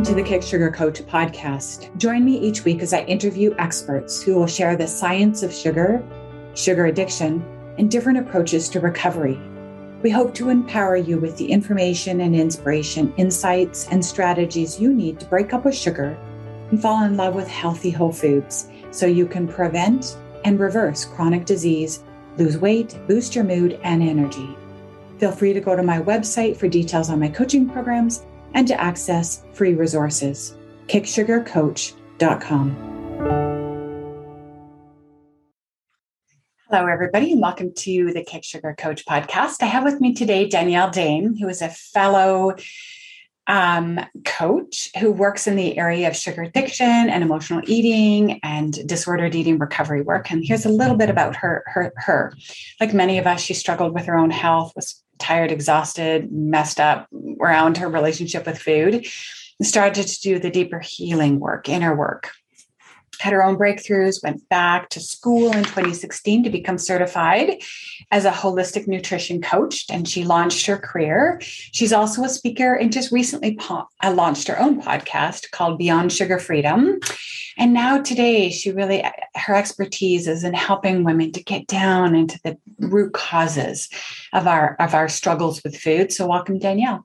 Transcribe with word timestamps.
Welcome 0.00 0.16
to 0.16 0.22
the 0.22 0.26
Kick 0.26 0.42
Sugar 0.42 0.70
Coach 0.70 1.02
podcast. 1.02 1.94
Join 1.98 2.24
me 2.24 2.38
each 2.38 2.64
week 2.64 2.80
as 2.80 2.94
I 2.94 3.02
interview 3.02 3.54
experts 3.58 4.22
who 4.22 4.34
will 4.34 4.46
share 4.46 4.74
the 4.74 4.86
science 4.86 5.42
of 5.42 5.52
sugar, 5.52 6.02
sugar 6.54 6.86
addiction, 6.86 7.44
and 7.76 7.90
different 7.90 8.16
approaches 8.16 8.70
to 8.70 8.80
recovery. 8.80 9.38
We 10.00 10.08
hope 10.08 10.32
to 10.36 10.48
empower 10.48 10.96
you 10.96 11.18
with 11.18 11.36
the 11.36 11.52
information 11.52 12.22
and 12.22 12.34
inspiration, 12.34 13.12
insights, 13.18 13.88
and 13.88 14.02
strategies 14.02 14.80
you 14.80 14.94
need 14.94 15.20
to 15.20 15.26
break 15.26 15.52
up 15.52 15.66
with 15.66 15.76
sugar 15.76 16.16
and 16.70 16.80
fall 16.80 17.04
in 17.04 17.18
love 17.18 17.34
with 17.34 17.46
healthy 17.46 17.90
whole 17.90 18.10
foods 18.10 18.68
so 18.92 19.04
you 19.04 19.26
can 19.26 19.46
prevent 19.46 20.16
and 20.46 20.58
reverse 20.58 21.04
chronic 21.04 21.44
disease, 21.44 22.04
lose 22.38 22.56
weight, 22.56 22.98
boost 23.06 23.34
your 23.34 23.44
mood 23.44 23.78
and 23.82 24.02
energy. 24.02 24.56
Feel 25.18 25.32
free 25.32 25.52
to 25.52 25.60
go 25.60 25.76
to 25.76 25.82
my 25.82 26.00
website 26.00 26.56
for 26.56 26.68
details 26.68 27.10
on 27.10 27.20
my 27.20 27.28
coaching 27.28 27.68
programs 27.68 28.24
and 28.54 28.66
to 28.68 28.80
access 28.80 29.44
free 29.52 29.74
resources. 29.74 30.56
KickSugarCoach.com. 30.88 32.90
Hello, 36.70 36.86
everybody, 36.86 37.32
and 37.32 37.40
welcome 37.40 37.74
to 37.74 38.12
the 38.12 38.22
Kick 38.22 38.44
Sugar 38.44 38.76
Coach 38.78 39.04
podcast. 39.04 39.60
I 39.60 39.66
have 39.66 39.82
with 39.82 40.00
me 40.00 40.14
today 40.14 40.48
Danielle 40.48 40.90
Daem, 40.90 41.36
who 41.36 41.48
is 41.48 41.62
a 41.62 41.68
fellow 41.68 42.54
um, 43.48 43.98
coach 44.24 44.88
who 45.00 45.10
works 45.10 45.48
in 45.48 45.56
the 45.56 45.76
area 45.76 46.06
of 46.06 46.14
sugar 46.14 46.42
addiction 46.42 46.86
and 46.86 47.24
emotional 47.24 47.60
eating 47.66 48.38
and 48.44 48.86
disordered 48.86 49.34
eating 49.34 49.58
recovery 49.58 50.02
work. 50.02 50.30
And 50.30 50.44
here's 50.44 50.64
a 50.64 50.68
little 50.68 50.96
bit 50.96 51.10
about 51.10 51.34
her. 51.34 51.64
Her, 51.66 51.92
her. 51.96 52.32
Like 52.78 52.94
many 52.94 53.18
of 53.18 53.26
us, 53.26 53.40
she 53.40 53.54
struggled 53.54 53.92
with 53.92 54.04
her 54.04 54.16
own 54.16 54.30
health, 54.30 54.72
was 54.76 55.02
tired, 55.20 55.52
exhausted, 55.52 56.32
messed 56.32 56.80
up 56.80 57.08
around 57.40 57.76
her 57.78 57.88
relationship 57.88 58.46
with 58.46 58.58
food, 58.58 59.06
started 59.62 60.06
to 60.06 60.20
do 60.20 60.38
the 60.38 60.50
deeper 60.50 60.80
healing 60.80 61.38
work, 61.38 61.68
inner 61.68 61.94
work. 61.94 62.32
Had 63.20 63.32
her 63.34 63.44
own 63.44 63.56
breakthroughs, 63.56 64.22
went 64.22 64.48
back 64.48 64.88
to 64.90 65.00
school 65.00 65.52
in 65.52 65.64
2016 65.64 66.44
to 66.44 66.50
become 66.50 66.78
certified 66.78 67.62
as 68.10 68.24
a 68.24 68.30
holistic 68.30 68.88
nutrition 68.88 69.42
coach, 69.42 69.84
and 69.90 70.08
she 70.08 70.24
launched 70.24 70.64
her 70.66 70.78
career. 70.78 71.38
She's 71.42 71.92
also 71.92 72.24
a 72.24 72.28
speaker 72.28 72.74
and 72.74 72.92
just 72.92 73.12
recently 73.12 73.56
po- 73.56 73.88
uh, 74.02 74.12
launched 74.12 74.48
her 74.48 74.58
own 74.58 74.80
podcast 74.80 75.50
called 75.50 75.78
Beyond 75.78 76.12
Sugar 76.12 76.38
Freedom. 76.38 76.98
And 77.58 77.74
now 77.74 78.00
today, 78.00 78.48
she 78.48 78.72
really, 78.72 79.04
her 79.36 79.54
expertise 79.54 80.26
is 80.26 80.42
in 80.42 80.54
helping 80.54 81.04
women 81.04 81.30
to 81.32 81.42
get 81.42 81.66
down 81.66 82.14
into 82.14 82.40
the 82.42 82.56
root 82.78 83.12
causes 83.12 83.90
of 84.32 84.46
our 84.46 84.76
of 84.80 84.94
our 84.94 85.08
struggles 85.08 85.62
with 85.62 85.76
food. 85.76 86.10
So 86.10 86.26
welcome, 86.26 86.58
Danielle. 86.58 87.04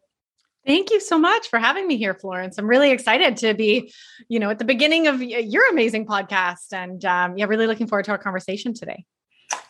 Thank 0.66 0.90
you 0.90 1.00
so 1.00 1.20
much 1.20 1.48
for 1.50 1.60
having 1.60 1.88
me 1.88 1.98
here, 1.98 2.16
Florence. 2.16 2.58
I'm 2.58 2.68
really 2.68 2.92
excited 2.92 3.38
to 3.38 3.54
be, 3.54 3.94
you 4.28 4.40
know, 4.40 4.50
at 4.50 4.58
the 4.58 4.66
beginning 4.66 5.08
of 5.08 5.22
your 5.22 5.70
amazing 5.70 6.08
podcast, 6.08 6.74
and 6.74 7.04
um, 7.06 7.38
yeah, 7.38 7.46
really 7.46 7.68
looking 7.68 7.88
forward 7.88 8.06
to 8.06 8.12
our 8.12 8.18
conversation 8.18 8.74
today. 8.74 9.06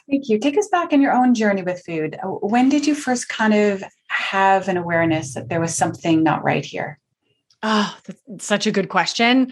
Thank 0.09 0.29
you. 0.29 0.39
Take 0.39 0.57
us 0.57 0.67
back 0.69 0.93
in 0.93 1.01
your 1.01 1.11
own 1.11 1.33
journey 1.33 1.63
with 1.63 1.83
food. 1.85 2.17
When 2.23 2.69
did 2.69 2.87
you 2.87 2.95
first 2.95 3.27
kind 3.27 3.53
of 3.53 3.83
have 4.07 4.67
an 4.67 4.77
awareness 4.77 5.33
that 5.33 5.49
there 5.49 5.59
was 5.59 5.75
something 5.75 6.23
not 6.23 6.43
right 6.43 6.63
here? 6.63 6.99
Oh, 7.63 7.97
that's 8.05 8.45
such 8.45 8.67
a 8.67 8.71
good 8.71 8.89
question. 8.89 9.51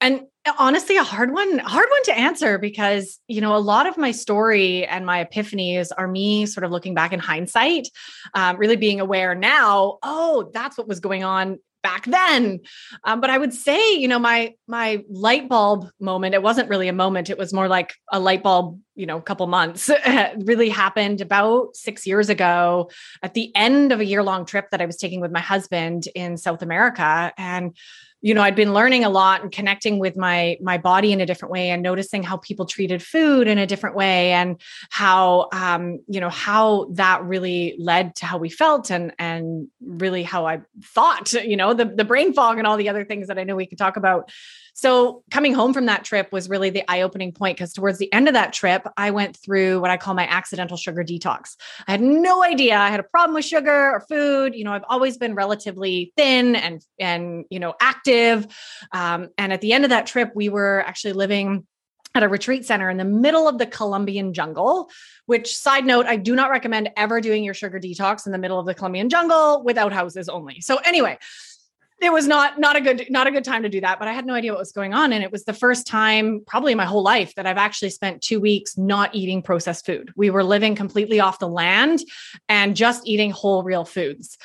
And 0.00 0.22
honestly, 0.58 0.96
a 0.96 1.02
hard 1.02 1.32
one, 1.32 1.58
hard 1.58 1.86
one 1.90 2.02
to 2.04 2.18
answer 2.18 2.58
because, 2.58 3.18
you 3.28 3.40
know, 3.40 3.54
a 3.54 3.58
lot 3.58 3.86
of 3.86 3.98
my 3.98 4.10
story 4.10 4.86
and 4.86 5.04
my 5.04 5.24
epiphanies 5.24 5.90
are 5.96 6.08
me 6.08 6.46
sort 6.46 6.64
of 6.64 6.70
looking 6.70 6.94
back 6.94 7.12
in 7.12 7.18
hindsight, 7.18 7.88
um, 8.34 8.56
really 8.56 8.76
being 8.76 9.00
aware 9.00 9.34
now, 9.34 9.98
oh, 10.02 10.50
that's 10.52 10.78
what 10.78 10.88
was 10.88 11.00
going 11.00 11.24
on 11.24 11.58
back 11.82 12.04
then. 12.06 12.60
Um, 13.04 13.20
but 13.20 13.30
i 13.30 13.38
would 13.38 13.54
say 13.54 13.94
you 13.94 14.08
know 14.08 14.18
my 14.18 14.54
my 14.66 15.02
light 15.08 15.48
bulb 15.48 15.88
moment 15.98 16.34
it 16.34 16.42
wasn't 16.42 16.68
really 16.68 16.88
a 16.88 16.92
moment 16.92 17.30
it 17.30 17.38
was 17.38 17.52
more 17.52 17.68
like 17.68 17.94
a 18.12 18.20
light 18.20 18.42
bulb 18.42 18.78
you 19.00 19.06
know 19.06 19.16
a 19.16 19.22
couple 19.22 19.46
months 19.46 19.90
really 20.38 20.68
happened 20.68 21.20
about 21.20 21.74
six 21.74 22.06
years 22.06 22.28
ago. 22.28 22.90
At 23.22 23.34
the 23.34 23.50
end 23.56 23.92
of 23.92 24.00
a 24.00 24.04
year 24.04 24.22
long 24.22 24.44
trip 24.44 24.70
that 24.70 24.80
i 24.80 24.86
was 24.86 24.96
taking 24.96 25.20
with 25.20 25.32
my 25.32 25.40
husband 25.40 26.06
in 26.14 26.36
south 26.36 26.62
america 26.62 27.32
and 27.38 27.76
you 28.20 28.34
know 28.34 28.42
i'd 28.42 28.56
been 28.56 28.74
learning 28.74 29.04
a 29.04 29.08
lot 29.08 29.42
and 29.42 29.52
connecting 29.52 29.98
with 29.98 30.16
my 30.16 30.56
my 30.60 30.78
body 30.78 31.12
in 31.12 31.20
a 31.20 31.26
different 31.26 31.52
way 31.52 31.70
and 31.70 31.82
noticing 31.82 32.22
how 32.22 32.36
people 32.36 32.66
treated 32.66 33.02
food 33.02 33.48
in 33.48 33.58
a 33.58 33.66
different 33.66 33.96
way 33.96 34.32
and 34.32 34.60
how 34.90 35.48
um 35.52 36.00
you 36.08 36.20
know 36.20 36.28
how 36.28 36.86
that 36.92 37.22
really 37.24 37.76
led 37.78 38.14
to 38.14 38.26
how 38.26 38.38
we 38.38 38.50
felt 38.50 38.90
and 38.90 39.12
and 39.18 39.68
really 39.80 40.22
how 40.22 40.46
i 40.46 40.60
thought 40.84 41.32
you 41.32 41.56
know 41.56 41.72
the 41.72 41.84
the 41.84 42.04
brain 42.04 42.32
fog 42.32 42.58
and 42.58 42.66
all 42.66 42.76
the 42.76 42.88
other 42.88 43.04
things 43.04 43.28
that 43.28 43.38
i 43.38 43.44
know 43.44 43.56
we 43.56 43.66
could 43.66 43.78
talk 43.78 43.96
about 43.96 44.30
so 44.80 45.22
coming 45.30 45.52
home 45.52 45.74
from 45.74 45.84
that 45.86 46.04
trip 46.04 46.32
was 46.32 46.48
really 46.48 46.70
the 46.70 46.90
eye-opening 46.90 47.32
point 47.32 47.58
because 47.58 47.74
towards 47.74 47.98
the 47.98 48.10
end 48.14 48.28
of 48.28 48.34
that 48.34 48.54
trip, 48.54 48.88
I 48.96 49.10
went 49.10 49.36
through 49.36 49.78
what 49.78 49.90
I 49.90 49.98
call 49.98 50.14
my 50.14 50.26
accidental 50.26 50.78
sugar 50.78 51.04
detox. 51.04 51.56
I 51.86 51.90
had 51.90 52.00
no 52.00 52.42
idea 52.42 52.78
I 52.78 52.88
had 52.88 52.98
a 52.98 53.02
problem 53.02 53.34
with 53.34 53.44
sugar 53.44 53.90
or 53.90 54.00
food. 54.08 54.54
You 54.54 54.64
know, 54.64 54.72
I've 54.72 54.86
always 54.88 55.18
been 55.18 55.34
relatively 55.34 56.14
thin 56.16 56.56
and 56.56 56.82
and 56.98 57.44
you 57.50 57.60
know 57.60 57.74
active. 57.78 58.46
Um, 58.90 59.28
and 59.36 59.52
at 59.52 59.60
the 59.60 59.74
end 59.74 59.84
of 59.84 59.90
that 59.90 60.06
trip, 60.06 60.32
we 60.34 60.48
were 60.48 60.82
actually 60.86 61.12
living 61.12 61.66
at 62.14 62.22
a 62.22 62.28
retreat 62.28 62.64
center 62.64 62.88
in 62.88 62.96
the 62.96 63.04
middle 63.04 63.48
of 63.48 63.58
the 63.58 63.66
Colombian 63.66 64.32
jungle, 64.32 64.90
which 65.26 65.54
side 65.54 65.84
note, 65.84 66.06
I 66.06 66.16
do 66.16 66.34
not 66.34 66.50
recommend 66.50 66.90
ever 66.96 67.20
doing 67.20 67.44
your 67.44 67.54
sugar 67.54 67.78
detox 67.78 68.24
in 68.26 68.32
the 68.32 68.38
middle 68.38 68.58
of 68.58 68.66
the 68.66 68.74
Colombian 68.74 69.10
jungle 69.10 69.62
without 69.62 69.92
houses 69.92 70.28
only. 70.28 70.60
So 70.60 70.78
anyway, 70.78 71.18
it 72.00 72.12
was 72.12 72.26
not 72.26 72.58
not 72.58 72.76
a 72.76 72.80
good 72.80 73.06
not 73.10 73.26
a 73.26 73.30
good 73.30 73.44
time 73.44 73.62
to 73.62 73.68
do 73.68 73.80
that 73.80 73.98
but 73.98 74.08
i 74.08 74.12
had 74.12 74.26
no 74.26 74.34
idea 74.34 74.52
what 74.52 74.58
was 74.58 74.72
going 74.72 74.94
on 74.94 75.12
and 75.12 75.22
it 75.22 75.30
was 75.30 75.44
the 75.44 75.52
first 75.52 75.86
time 75.86 76.42
probably 76.46 76.74
my 76.74 76.84
whole 76.84 77.02
life 77.02 77.34
that 77.34 77.46
i've 77.46 77.58
actually 77.58 77.90
spent 77.90 78.22
2 78.22 78.40
weeks 78.40 78.76
not 78.76 79.14
eating 79.14 79.42
processed 79.42 79.86
food 79.86 80.12
we 80.16 80.30
were 80.30 80.44
living 80.44 80.74
completely 80.74 81.20
off 81.20 81.38
the 81.38 81.48
land 81.48 82.00
and 82.48 82.76
just 82.76 83.06
eating 83.06 83.30
whole 83.30 83.62
real 83.62 83.84
foods 83.84 84.38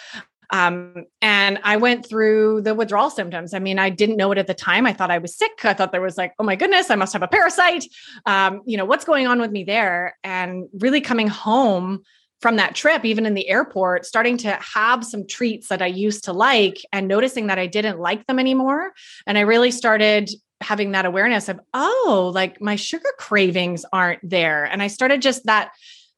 um, 0.51 1.05
and 1.21 1.59
I 1.63 1.77
went 1.77 2.05
through 2.07 2.61
the 2.61 2.75
withdrawal 2.75 3.09
symptoms. 3.09 3.53
I 3.53 3.59
mean, 3.59 3.79
I 3.79 3.89
didn't 3.89 4.17
know 4.17 4.31
it 4.31 4.37
at 4.37 4.45
the 4.45 4.53
time. 4.53 4.85
I 4.85 4.93
thought 4.93 5.11
I 5.11 5.17
was 5.17 5.35
sick. 5.35 5.65
I 5.65 5.73
thought 5.73 5.91
there 5.91 6.01
was 6.01 6.17
like, 6.17 6.33
oh 6.39 6.43
my 6.43 6.55
goodness, 6.55 6.91
I 6.91 6.95
must 6.95 7.13
have 7.13 7.23
a 7.23 7.27
parasite. 7.27 7.85
Um, 8.25 8.61
you 8.65 8.77
know, 8.77 8.85
what's 8.85 9.05
going 9.05 9.27
on 9.27 9.39
with 9.39 9.51
me 9.51 9.63
there? 9.63 10.17
And 10.23 10.67
really 10.73 11.01
coming 11.01 11.27
home 11.27 12.03
from 12.45 12.57
that 12.57 12.75
trip, 12.75 13.03
even 13.03 13.25
in 13.25 13.33
the 13.33 13.49
airport, 13.49 14.05
starting 14.05 14.37
to 14.37 14.51
have 14.61 15.03
some 15.03 15.25
treats 15.25 15.69
that 15.69 15.81
I 15.81 15.87
used 15.87 16.25
to 16.25 16.31
like 16.31 16.77
and 16.93 17.07
noticing 17.07 17.47
that 17.47 17.57
I 17.57 17.65
didn't 17.65 17.97
like 17.97 18.27
them 18.27 18.37
anymore. 18.37 18.93
And 19.25 19.35
I 19.35 19.41
really 19.41 19.71
started 19.71 20.29
having 20.61 20.91
that 20.91 21.07
awareness 21.07 21.49
of, 21.49 21.59
oh, 21.73 22.31
like 22.35 22.61
my 22.61 22.75
sugar 22.75 23.09
cravings 23.17 23.83
aren't 23.91 24.19
there. 24.21 24.63
And 24.63 24.83
I 24.83 24.89
started 24.89 25.23
just 25.23 25.47
that, 25.47 25.71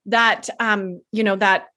that, 0.08 0.50
um, 0.60 1.00
you 1.14 1.24
know, 1.24 1.38
that 1.38 1.68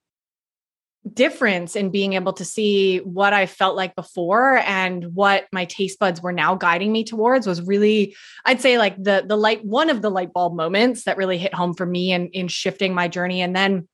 difference 1.14 1.76
in 1.76 1.90
being 1.90 2.14
able 2.14 2.32
to 2.32 2.44
see 2.44 2.98
what 2.98 3.32
I 3.32 3.46
felt 3.46 3.76
like 3.76 3.94
before 3.94 4.56
and 4.66 5.14
what 5.14 5.46
my 5.52 5.64
taste 5.64 6.00
buds 6.00 6.20
were 6.20 6.32
now 6.32 6.56
guiding 6.56 6.90
me 6.90 7.04
towards 7.04 7.46
was 7.46 7.62
really, 7.62 8.16
I'd 8.44 8.60
say 8.60 8.78
like 8.78 8.96
the 8.96 9.22
the 9.24 9.36
light 9.36 9.64
one 9.64 9.90
of 9.90 10.02
the 10.02 10.10
light 10.10 10.32
bulb 10.32 10.56
moments 10.56 11.04
that 11.04 11.18
really 11.18 11.38
hit 11.38 11.54
home 11.54 11.72
for 11.72 11.86
me 11.86 12.10
in 12.10 12.30
in 12.30 12.48
shifting 12.48 12.94
my 12.94 13.06
journey. 13.06 13.42
And 13.42 13.54
then 13.54 13.86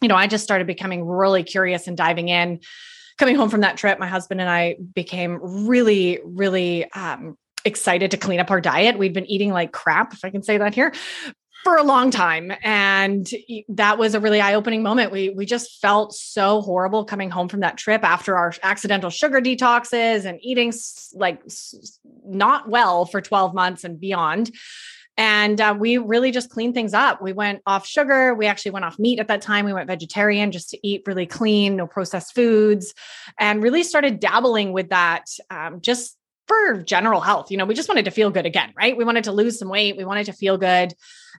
you 0.00 0.08
know, 0.08 0.16
I 0.16 0.26
just 0.26 0.44
started 0.44 0.66
becoming 0.66 1.04
really 1.04 1.42
curious 1.42 1.86
and 1.86 1.96
diving 1.96 2.28
in. 2.28 2.60
Coming 3.18 3.36
home 3.36 3.50
from 3.50 3.60
that 3.60 3.76
trip, 3.76 3.98
my 3.98 4.06
husband 4.06 4.40
and 4.40 4.48
I 4.48 4.76
became 4.94 5.38
really, 5.42 6.20
really 6.24 6.90
um, 6.92 7.36
excited 7.64 8.10
to 8.12 8.16
clean 8.16 8.40
up 8.40 8.50
our 8.50 8.60
diet. 8.60 8.98
We'd 8.98 9.12
been 9.12 9.30
eating 9.30 9.52
like 9.52 9.72
crap, 9.72 10.14
if 10.14 10.24
I 10.24 10.30
can 10.30 10.42
say 10.42 10.56
that 10.56 10.74
here, 10.74 10.94
for 11.64 11.76
a 11.76 11.82
long 11.82 12.10
time 12.10 12.52
and 12.62 13.28
that 13.68 13.98
was 13.98 14.14
a 14.14 14.20
really 14.20 14.40
eye-opening 14.40 14.82
moment 14.82 15.12
we 15.12 15.28
we 15.30 15.44
just 15.44 15.80
felt 15.80 16.14
so 16.14 16.62
horrible 16.62 17.04
coming 17.04 17.28
home 17.28 17.48
from 17.48 17.60
that 17.60 17.76
trip 17.76 18.02
after 18.02 18.36
our 18.36 18.52
accidental 18.62 19.10
sugar 19.10 19.40
detoxes 19.40 20.24
and 20.24 20.38
eating 20.42 20.72
like 21.12 21.42
not 22.24 22.68
well 22.68 23.04
for 23.04 23.20
12 23.20 23.54
months 23.54 23.84
and 23.84 24.00
beyond 24.00 24.50
and 25.20 25.60
uh, 25.60 25.76
we 25.78 25.98
really 25.98 26.30
just 26.30 26.48
cleaned 26.48 26.72
things 26.72 26.94
up. 26.94 27.20
We 27.20 27.34
went 27.34 27.60
off 27.66 27.86
sugar. 27.86 28.34
We 28.34 28.46
actually 28.46 28.70
went 28.70 28.86
off 28.86 28.98
meat 28.98 29.18
at 29.18 29.28
that 29.28 29.42
time. 29.42 29.66
We 29.66 29.74
went 29.74 29.86
vegetarian 29.86 30.50
just 30.50 30.70
to 30.70 30.78
eat 30.82 31.02
really 31.04 31.26
clean, 31.26 31.76
no 31.76 31.86
processed 31.86 32.34
foods, 32.34 32.94
and 33.38 33.62
really 33.62 33.82
started 33.82 34.18
dabbling 34.18 34.72
with 34.72 34.88
that 34.88 35.26
um, 35.50 35.82
just 35.82 36.16
for 36.48 36.82
general 36.82 37.20
health. 37.20 37.50
You 37.50 37.58
know, 37.58 37.66
we 37.66 37.74
just 37.74 37.86
wanted 37.86 38.06
to 38.06 38.10
feel 38.10 38.30
good 38.30 38.46
again, 38.46 38.72
right? 38.74 38.96
We 38.96 39.04
wanted 39.04 39.24
to 39.24 39.32
lose 39.32 39.58
some 39.58 39.68
weight. 39.68 39.98
We 39.98 40.06
wanted 40.06 40.24
to 40.24 40.32
feel 40.32 40.56
good. 40.56 40.94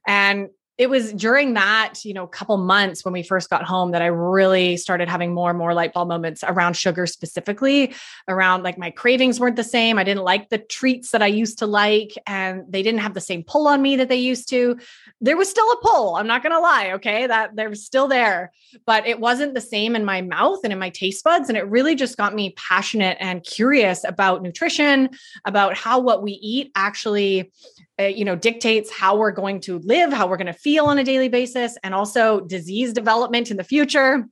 And 0.06 0.50
it 0.78 0.90
was 0.90 1.14
during 1.14 1.54
that, 1.54 2.04
you 2.04 2.14
know, 2.14 2.26
couple 2.26 2.58
months 2.58 3.06
when 3.06 3.14
we 3.14 3.24
first 3.24 3.50
got 3.50 3.64
home 3.64 3.92
that 3.92 4.02
I 4.02 4.08
really 4.08 4.78
started 4.78 5.10
having 5.10 5.34
more 5.34 5.50
and 5.50 5.60
more 5.60 5.74
light 5.74 5.94
bulb 5.94 6.08
moments 6.08 6.44
around 6.44 6.76
sugar 6.76 7.06
specifically, 7.06 7.94
around 8.28 8.64
like 8.64 8.78
my 8.78 8.90
cravings 8.90 9.40
weren't 9.40 9.58
the 9.58 9.64
same. 9.64 10.00
I 10.00 10.04
didn't 10.04 10.24
like 10.24 10.50
the 10.50 10.58
treats 10.58 11.12
that 11.12 11.22
I 11.22 11.28
used 11.28 11.60
to 11.60 11.68
like, 11.68 12.14
and 12.26 12.64
they 12.68 12.82
didn't 12.82 13.02
have 13.02 13.14
the 13.14 13.22
same 13.22 13.44
pull 13.44 13.68
on 13.68 13.82
me 13.82 13.98
that 13.98 14.10
they 14.10 14.16
used 14.16 14.50
to. 14.50 14.80
There 15.20 15.38
was 15.38 15.50
still 15.50 15.70
a 15.72 15.78
pull. 15.82 16.16
I'm 16.16 16.28
not 16.28 16.42
going 16.42 16.54
to 16.54 16.60
lie. 16.60 16.94
Okay. 16.94 17.28
That 17.28 17.56
they're 17.56 17.76
still 17.76 18.08
there, 18.08 18.52
but 18.86 19.06
it 19.06 19.20
wasn't 19.20 19.54
the 19.54 19.62
same 19.62 19.96
in 19.96 20.06
my 20.06 20.22
mouth 20.22 20.60
and 20.64 20.74
in 20.74 20.80
my 20.80 20.90
taste 20.90 21.24
buds. 21.24 21.50
And 21.50 21.58
it 21.58 21.68
really 21.68 21.96
just 21.96 22.18
got 22.18 22.34
me 22.34 22.52
passionate 22.58 23.18
and 23.20 23.44
curious 23.44 24.04
about 24.04 24.42
nutrition, 24.42 25.10
about 25.46 25.78
how 25.78 26.00
what 26.00 26.24
we 26.24 26.32
eat 26.32 26.72
actually 26.76 27.52
uh, 28.00 28.04
you 28.04 28.26
know 28.26 28.36
dictates 28.36 28.92
how 28.92 29.18
we're 29.18 29.32
going 29.32 29.60
to 29.60 29.80
live 29.80 30.12
how 30.14 30.28
we're 30.28 30.38
going 30.38 30.48
to 30.48 30.54
feel 30.54 30.86
on 30.86 30.98
a 30.98 31.04
daily 31.04 31.30
basis 31.30 31.78
and 31.84 31.94
also 31.94 32.40
disease 32.42 32.94
development 32.94 33.52
in 33.52 33.58
the 33.58 33.64
future 33.64 34.26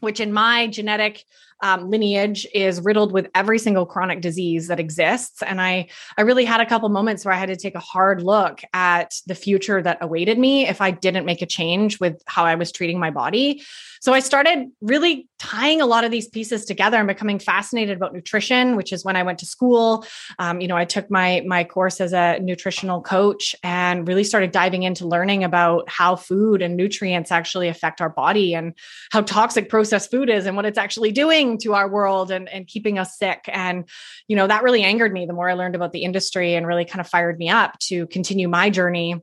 which 0.00 0.18
in 0.18 0.32
my 0.32 0.66
genetic 0.66 1.24
um, 1.62 1.90
lineage 1.90 2.46
is 2.54 2.80
riddled 2.80 3.12
with 3.12 3.28
every 3.34 3.58
single 3.58 3.86
chronic 3.86 4.20
disease 4.20 4.68
that 4.68 4.80
exists. 4.80 5.42
And 5.42 5.60
i 5.60 5.88
i 6.18 6.22
really 6.22 6.44
had 6.44 6.60
a 6.60 6.66
couple 6.66 6.88
moments 6.88 7.24
where 7.24 7.34
i 7.34 7.38
had 7.38 7.48
to 7.48 7.56
take 7.56 7.74
a 7.74 7.80
hard 7.80 8.22
look 8.22 8.62
at 8.72 9.14
the 9.26 9.34
future 9.34 9.82
that 9.82 9.98
awaited 10.00 10.38
me 10.38 10.68
if 10.68 10.80
i 10.80 10.90
didn't 10.90 11.24
make 11.24 11.42
a 11.42 11.46
change 11.46 12.00
with 12.00 12.22
how 12.26 12.44
i 12.44 12.54
was 12.54 12.72
treating 12.72 12.98
my 12.98 13.10
body. 13.10 13.62
So 14.02 14.12
I 14.12 14.18
started 14.18 14.68
really 14.80 15.28
tying 15.38 15.80
a 15.80 15.86
lot 15.86 16.02
of 16.02 16.10
these 16.10 16.26
pieces 16.26 16.64
together 16.64 16.96
and 16.96 17.06
becoming 17.06 17.38
fascinated 17.38 17.96
about 17.96 18.12
nutrition, 18.12 18.74
which 18.74 18.92
is 18.92 19.04
when 19.04 19.14
I 19.14 19.22
went 19.22 19.38
to 19.38 19.46
school. 19.46 20.04
Um, 20.40 20.60
you 20.60 20.66
know, 20.66 20.76
I 20.76 20.84
took 20.84 21.08
my 21.08 21.44
my 21.46 21.62
course 21.62 22.00
as 22.00 22.12
a 22.12 22.40
nutritional 22.40 23.00
coach 23.00 23.54
and 23.62 24.08
really 24.08 24.24
started 24.24 24.50
diving 24.50 24.82
into 24.82 25.06
learning 25.06 25.44
about 25.44 25.88
how 25.88 26.16
food 26.16 26.62
and 26.62 26.76
nutrients 26.76 27.30
actually 27.30 27.68
affect 27.68 28.00
our 28.00 28.08
body 28.08 28.54
and 28.54 28.74
how 29.12 29.20
toxic 29.20 29.68
processed 29.68 30.10
food 30.10 30.28
is 30.28 30.46
and 30.46 30.56
what 30.56 30.66
it's 30.66 30.78
actually 30.78 31.12
doing 31.12 31.51
to 31.58 31.74
our 31.74 31.88
world 31.88 32.30
and, 32.30 32.48
and 32.48 32.66
keeping 32.66 32.98
us 32.98 33.18
sick. 33.18 33.44
And, 33.48 33.88
you 34.28 34.36
know, 34.36 34.46
that 34.46 34.62
really 34.62 34.82
angered 34.82 35.12
me 35.12 35.26
the 35.26 35.32
more 35.32 35.48
I 35.48 35.54
learned 35.54 35.74
about 35.74 35.92
the 35.92 36.04
industry 36.04 36.54
and 36.54 36.66
really 36.66 36.84
kind 36.84 37.00
of 37.00 37.08
fired 37.08 37.38
me 37.38 37.48
up 37.48 37.78
to 37.80 38.06
continue 38.08 38.48
my 38.48 38.70
journey. 38.70 39.20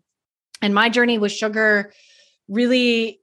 And 0.61 0.73
my 0.73 0.89
journey 0.89 1.17
with 1.17 1.31
sugar 1.31 1.93
really 2.47 3.21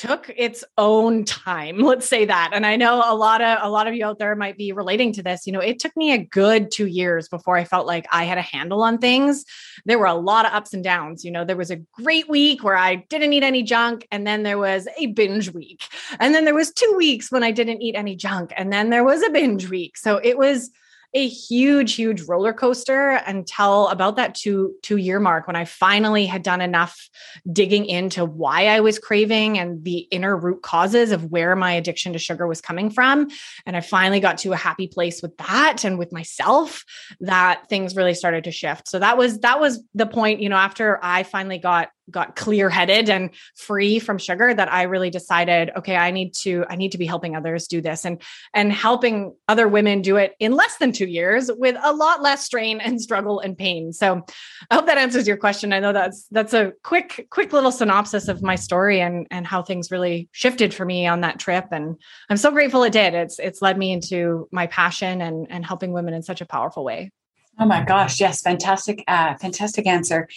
took 0.00 0.32
its 0.34 0.64
own 0.78 1.26
time 1.26 1.78
let's 1.90 2.08
say 2.08 2.24
that. 2.24 2.50
And 2.54 2.64
i 2.64 2.74
know 2.76 3.02
a 3.04 3.14
lot 3.14 3.42
of 3.42 3.58
a 3.60 3.68
lot 3.68 3.86
of 3.86 3.94
you 3.94 4.06
out 4.06 4.18
there 4.18 4.34
might 4.34 4.56
be 4.56 4.72
relating 4.72 5.12
to 5.12 5.22
this 5.22 5.46
you 5.46 5.52
know 5.52 5.60
it 5.60 5.78
took 5.78 5.94
me 5.94 6.12
a 6.12 6.18
good 6.18 6.70
2 6.70 6.86
years 6.86 7.28
before 7.28 7.58
i 7.58 7.64
felt 7.64 7.86
like 7.86 8.06
i 8.10 8.24
had 8.24 8.38
a 8.38 8.42
handle 8.42 8.82
on 8.82 8.96
things. 8.98 9.44
There 9.84 9.98
were 9.98 10.06
a 10.06 10.14
lot 10.14 10.46
of 10.46 10.52
ups 10.52 10.72
and 10.72 10.82
downs 10.82 11.22
you 11.22 11.30
know 11.30 11.44
there 11.44 11.56
was 11.56 11.70
a 11.70 11.82
great 11.92 12.28
week 12.30 12.64
where 12.64 12.76
i 12.76 12.94
didn't 12.94 13.34
eat 13.34 13.42
any 13.42 13.62
junk 13.62 14.06
and 14.10 14.26
then 14.26 14.42
there 14.42 14.58
was 14.58 14.88
a 14.96 15.06
binge 15.06 15.52
week 15.52 15.84
and 16.18 16.34
then 16.34 16.46
there 16.46 16.54
was 16.54 16.72
2 16.72 16.94
weeks 16.96 17.30
when 17.30 17.42
i 17.42 17.50
didn't 17.50 17.82
eat 17.82 17.94
any 17.94 18.16
junk 18.16 18.52
and 18.56 18.72
then 18.72 18.88
there 18.88 19.04
was 19.04 19.22
a 19.22 19.30
binge 19.30 19.68
week. 19.68 19.98
So 19.98 20.18
it 20.22 20.38
was 20.38 20.70
a 21.12 21.26
huge, 21.26 21.94
huge 21.94 22.22
roller 22.22 22.52
coaster 22.52 23.20
until 23.26 23.88
about 23.88 24.16
that 24.16 24.34
two 24.34 24.74
two 24.82 24.96
year 24.96 25.18
mark 25.18 25.46
when 25.46 25.56
I 25.56 25.64
finally 25.64 26.26
had 26.26 26.42
done 26.42 26.60
enough 26.60 27.08
digging 27.52 27.86
into 27.86 28.24
why 28.24 28.66
I 28.66 28.80
was 28.80 28.98
craving 28.98 29.58
and 29.58 29.82
the 29.84 29.98
inner 30.10 30.36
root 30.36 30.62
causes 30.62 31.10
of 31.10 31.24
where 31.24 31.56
my 31.56 31.72
addiction 31.72 32.12
to 32.12 32.18
sugar 32.18 32.46
was 32.46 32.60
coming 32.60 32.90
from. 32.90 33.28
And 33.66 33.76
I 33.76 33.80
finally 33.80 34.20
got 34.20 34.38
to 34.38 34.52
a 34.52 34.56
happy 34.56 34.86
place 34.86 35.20
with 35.20 35.36
that 35.38 35.84
and 35.84 35.98
with 35.98 36.12
myself 36.12 36.84
that 37.20 37.68
things 37.68 37.96
really 37.96 38.14
started 38.14 38.44
to 38.44 38.52
shift. 38.52 38.88
So 38.88 38.98
that 39.00 39.18
was 39.18 39.40
that 39.40 39.58
was 39.58 39.82
the 39.94 40.06
point, 40.06 40.40
you 40.40 40.48
know, 40.48 40.56
after 40.56 40.98
I 41.02 41.24
finally 41.24 41.58
got 41.58 41.90
got 42.10 42.36
clear 42.36 42.68
headed 42.68 43.08
and 43.08 43.30
free 43.56 43.98
from 43.98 44.18
sugar 44.18 44.52
that 44.52 44.72
I 44.72 44.82
really 44.82 45.10
decided, 45.10 45.70
okay, 45.76 45.96
I 45.96 46.10
need 46.10 46.34
to, 46.42 46.64
I 46.68 46.76
need 46.76 46.92
to 46.92 46.98
be 46.98 47.06
helping 47.06 47.36
others 47.36 47.66
do 47.66 47.80
this 47.80 48.04
and, 48.04 48.20
and 48.54 48.72
helping 48.72 49.34
other 49.48 49.68
women 49.68 50.02
do 50.02 50.16
it 50.16 50.34
in 50.38 50.52
less 50.52 50.76
than 50.78 50.92
two 50.92 51.06
years 51.06 51.50
with 51.52 51.76
a 51.82 51.92
lot 51.92 52.22
less 52.22 52.44
strain 52.44 52.80
and 52.80 53.00
struggle 53.00 53.40
and 53.40 53.56
pain. 53.56 53.92
So 53.92 54.24
I 54.70 54.74
hope 54.74 54.86
that 54.86 54.98
answers 54.98 55.26
your 55.26 55.36
question. 55.36 55.72
I 55.72 55.80
know 55.80 55.92
that's, 55.92 56.26
that's 56.30 56.54
a 56.54 56.72
quick, 56.82 57.28
quick 57.30 57.52
little 57.52 57.72
synopsis 57.72 58.28
of 58.28 58.42
my 58.42 58.56
story 58.56 59.00
and, 59.00 59.26
and 59.30 59.46
how 59.46 59.62
things 59.62 59.90
really 59.90 60.28
shifted 60.32 60.74
for 60.74 60.84
me 60.84 61.06
on 61.06 61.20
that 61.22 61.38
trip. 61.38 61.68
And 61.72 61.96
I'm 62.28 62.36
so 62.36 62.50
grateful 62.50 62.82
it 62.84 62.92
did. 62.92 63.14
It's, 63.14 63.38
it's 63.38 63.62
led 63.62 63.78
me 63.78 63.92
into 63.92 64.48
my 64.52 64.66
passion 64.66 65.20
and, 65.20 65.46
and 65.50 65.64
helping 65.64 65.92
women 65.92 66.14
in 66.14 66.22
such 66.22 66.40
a 66.40 66.46
powerful 66.46 66.84
way. 66.84 67.10
Oh 67.58 67.66
my 67.66 67.84
gosh, 67.84 68.20
yes, 68.20 68.40
fantastic, 68.40 69.04
uh, 69.06 69.34
fantastic 69.36 69.86
answer. 69.86 70.28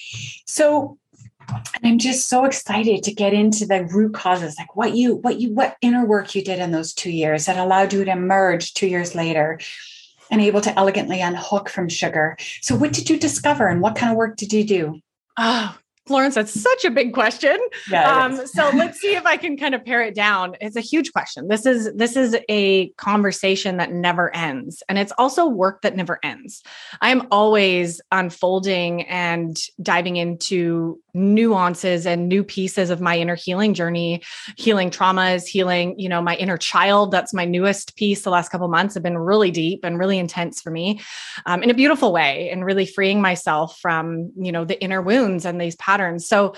So 0.45 0.97
and 1.49 1.83
i'm 1.83 1.97
just 1.97 2.29
so 2.29 2.45
excited 2.45 3.03
to 3.03 3.13
get 3.13 3.33
into 3.33 3.65
the 3.65 3.85
root 3.85 4.13
causes 4.13 4.55
like 4.57 4.75
what 4.75 4.95
you 4.95 5.15
what 5.15 5.39
you 5.39 5.53
what 5.53 5.77
inner 5.81 6.05
work 6.05 6.35
you 6.35 6.43
did 6.43 6.59
in 6.59 6.71
those 6.71 6.93
two 6.93 7.11
years 7.11 7.45
that 7.45 7.57
allowed 7.57 7.93
you 7.93 8.03
to 8.03 8.11
emerge 8.11 8.73
two 8.73 8.87
years 8.87 9.15
later 9.15 9.59
and 10.33 10.41
able 10.41 10.61
to 10.61 10.77
elegantly 10.79 11.21
unhook 11.21 11.69
from 11.69 11.87
sugar. 11.87 12.35
So 12.61 12.75
what 12.75 12.91
did 12.91 13.09
you 13.09 13.19
discover 13.19 13.67
and 13.67 13.81
what 13.81 13.95
kind 13.95 14.11
of 14.11 14.17
work 14.17 14.35
did 14.35 14.51
you 14.51 14.63
do? 14.63 14.99
Oh 15.37 15.77
Florence, 16.05 16.35
that's 16.35 16.59
such 16.59 16.83
a 16.83 16.91
big 16.91 17.13
question. 17.13 17.57
Yeah, 17.89 18.25
um, 18.25 18.45
so 18.45 18.69
let's 18.75 18.99
see 18.99 19.15
if 19.15 19.25
I 19.25 19.37
can 19.37 19.55
kind 19.55 19.73
of 19.73 19.85
pare 19.85 20.01
it 20.01 20.13
down. 20.13 20.55
It's 20.59 20.75
a 20.75 20.81
huge 20.81 21.13
question. 21.13 21.47
This 21.47 21.65
is 21.65 21.93
this 21.93 22.17
is 22.17 22.35
a 22.49 22.89
conversation 22.91 23.77
that 23.77 23.93
never 23.93 24.35
ends, 24.35 24.83
and 24.89 24.97
it's 24.97 25.13
also 25.17 25.47
work 25.47 25.81
that 25.83 25.95
never 25.95 26.19
ends. 26.21 26.61
I 26.99 27.09
am 27.09 27.27
always 27.31 28.01
unfolding 28.11 29.03
and 29.03 29.57
diving 29.81 30.17
into 30.17 30.99
nuances 31.13 32.05
and 32.05 32.27
new 32.27 32.43
pieces 32.43 32.89
of 32.89 32.99
my 32.99 33.17
inner 33.17 33.35
healing 33.35 33.73
journey, 33.73 34.23
healing 34.57 34.89
traumas, 34.89 35.45
healing, 35.45 35.97
you 35.97 36.09
know, 36.09 36.21
my 36.21 36.35
inner 36.35 36.57
child. 36.57 37.11
That's 37.11 37.33
my 37.33 37.45
newest 37.45 37.95
piece. 37.95 38.23
The 38.23 38.29
last 38.29 38.49
couple 38.49 38.67
months 38.67 38.95
have 38.95 39.03
been 39.03 39.17
really 39.17 39.51
deep 39.51 39.81
and 39.83 39.97
really 39.97 40.19
intense 40.19 40.61
for 40.61 40.71
me, 40.71 40.99
um, 41.45 41.63
in 41.63 41.69
a 41.69 41.73
beautiful 41.73 42.11
way, 42.11 42.49
and 42.49 42.65
really 42.65 42.85
freeing 42.85 43.21
myself 43.21 43.79
from 43.79 44.33
you 44.35 44.51
know 44.51 44.65
the 44.65 44.81
inner 44.81 45.01
wounds 45.01 45.45
and 45.45 45.61
these 45.61 45.77
patterns. 45.93 46.27
So, 46.27 46.55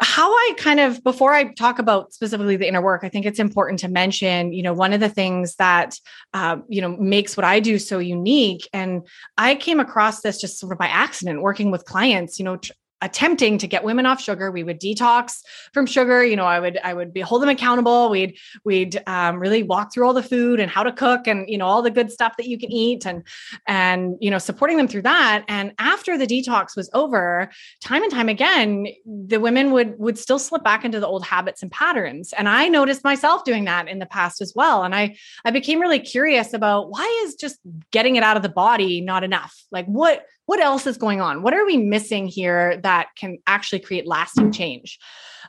how 0.00 0.32
I 0.32 0.54
kind 0.58 0.80
of 0.80 1.04
before 1.04 1.32
I 1.32 1.52
talk 1.52 1.78
about 1.78 2.12
specifically 2.12 2.56
the 2.56 2.66
inner 2.66 2.82
work, 2.82 3.04
I 3.04 3.08
think 3.08 3.24
it's 3.24 3.38
important 3.38 3.78
to 3.80 3.88
mention, 3.88 4.52
you 4.52 4.62
know, 4.62 4.72
one 4.72 4.92
of 4.92 4.98
the 4.98 5.08
things 5.08 5.54
that 5.56 5.96
uh, 6.34 6.56
you 6.68 6.80
know 6.80 6.96
makes 6.96 7.36
what 7.36 7.44
I 7.44 7.60
do 7.60 7.78
so 7.78 7.98
unique, 7.98 8.68
and 8.72 9.06
I 9.38 9.54
came 9.54 9.78
across 9.78 10.20
this 10.20 10.40
just 10.40 10.58
sort 10.58 10.72
of 10.72 10.78
by 10.78 10.86
accident 10.86 11.40
working 11.40 11.70
with 11.70 11.84
clients, 11.84 12.38
you 12.38 12.44
know, 12.44 12.56
tr- 12.56 12.72
attempting 13.02 13.58
to 13.58 13.66
get 13.66 13.84
women 13.84 14.06
off 14.06 14.22
sugar 14.22 14.50
we 14.50 14.62
would 14.62 14.80
detox 14.80 15.40
from 15.74 15.86
sugar. 15.86 16.24
You 16.24 16.36
know 16.36 16.44
i 16.44 16.58
would 16.58 16.78
i 16.82 16.94
would 16.94 17.12
be 17.12 17.20
hold 17.20 17.42
them 17.42 17.48
accountable. 17.48 18.08
We'd 18.08 18.38
we'd 18.64 19.02
um, 19.06 19.38
really 19.38 19.62
walk 19.62 19.92
through 19.92 20.06
all 20.06 20.14
the 20.14 20.22
food 20.22 20.60
and 20.60 20.70
how 20.70 20.82
to 20.82 20.92
cook 20.92 21.26
and 21.26 21.48
you 21.48 21.58
know 21.58 21.66
all 21.66 21.82
the 21.82 21.90
good 21.90 22.10
stuff 22.10 22.36
that 22.38 22.46
you 22.46 22.58
can 22.58 22.70
eat 22.70 23.04
and 23.04 23.26
and 23.66 24.16
you 24.20 24.30
know 24.30 24.38
supporting 24.38 24.76
them 24.76 24.88
through 24.88 25.02
that. 25.02 25.44
And 25.48 25.72
after 25.78 26.16
the 26.16 26.26
detox 26.26 26.76
was 26.76 26.88
over 26.94 27.50
time 27.82 28.02
and 28.02 28.12
time 28.12 28.28
again 28.28 28.86
the 29.04 29.40
women 29.40 29.72
would 29.72 29.98
would 29.98 30.18
still 30.18 30.38
slip 30.38 30.62
back 30.62 30.84
into 30.84 31.00
the 31.00 31.06
old 31.06 31.24
habits 31.24 31.62
and 31.62 31.70
patterns. 31.70 32.32
And 32.32 32.48
i 32.48 32.68
noticed 32.68 33.04
myself 33.04 33.44
doing 33.44 33.64
that 33.64 33.88
in 33.88 33.98
the 33.98 34.06
past 34.06 34.40
as 34.40 34.52
well. 34.54 34.84
And 34.84 34.94
i 34.94 35.16
i 35.44 35.50
became 35.50 35.80
really 35.80 36.00
curious 36.00 36.52
about 36.52 36.90
why 36.90 37.22
is 37.24 37.34
just 37.34 37.58
getting 37.90 38.16
it 38.16 38.22
out 38.22 38.36
of 38.36 38.42
the 38.42 38.48
body 38.48 39.00
not 39.00 39.24
enough? 39.24 39.54
Like 39.70 39.86
what 39.86 40.24
what 40.46 40.60
else 40.60 40.86
is 40.86 40.96
going 40.96 41.20
on? 41.20 41.42
What 41.42 41.54
are 41.54 41.64
we 41.64 41.76
missing 41.76 42.26
here 42.26 42.78
that 42.78 43.08
can 43.16 43.38
actually 43.46 43.80
create 43.80 44.06
lasting 44.06 44.52
change? 44.52 44.98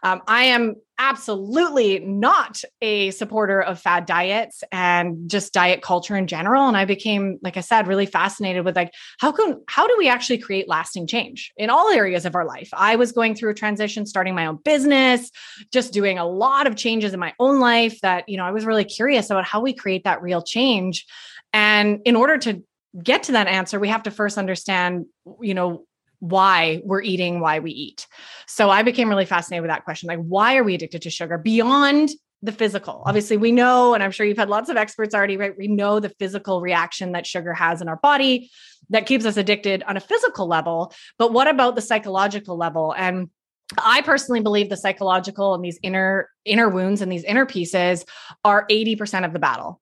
Um, 0.03 0.21
I 0.27 0.45
am 0.45 0.75
absolutely 1.00 2.00
not 2.00 2.62
a 2.81 3.12
supporter 3.12 3.62
of 3.62 3.79
fad 3.79 4.05
diets 4.05 4.63
and 4.71 5.29
just 5.29 5.53
diet 5.53 5.81
culture 5.81 6.15
in 6.15 6.27
general. 6.27 6.67
And 6.67 6.75
I 6.75 6.85
became, 6.85 7.39
like 7.41 7.57
I 7.57 7.62
said, 7.62 7.88
really 7.88 8.05
fascinated 8.05 8.65
with 8.65 8.75
like, 8.75 8.93
how 9.19 9.31
can, 9.31 9.62
how 9.67 9.88
do 9.88 9.95
we 9.97 10.09
actually 10.09 10.38
create 10.39 10.67
lasting 10.67 11.07
change 11.07 11.51
in 11.57 11.69
all 11.69 11.89
areas 11.89 12.25
of 12.25 12.35
our 12.35 12.45
life? 12.45 12.69
I 12.73 12.97
was 12.97 13.12
going 13.12 13.33
through 13.33 13.51
a 13.51 13.55
transition, 13.55 14.05
starting 14.05 14.35
my 14.35 14.45
own 14.45 14.59
business, 14.63 15.31
just 15.71 15.93
doing 15.93 16.19
a 16.19 16.27
lot 16.27 16.67
of 16.67 16.75
changes 16.75 17.13
in 17.13 17.19
my 17.19 17.33
own 17.39 17.59
life 17.59 18.00
that, 18.01 18.27
you 18.27 18.38
know, 18.38 18.45
I 18.45 18.51
was 18.51 18.65
really 18.65 18.85
curious 18.85 19.29
about 19.29 19.45
how 19.45 19.62
we 19.62 19.73
create 19.73 20.03
that 20.03 20.21
real 20.21 20.41
change. 20.41 21.05
And 21.53 22.01
in 22.03 22.15
order 22.15 22.38
to 22.39 22.63
get 23.01 23.23
to 23.23 23.33
that 23.33 23.47
answer, 23.47 23.79
we 23.79 23.89
have 23.89 24.03
to 24.03 24.12
first 24.12 24.38
understand, 24.38 25.05
you 25.41 25.53
know, 25.53 25.85
why 26.19 26.81
we're 26.85 27.01
eating, 27.01 27.39
why 27.41 27.59
we 27.59 27.71
eat. 27.71 28.07
So 28.47 28.69
I 28.69 28.83
became 28.83 29.09
really 29.09 29.25
fascinated 29.25 29.63
with 29.63 29.71
that 29.71 29.83
question. 29.83 30.07
Like, 30.07 30.19
why 30.19 30.55
are 30.55 30.63
we 30.63 30.75
addicted 30.75 31.01
to 31.01 31.09
sugar 31.09 31.38
beyond 31.38 32.09
the 32.41 32.53
physical? 32.53 33.03
Obviously, 33.05 33.35
we 33.35 33.51
know, 33.51 33.93
and 33.93 34.01
I'm 34.01 34.12
sure 34.12 34.25
you've 34.25 34.38
had 34.38 34.50
lots 34.50 34.69
of 34.69 34.77
experts 34.77 35.13
already, 35.13 35.35
right? 35.35 35.57
We 35.57 35.67
know 35.67 36.00
the 36.00 36.09
physical 36.09 36.62
reaction 36.62 37.12
that 37.12 37.27
sugar 37.27 37.53
has 37.53 37.81
in 37.81 37.89
our 37.89 37.97
body 37.97 38.50
that 38.89 39.05
keeps 39.05 39.25
us 39.25 39.35
addicted 39.38 39.83
on 39.83 39.97
a 39.97 40.01
physical 40.01 40.47
level. 40.47 40.93
But 41.17 41.33
what 41.33 41.47
about 41.47 41.75
the 41.75 41.81
psychological 41.81 42.57
level? 42.57 42.93
And 42.97 43.29
I 43.77 44.01
personally 44.01 44.41
believe 44.41 44.70
the 44.70 44.77
psychological 44.77 45.53
and 45.53 45.63
these 45.63 45.79
inner 45.82 46.29
inner 46.46 46.70
wounds 46.70 47.01
and 47.01 47.12
these 47.12 47.24
inner 47.24 47.46
pieces 47.46 48.05
are 48.43 48.67
80% 48.70 49.25
of 49.25 49.34
the 49.34 49.39
battle. 49.39 49.82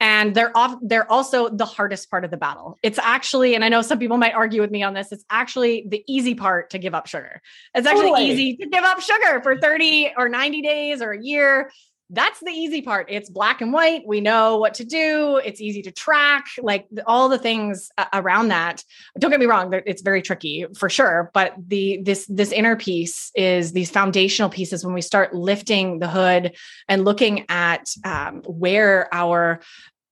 And 0.00 0.34
they're 0.34 0.56
off, 0.56 0.76
they're 0.82 1.10
also 1.10 1.48
the 1.48 1.64
hardest 1.64 2.10
part 2.10 2.24
of 2.24 2.30
the 2.30 2.36
battle. 2.36 2.76
It's 2.82 2.98
actually, 2.98 3.54
and 3.54 3.64
I 3.64 3.68
know 3.68 3.82
some 3.82 3.98
people 3.98 4.18
might 4.18 4.34
argue 4.34 4.60
with 4.60 4.70
me 4.70 4.82
on 4.82 4.94
this, 4.94 5.12
it's 5.12 5.24
actually 5.30 5.86
the 5.88 6.04
easy 6.08 6.34
part 6.34 6.70
to 6.70 6.78
give 6.78 6.94
up 6.94 7.06
sugar. 7.06 7.40
It's 7.74 7.86
actually 7.86 8.10
totally. 8.10 8.30
easy 8.30 8.56
to 8.56 8.66
give 8.68 8.84
up 8.84 9.00
sugar 9.00 9.40
for 9.42 9.56
30 9.56 10.12
or 10.16 10.28
90 10.28 10.62
days 10.62 11.00
or 11.00 11.12
a 11.12 11.22
year 11.22 11.70
that's 12.12 12.40
the 12.40 12.50
easy 12.50 12.82
part. 12.82 13.06
It's 13.08 13.30
black 13.30 13.62
and 13.62 13.72
white. 13.72 14.02
We 14.06 14.20
know 14.20 14.58
what 14.58 14.74
to 14.74 14.84
do. 14.84 15.40
It's 15.44 15.60
easy 15.60 15.82
to 15.82 15.90
track, 15.90 16.46
like 16.60 16.86
all 17.06 17.28
the 17.28 17.38
things 17.38 17.90
around 18.12 18.48
that. 18.48 18.84
Don't 19.18 19.30
get 19.30 19.40
me 19.40 19.46
wrong; 19.46 19.72
it's 19.86 20.02
very 20.02 20.20
tricky 20.20 20.66
for 20.76 20.90
sure. 20.90 21.30
But 21.32 21.54
the 21.66 22.00
this 22.02 22.26
this 22.28 22.52
inner 22.52 22.76
piece 22.76 23.30
is 23.34 23.72
these 23.72 23.90
foundational 23.90 24.50
pieces. 24.50 24.84
When 24.84 24.94
we 24.94 25.00
start 25.00 25.34
lifting 25.34 25.98
the 25.98 26.08
hood 26.08 26.54
and 26.88 27.04
looking 27.04 27.46
at 27.48 27.88
um, 28.04 28.42
where 28.46 29.12
our 29.12 29.60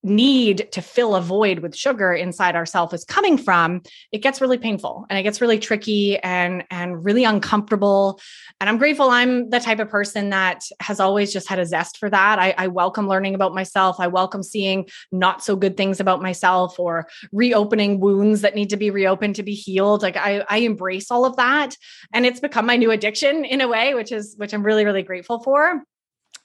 need 0.02 0.70
to 0.72 0.80
fill 0.80 1.14
a 1.14 1.20
void 1.20 1.58
with 1.58 1.76
sugar 1.76 2.12
inside 2.12 2.56
ourselves 2.56 2.94
is 2.94 3.04
coming 3.04 3.36
from 3.36 3.82
it 4.12 4.18
gets 4.18 4.40
really 4.40 4.56
painful 4.56 5.04
and 5.10 5.18
it 5.18 5.22
gets 5.22 5.40
really 5.40 5.58
tricky 5.58 6.18
and 6.18 6.64
and 6.70 7.04
really 7.04 7.24
uncomfortable. 7.24 8.20
And 8.60 8.70
i'm 8.70 8.78
grateful 8.78 9.10
i'm 9.10 9.50
the 9.50 9.60
type 9.60 9.78
of 9.78 9.88
person 9.88 10.30
that 10.30 10.64
has 10.80 11.00
always 11.00 11.32
just 11.32 11.48
had 11.48 11.58
a 11.58 11.66
zest 11.66 11.98
for 11.98 12.08
that. 12.08 12.38
I, 12.38 12.54
I 12.56 12.66
welcome 12.68 13.08
learning 13.08 13.34
about 13.34 13.54
myself. 13.54 13.96
I 13.98 14.06
welcome 14.06 14.42
seeing 14.42 14.88
not 15.12 15.44
so 15.44 15.56
good 15.56 15.76
things 15.76 16.00
about 16.00 16.22
myself 16.22 16.78
or 16.78 17.06
reopening 17.32 18.00
wounds 18.00 18.40
that 18.40 18.54
need 18.54 18.70
to 18.70 18.76
be 18.76 18.90
reopened 18.90 19.36
to 19.36 19.42
be 19.42 19.54
healed. 19.54 20.02
Like 20.02 20.16
i 20.16 20.44
i 20.48 20.58
embrace 20.58 21.10
all 21.10 21.24
of 21.24 21.36
that. 21.36 21.76
And 22.12 22.24
it's 22.24 22.40
become 22.40 22.66
my 22.66 22.76
new 22.76 22.90
addiction 22.90 23.44
in 23.44 23.60
a 23.60 23.68
way 23.68 23.94
which 23.94 24.12
is 24.12 24.34
which 24.38 24.52
i'm 24.52 24.62
really 24.62 24.84
really 24.84 25.02
grateful 25.02 25.42
for 25.42 25.82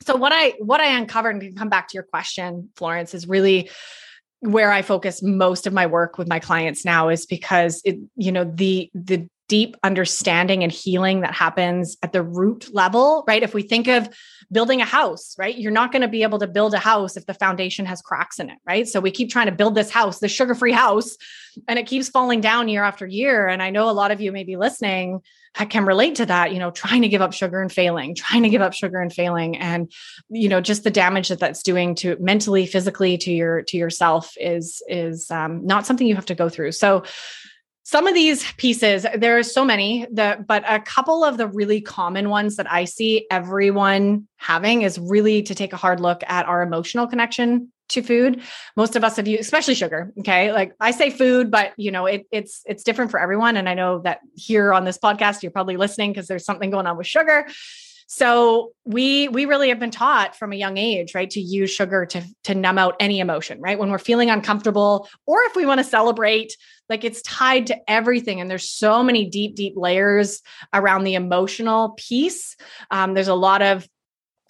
so 0.01 0.15
what 0.15 0.31
i 0.33 0.53
what 0.59 0.81
i 0.81 0.97
uncovered 0.97 1.41
and 1.41 1.57
come 1.57 1.69
back 1.69 1.87
to 1.87 1.93
your 1.93 2.03
question 2.03 2.69
florence 2.75 3.13
is 3.13 3.27
really 3.27 3.69
where 4.39 4.71
i 4.71 4.81
focus 4.81 5.21
most 5.23 5.67
of 5.67 5.73
my 5.73 5.85
work 5.85 6.17
with 6.17 6.27
my 6.27 6.39
clients 6.39 6.85
now 6.85 7.09
is 7.09 7.25
because 7.25 7.81
it 7.85 7.97
you 8.15 8.31
know 8.31 8.43
the 8.43 8.89
the 8.93 9.27
deep 9.47 9.75
understanding 9.83 10.63
and 10.63 10.71
healing 10.71 11.21
that 11.21 11.33
happens 11.33 11.97
at 12.01 12.11
the 12.13 12.23
root 12.23 12.67
level 12.73 13.23
right? 13.27 13.43
If 13.43 13.53
we 13.53 13.61
think 13.61 13.87
of 13.87 14.09
building 14.51 14.81
a 14.81 14.85
house 14.85 15.35
right? 15.37 15.55
You're 15.55 15.71
not 15.71 15.91
going 15.91 16.01
to 16.01 16.07
be 16.07 16.23
able 16.23 16.39
to 16.39 16.47
build 16.47 16.73
a 16.73 16.79
house 16.79 17.15
if 17.15 17.25
the 17.25 17.33
foundation 17.33 17.85
has 17.85 18.01
cracks 18.01 18.39
in 18.39 18.49
it 18.49 18.57
right? 18.65 18.87
So 18.87 18.99
we 18.99 19.11
keep 19.11 19.29
trying 19.29 19.45
to 19.45 19.51
build 19.51 19.75
this 19.75 19.91
house 19.91 20.19
this 20.19 20.31
sugar 20.31 20.55
free 20.55 20.71
house 20.71 21.15
and 21.67 21.77
it 21.77 21.87
keeps 21.87 22.09
falling 22.09 22.41
down 22.41 22.69
year 22.69 22.83
after 22.83 23.05
year. 23.05 23.47
And 23.47 23.61
i 23.61 23.69
know 23.69 23.89
a 23.89 23.91
lot 23.91 24.11
of 24.11 24.19
you 24.19 24.31
may 24.31 24.43
be 24.43 24.57
listening 24.57 25.21
I 25.57 25.65
can 25.65 25.85
relate 25.85 26.15
to 26.15 26.25
that, 26.25 26.51
you 26.53 26.59
know, 26.59 26.71
trying 26.71 27.01
to 27.03 27.07
give 27.07 27.21
up 27.21 27.33
sugar 27.33 27.61
and 27.61 27.71
failing, 27.71 28.15
trying 28.15 28.43
to 28.43 28.49
give 28.49 28.61
up 28.61 28.73
sugar 28.73 28.99
and 28.99 29.11
failing 29.11 29.57
and 29.57 29.91
you 30.29 30.49
know, 30.49 30.61
just 30.61 30.83
the 30.83 30.91
damage 30.91 31.29
that 31.29 31.39
that's 31.39 31.63
doing 31.63 31.95
to 31.95 32.17
mentally, 32.19 32.65
physically 32.65 33.17
to 33.19 33.31
your 33.31 33.61
to 33.63 33.77
yourself 33.77 34.33
is 34.37 34.81
is 34.87 35.29
um, 35.31 35.65
not 35.65 35.85
something 35.85 36.07
you 36.07 36.15
have 36.15 36.25
to 36.25 36.35
go 36.35 36.49
through. 36.49 36.71
So 36.71 37.03
some 37.85 38.07
of 38.07 38.15
these 38.15 38.51
pieces 38.53 39.05
there 39.15 39.37
are 39.37 39.43
so 39.43 39.63
many 39.63 40.07
that 40.11 40.47
but 40.47 40.63
a 40.67 40.79
couple 40.79 41.23
of 41.23 41.37
the 41.37 41.47
really 41.47 41.79
common 41.79 42.29
ones 42.29 42.55
that 42.55 42.69
i 42.71 42.83
see 42.83 43.27
everyone 43.29 44.27
having 44.37 44.81
is 44.81 44.97
really 44.97 45.43
to 45.43 45.53
take 45.53 45.71
a 45.71 45.77
hard 45.77 45.99
look 45.99 46.23
at 46.25 46.47
our 46.47 46.63
emotional 46.63 47.05
connection 47.05 47.71
to 47.89 48.01
food 48.01 48.41
most 48.75 48.95
of 48.95 49.03
us 49.03 49.15
have 49.15 49.27
used 49.27 49.41
especially 49.41 49.75
sugar 49.75 50.11
okay? 50.19 50.51
Like 50.51 50.73
i 50.79 50.91
say 50.91 51.09
food 51.09 51.51
but 51.51 51.73
you 51.77 51.91
know 51.91 52.05
it, 52.05 52.25
it's 52.31 52.61
it's 52.65 52.83
different 52.83 53.11
for 53.11 53.19
everyone 53.19 53.57
and 53.57 53.69
i 53.69 53.73
know 53.73 53.99
that 53.99 54.19
here 54.35 54.73
on 54.73 54.85
this 54.85 54.97
podcast 54.97 55.43
you're 55.43 55.51
probably 55.51 55.77
listening 55.77 56.11
because 56.11 56.27
there's 56.27 56.45
something 56.45 56.69
going 56.69 56.87
on 56.87 56.97
with 56.97 57.07
sugar. 57.07 57.47
So 58.07 58.73
we 58.83 59.29
we 59.29 59.45
really 59.45 59.69
have 59.69 59.79
been 59.79 59.89
taught 59.89 60.35
from 60.35 60.53
a 60.53 60.55
young 60.55 60.77
age 60.77 61.15
right 61.15 61.29
to 61.31 61.39
use 61.39 61.71
sugar 61.71 62.05
to 62.05 62.23
to 62.43 62.53
numb 62.53 62.77
out 62.77 62.95
any 62.99 63.19
emotion 63.19 63.59
right? 63.59 63.79
When 63.79 63.89
we're 63.89 63.97
feeling 63.97 64.29
uncomfortable 64.29 65.09
or 65.25 65.41
if 65.43 65.55
we 65.55 65.65
want 65.65 65.79
to 65.79 65.83
celebrate 65.83 66.55
like 66.87 67.03
it's 67.03 67.23
tied 67.23 67.67
to 67.67 67.77
everything 67.89 68.39
and 68.39 68.49
there's 68.49 68.69
so 68.69 69.01
many 69.01 69.27
deep 69.27 69.55
deep 69.55 69.73
layers 69.75 70.43
around 70.71 71.03
the 71.03 71.15
emotional 71.15 71.95
piece. 71.97 72.55
Um, 72.91 73.15
there's 73.15 73.27
a 73.27 73.33
lot 73.33 73.63
of 73.63 73.87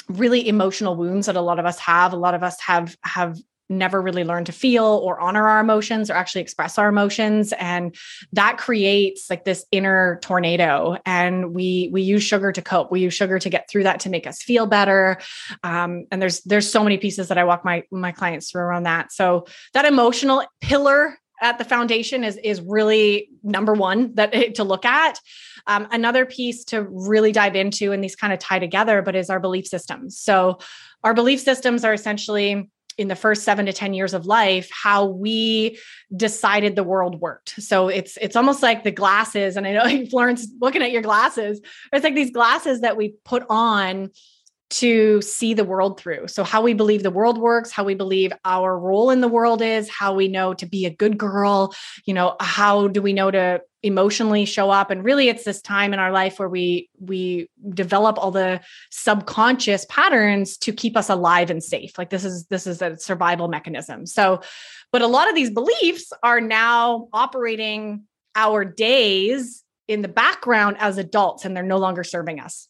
really 0.07 0.47
emotional 0.47 0.95
wounds 0.95 1.27
that 1.27 1.35
a 1.35 1.41
lot 1.41 1.59
of 1.59 1.65
us 1.65 1.79
have. 1.79 2.13
A 2.13 2.17
lot 2.17 2.33
of 2.33 2.43
us 2.43 2.59
have 2.62 2.95
have 3.03 3.38
never 3.69 4.01
really 4.01 4.24
learned 4.24 4.45
to 4.45 4.51
feel 4.51 4.85
or 4.85 5.19
honor 5.19 5.47
our 5.47 5.59
emotions 5.59 6.09
or 6.09 6.13
actually 6.13 6.41
express 6.41 6.77
our 6.77 6.88
emotions. 6.88 7.53
And 7.57 7.95
that 8.33 8.57
creates 8.57 9.29
like 9.29 9.43
this 9.43 9.65
inner 9.71 10.19
tornado. 10.21 10.97
And 11.05 11.53
we 11.53 11.89
we 11.91 12.01
use 12.01 12.24
sugar 12.24 12.51
to 12.51 12.62
cope. 12.62 12.91
We 12.91 13.01
use 13.01 13.13
sugar 13.13 13.39
to 13.39 13.50
get 13.50 13.69
through 13.69 13.83
that 13.83 14.00
to 14.01 14.09
make 14.09 14.27
us 14.27 14.41
feel 14.41 14.67
better. 14.67 15.17
Um, 15.63 16.05
and 16.12 16.21
there's 16.21 16.41
there's 16.41 16.71
so 16.71 16.83
many 16.83 16.97
pieces 16.97 17.27
that 17.29 17.38
i 17.38 17.43
walk 17.43 17.65
my 17.65 17.83
my 17.91 18.12
clients 18.12 18.51
through 18.51 18.62
around 18.62 18.83
that. 18.83 19.12
So 19.12 19.45
that 19.74 19.85
emotional 19.85 20.43
pillar 20.62 21.17
at 21.42 21.58
the 21.58 21.65
foundation 21.65 22.24
is 22.24 22.38
is 22.38 22.62
really 22.62 23.30
number 23.44 23.74
one 23.74 24.13
that 24.15 24.32
to 24.56 24.63
look 24.63 24.86
at 24.86 25.20
um, 25.68 25.88
another 25.92 26.25
piece 26.25 26.63
to 26.65 26.84
really 26.84 27.32
dive 27.32 27.56
into, 27.56 27.92
and 27.92 28.04
these 28.04 28.15
kind 28.15 28.34
of 28.34 28.39
tie 28.39 28.60
together, 28.60 29.01
but 29.01 29.15
is 29.15 29.30
our 29.30 29.39
belief 29.39 29.68
systems. 29.68 30.18
So, 30.18 30.60
our 31.04 31.13
belief 31.13 31.39
systems 31.39 31.84
are 31.84 31.94
essentially 31.94 32.70
in 32.98 33.10
the 33.10 33.15
first 33.15 33.44
7 33.44 33.65
to 33.65 33.74
10 33.74 33.94
years 33.94 34.13
of 34.13 34.25
life 34.25 34.70
how 34.72 35.06
we 35.06 35.77
decided 36.15 36.75
the 36.75 36.84
world 36.84 37.20
worked 37.20 37.62
so 37.62 37.89
it's 37.89 38.18
it's 38.22 38.38
almost 38.38 38.63
like 38.63 38.84
the 38.84 38.92
glasses 38.92 39.58
and 39.58 39.68
i 39.68 39.74
know 39.74 40.06
florence 40.10 40.48
looking 40.62 40.82
at 40.82 40.92
your 40.92 41.01
glasses 41.01 41.60
it's 41.92 42.04
like 42.06 42.15
these 42.15 42.32
glasses 42.32 42.82
that 42.82 42.96
we 42.96 43.15
put 43.25 43.44
on 43.50 44.10
to 44.72 45.22
see 45.22 45.53
the 45.53 45.63
world 45.63 46.00
through. 46.00 46.27
So, 46.27 46.43
how 46.43 46.62
we 46.62 46.74
believe 46.74 47.03
the 47.03 47.12
world 47.12 47.38
works, 47.38 47.72
how 47.72 47.84
we 47.84 47.93
believe 47.93 48.34
our 48.43 48.77
role 48.77 49.12
in 49.12 49.22
the 49.22 49.27
world 49.27 49.62
is, 49.62 49.89
how 49.89 50.13
we 50.13 50.27
know 50.27 50.53
to 50.55 50.65
be 50.65 50.86
a 50.86 50.89
good 50.89 51.17
girl, 51.17 51.74
you 52.05 52.13
know, 52.13 52.36
how 52.39 52.88
do 52.88 53.01
we 53.01 53.13
know 53.13 53.29
to 53.29 53.62
emotionally 53.84 54.45
show 54.45 54.72
up? 54.72 54.89
And 54.89 55.03
really 55.03 55.29
it's 55.29 55.43
this 55.43 55.62
time 55.62 55.93
in 55.93 56.00
our 56.00 56.12
life 56.12 56.39
where 56.39 56.50
we 56.50 56.89
we 57.00 57.50
develop 57.69 58.17
all 58.17 58.31
the 58.31 58.60
subconscious 58.89 59.86
patterns 59.86 60.57
to 60.57 60.74
keep 60.74 60.98
us 60.98 61.10
alive 61.10 61.51
and 61.51 61.63
safe. 61.63 61.98
Like 61.98 62.10
this 62.10 62.25
is 62.25 62.45
this 62.48 62.65
is 62.65 62.81
a 62.81 62.98
survival 62.98 63.48
mechanism. 63.48 64.05
So 64.07 64.41
but 64.91 65.01
a 65.01 65.07
lot 65.07 65.29
of 65.29 65.36
these 65.36 65.51
beliefs 65.51 66.12
are 66.24 66.41
now 66.41 67.10
operating 67.13 68.03
our 68.36 68.65
days 68.65 69.63
in 69.88 70.01
the 70.01 70.07
background 70.07 70.77
as 70.79 70.98
adults 70.98 71.45
and 71.45 71.55
they're 71.55 71.63
no 71.63 71.77
longer 71.77 72.03
serving 72.03 72.39
us 72.39 72.67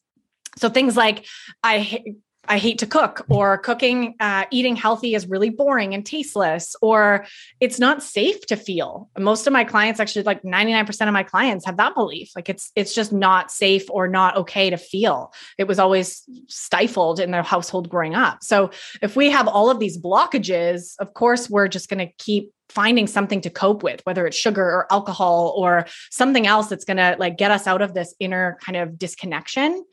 so 0.57 0.69
things 0.69 0.95
like 0.95 1.25
I 1.63 2.03
I 2.47 2.57
hate 2.57 2.79
to 2.79 2.87
cook, 2.87 3.25
or 3.29 3.57
cooking, 3.57 4.15
uh, 4.19 4.45
eating 4.51 4.75
healthy 4.75 5.15
is 5.15 5.27
really 5.27 5.49
boring 5.49 5.93
and 5.93 6.05
tasteless, 6.05 6.75
or 6.81 7.25
it's 7.59 7.79
not 7.79 8.03
safe 8.03 8.45
to 8.47 8.55
feel. 8.55 9.09
Most 9.17 9.47
of 9.47 9.53
my 9.53 9.63
clients, 9.63 9.99
actually, 9.99 10.23
like 10.23 10.43
99% 10.43 11.07
of 11.07 11.13
my 11.13 11.23
clients 11.23 11.65
have 11.65 11.77
that 11.77 11.95
belief. 11.95 12.31
Like 12.35 12.49
it's 12.49 12.71
it's 12.75 12.93
just 12.93 13.11
not 13.11 13.51
safe 13.51 13.85
or 13.89 14.07
not 14.07 14.37
okay 14.37 14.69
to 14.69 14.77
feel. 14.77 15.33
It 15.57 15.67
was 15.67 15.79
always 15.79 16.23
stifled 16.47 17.19
in 17.19 17.31
their 17.31 17.43
household 17.43 17.89
growing 17.89 18.15
up. 18.15 18.43
So 18.43 18.71
if 19.01 19.15
we 19.15 19.29
have 19.31 19.47
all 19.47 19.69
of 19.69 19.79
these 19.79 19.97
blockages, 19.97 20.95
of 20.99 21.13
course, 21.13 21.49
we're 21.49 21.67
just 21.67 21.89
going 21.89 22.05
to 22.05 22.13
keep 22.17 22.51
finding 22.69 23.07
something 23.07 23.41
to 23.41 23.49
cope 23.49 23.83
with 23.83 24.01
whether 24.05 24.25
it's 24.25 24.35
sugar 24.35 24.63
or 24.63 24.91
alcohol 24.91 25.53
or 25.55 25.85
something 26.09 26.47
else 26.47 26.67
that's 26.67 26.83
going 26.83 26.97
to 26.97 27.15
like 27.19 27.37
get 27.37 27.51
us 27.51 27.67
out 27.67 27.81
of 27.81 27.93
this 27.93 28.15
inner 28.19 28.57
kind 28.65 28.75
of 28.75 28.97
disconnection 28.97 29.85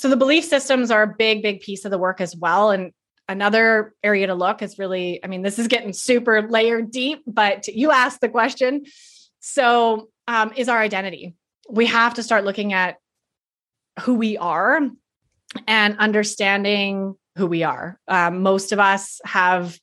so 0.00 0.08
the 0.08 0.16
belief 0.16 0.46
systems 0.46 0.90
are 0.90 1.02
a 1.02 1.14
big, 1.18 1.42
big 1.42 1.60
piece 1.60 1.84
of 1.84 1.90
the 1.90 1.98
work 1.98 2.22
as 2.22 2.34
well. 2.34 2.70
And 2.70 2.92
another 3.28 3.92
area 4.02 4.28
to 4.28 4.34
look 4.34 4.62
is 4.62 4.78
really, 4.78 5.22
I 5.22 5.26
mean, 5.26 5.42
this 5.42 5.58
is 5.58 5.68
getting 5.68 5.92
super 5.92 6.48
layered 6.48 6.90
deep, 6.90 7.22
but 7.26 7.68
you 7.68 7.90
asked 7.90 8.22
the 8.22 8.30
question. 8.30 8.86
So 9.40 10.08
um, 10.26 10.54
is 10.56 10.70
our 10.70 10.78
identity. 10.78 11.34
We 11.68 11.84
have 11.84 12.14
to 12.14 12.22
start 12.22 12.46
looking 12.46 12.72
at 12.72 12.96
who 14.00 14.14
we 14.14 14.38
are 14.38 14.80
and 15.66 15.98
understanding 15.98 17.16
who 17.36 17.46
we 17.46 17.62
are. 17.62 18.00
Um, 18.08 18.40
most 18.40 18.72
of 18.72 18.78
us 18.78 19.20
have 19.26 19.78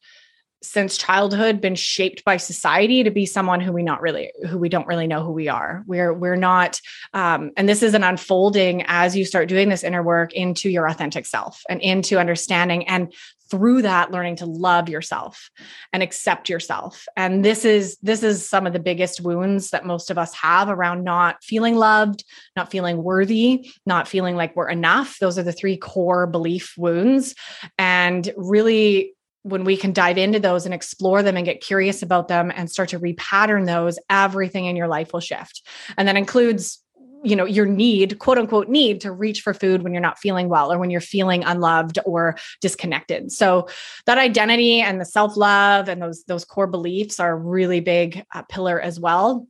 since 0.69 0.97
childhood 0.97 1.62
been 1.62 1.75
shaped 1.75 2.24
by 2.24 2.38
society 2.38 3.03
to 3.03 3.12
be 3.12 3.25
someone 3.25 3.59
who 3.59 3.71
we 3.71 3.83
not 3.83 4.01
really 4.01 4.31
who 4.47 4.57
we 4.57 4.69
don't 4.69 4.88
really 4.88 5.07
know 5.07 5.24
who 5.24 5.31
we 5.31 5.47
are. 5.47 5.83
We're 5.88 6.13
we're 6.13 6.36
not 6.36 6.79
um, 7.13 7.51
and 7.57 7.67
this 7.67 7.83
is 7.83 7.93
an 7.93 8.03
unfolding 8.03 8.83
as 8.88 9.15
you 9.15 9.25
start 9.25 9.50
doing 9.50 9.69
this 9.69 9.83
inner 9.83 10.03
work 10.03 10.33
into 10.33 10.69
your 10.69 10.88
authentic 10.88 11.25
self 11.25 11.63
and 11.69 11.81
into 11.81 12.19
understanding 12.19 12.88
and 12.88 13.13
through 13.50 13.81
that 13.81 14.12
learning 14.12 14.36
to 14.38 14.45
love 14.45 14.89
yourself 14.89 15.50
and 15.93 16.03
accept 16.03 16.50
yourself. 16.50 17.05
And 17.15 17.43
this 17.43 17.65
is 17.65 17.97
this 18.01 18.24
is 18.24 18.47
some 18.47 18.67
of 18.67 18.74
the 18.74 18.79
biggest 18.79 19.21
wounds 19.21 19.69
that 19.69 19.86
most 19.86 20.12
of 20.12 20.17
us 20.17 20.33
have 20.33 20.69
around 20.69 21.03
not 21.03 21.43
feeling 21.43 21.75
loved 21.75 22.24
not 22.55 22.71
feeling 22.71 23.03
worthy 23.03 23.71
not 23.86 24.07
feeling 24.07 24.36
like 24.36 24.55
we're 24.55 24.69
enough. 24.69 25.17
Those 25.19 25.38
are 25.38 25.43
the 25.43 25.53
three 25.53 25.77
core 25.77 26.27
belief 26.27 26.74
wounds. 26.77 27.36
And 27.77 28.31
really 28.36 29.13
when 29.47 29.63
we 29.63 29.77
can 29.77 29.93
dive 29.93 30.17
into 30.17 30.39
those 30.39 30.65
and 30.65 30.73
explore 30.73 31.23
them 31.23 31.37
and 31.37 31.45
get 31.45 31.61
curious 31.61 32.03
about 32.03 32.27
them 32.27 32.51
and 32.53 32.69
start 32.69 32.89
to 32.89 32.99
repattern 32.99 33.65
those, 33.65 33.97
everything 34.09 34.65
in 34.65 34.75
your 34.75 34.87
life 34.87 35.13
will 35.13 35.19
shift. 35.19 35.61
And 35.97 36.07
that 36.07 36.17
includes 36.17 36.83
you 37.23 37.35
know 37.35 37.45
your 37.45 37.65
need 37.65 38.19
quote 38.19 38.37
unquote 38.37 38.69
need 38.69 39.01
to 39.01 39.11
reach 39.11 39.41
for 39.41 39.53
food 39.53 39.81
when 39.81 39.91
you're 39.91 40.01
not 40.01 40.19
feeling 40.19 40.49
well 40.49 40.71
or 40.71 40.77
when 40.77 40.89
you're 40.89 41.01
feeling 41.01 41.43
unloved 41.43 41.99
or 42.05 42.37
disconnected. 42.61 43.31
So 43.31 43.67
that 44.05 44.17
identity 44.17 44.81
and 44.81 45.01
the 45.01 45.05
self-love 45.05 45.89
and 45.89 46.01
those 46.01 46.23
those 46.25 46.45
core 46.45 46.67
beliefs 46.67 47.19
are 47.19 47.31
a 47.31 47.35
really 47.35 47.79
big 47.79 48.23
uh, 48.33 48.43
pillar 48.43 48.79
as 48.79 48.99
well. 48.99 49.47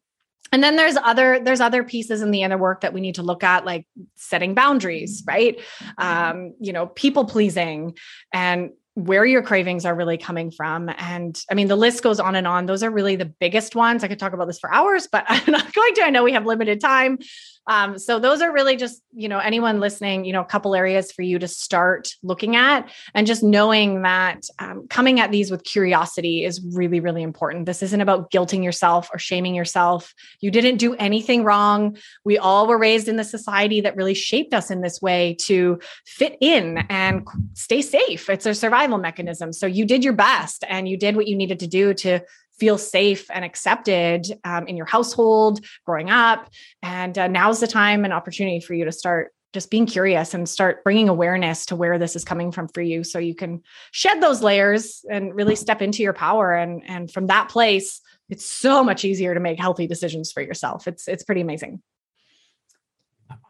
And 0.53 0.63
then 0.63 0.77
there's 0.77 0.95
other 0.95 1.39
there's 1.39 1.59
other 1.59 1.83
pieces 1.83 2.21
in 2.21 2.31
the 2.31 2.43
inner 2.43 2.57
work 2.57 2.81
that 2.81 2.93
we 2.93 3.01
need 3.01 3.15
to 3.15 3.23
look 3.23 3.43
at 3.43 3.65
like 3.65 3.85
setting 4.15 4.53
boundaries 4.53 5.23
right? 5.27 5.59
Um 5.97 6.53
you 6.59 6.71
know 6.71 6.87
people 6.87 7.25
pleasing 7.25 7.97
and 8.33 8.71
where 8.97 9.23
your 9.23 9.43
cravings 9.43 9.85
are 9.85 9.93
really 9.93 10.17
coming 10.17 10.49
from. 10.49 10.89
And 10.97 11.39
I 11.51 11.53
mean, 11.53 11.67
the 11.67 11.75
list 11.75 12.01
goes 12.01 12.19
on 12.19 12.35
and 12.35 12.47
on. 12.47 12.65
Those 12.65 12.81
are 12.81 12.89
really 12.89 13.15
the 13.15 13.25
biggest 13.25 13.75
ones. 13.75 14.03
I 14.03 14.07
could 14.07 14.17
talk 14.17 14.33
about 14.33 14.47
this 14.47 14.57
for 14.57 14.73
hours, 14.73 15.07
but 15.11 15.23
I'm 15.29 15.51
not 15.51 15.71
going 15.71 15.93
to. 15.95 16.03
I 16.03 16.09
know 16.09 16.23
we 16.23 16.33
have 16.33 16.47
limited 16.47 16.81
time. 16.81 17.19
Um, 17.67 17.99
so 17.99 18.19
those 18.19 18.41
are 18.41 18.51
really 18.51 18.77
just, 18.77 19.01
you 19.13 19.27
know, 19.27 19.39
anyone 19.39 19.79
listening, 19.79 20.23
you 20.25 20.33
know, 20.33 20.41
a 20.41 20.45
couple 20.45 20.73
areas 20.73 21.11
for 21.11 21.21
you 21.21 21.37
to 21.39 21.47
start 21.47 22.09
looking 22.23 22.55
at 22.55 22.89
and 23.13 23.27
just 23.27 23.43
knowing 23.43 24.03
that 24.03 24.43
um, 24.59 24.87
coming 24.89 25.19
at 25.19 25.31
these 25.31 25.51
with 25.51 25.63
curiosity 25.63 26.45
is 26.45 26.61
really, 26.73 26.99
really 26.99 27.23
important. 27.23 27.65
This 27.65 27.83
isn't 27.83 28.01
about 28.01 28.31
guilting 28.31 28.63
yourself 28.63 29.09
or 29.13 29.19
shaming 29.19 29.53
yourself. 29.53 30.13
You 30.39 30.49
didn't 30.49 30.77
do 30.77 30.95
anything 30.95 31.43
wrong. 31.43 31.97
We 32.23 32.37
all 32.37 32.67
were 32.67 32.77
raised 32.77 33.07
in 33.07 33.17
the 33.17 33.23
society 33.23 33.81
that 33.81 33.97
really 33.97 34.13
shaped 34.13 34.53
us 34.53 34.71
in 34.71 34.81
this 34.81 35.01
way 35.01 35.35
to 35.41 35.79
fit 36.05 36.37
in 36.39 36.77
and 36.89 37.27
stay 37.53 37.81
safe. 37.81 38.29
It's 38.29 38.45
a 38.45 38.53
survival 38.53 38.97
mechanism. 38.97 39.51
So 39.51 39.65
you 39.65 39.85
did 39.85 40.03
your 40.03 40.13
best 40.13 40.63
and 40.69 40.87
you 40.87 40.97
did 40.97 41.15
what 41.15 41.27
you 41.27 41.35
needed 41.35 41.59
to 41.59 41.67
do 41.67 41.93
to 41.95 42.21
feel 42.59 42.77
safe 42.77 43.29
and 43.31 43.45
accepted 43.45 44.27
um, 44.43 44.67
in 44.67 44.77
your 44.77 44.85
household 44.85 45.59
growing 45.85 46.09
up. 46.09 46.49
And 46.81 47.17
uh, 47.17 47.27
now's 47.27 47.59
the 47.59 47.67
time 47.67 48.03
and 48.03 48.13
opportunity 48.13 48.59
for 48.59 48.73
you 48.73 48.85
to 48.85 48.91
start 48.91 49.33
just 49.53 49.71
being 49.71 49.85
curious 49.85 50.33
and 50.33 50.47
start 50.47 50.83
bringing 50.83 51.09
awareness 51.09 51.65
to 51.67 51.75
where 51.75 51.97
this 51.97 52.15
is 52.15 52.25
coming 52.25 52.51
from 52.51 52.67
for 52.67 52.81
you 52.81 53.03
so 53.03 53.17
you 53.17 53.33
can 53.33 53.63
shed 53.91 54.21
those 54.21 54.41
layers 54.41 55.05
and 55.09 55.33
really 55.33 55.55
step 55.55 55.81
into 55.81 56.03
your 56.03 56.13
power. 56.13 56.53
And 56.53 56.83
and 56.85 57.11
from 57.11 57.27
that 57.27 57.49
place 57.49 58.01
it's 58.29 58.45
so 58.45 58.83
much 58.83 59.05
easier 59.05 59.33
to 59.33 59.39
make 59.39 59.59
healthy 59.59 59.87
decisions 59.87 60.31
for 60.31 60.41
yourself. 60.41 60.87
It's 60.87 61.07
it's 61.07 61.23
pretty 61.23 61.41
amazing 61.41 61.81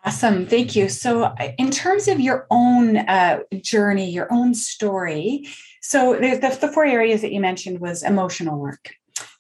awesome 0.08 0.46
thank 0.46 0.76
you 0.76 0.90
so 0.90 1.34
in 1.58 1.70
terms 1.70 2.08
of 2.08 2.20
your 2.20 2.48
own 2.50 2.98
uh, 2.98 3.40
journey 3.62 4.10
your 4.10 4.32
own 4.32 4.54
story 4.54 5.46
so 5.88 6.16
the, 6.16 6.58
the, 6.60 6.68
four 6.68 6.84
areas 6.84 7.22
that 7.22 7.32
you 7.32 7.40
mentioned 7.40 7.80
was 7.80 8.04
emotional 8.04 8.60
work. 8.60 8.94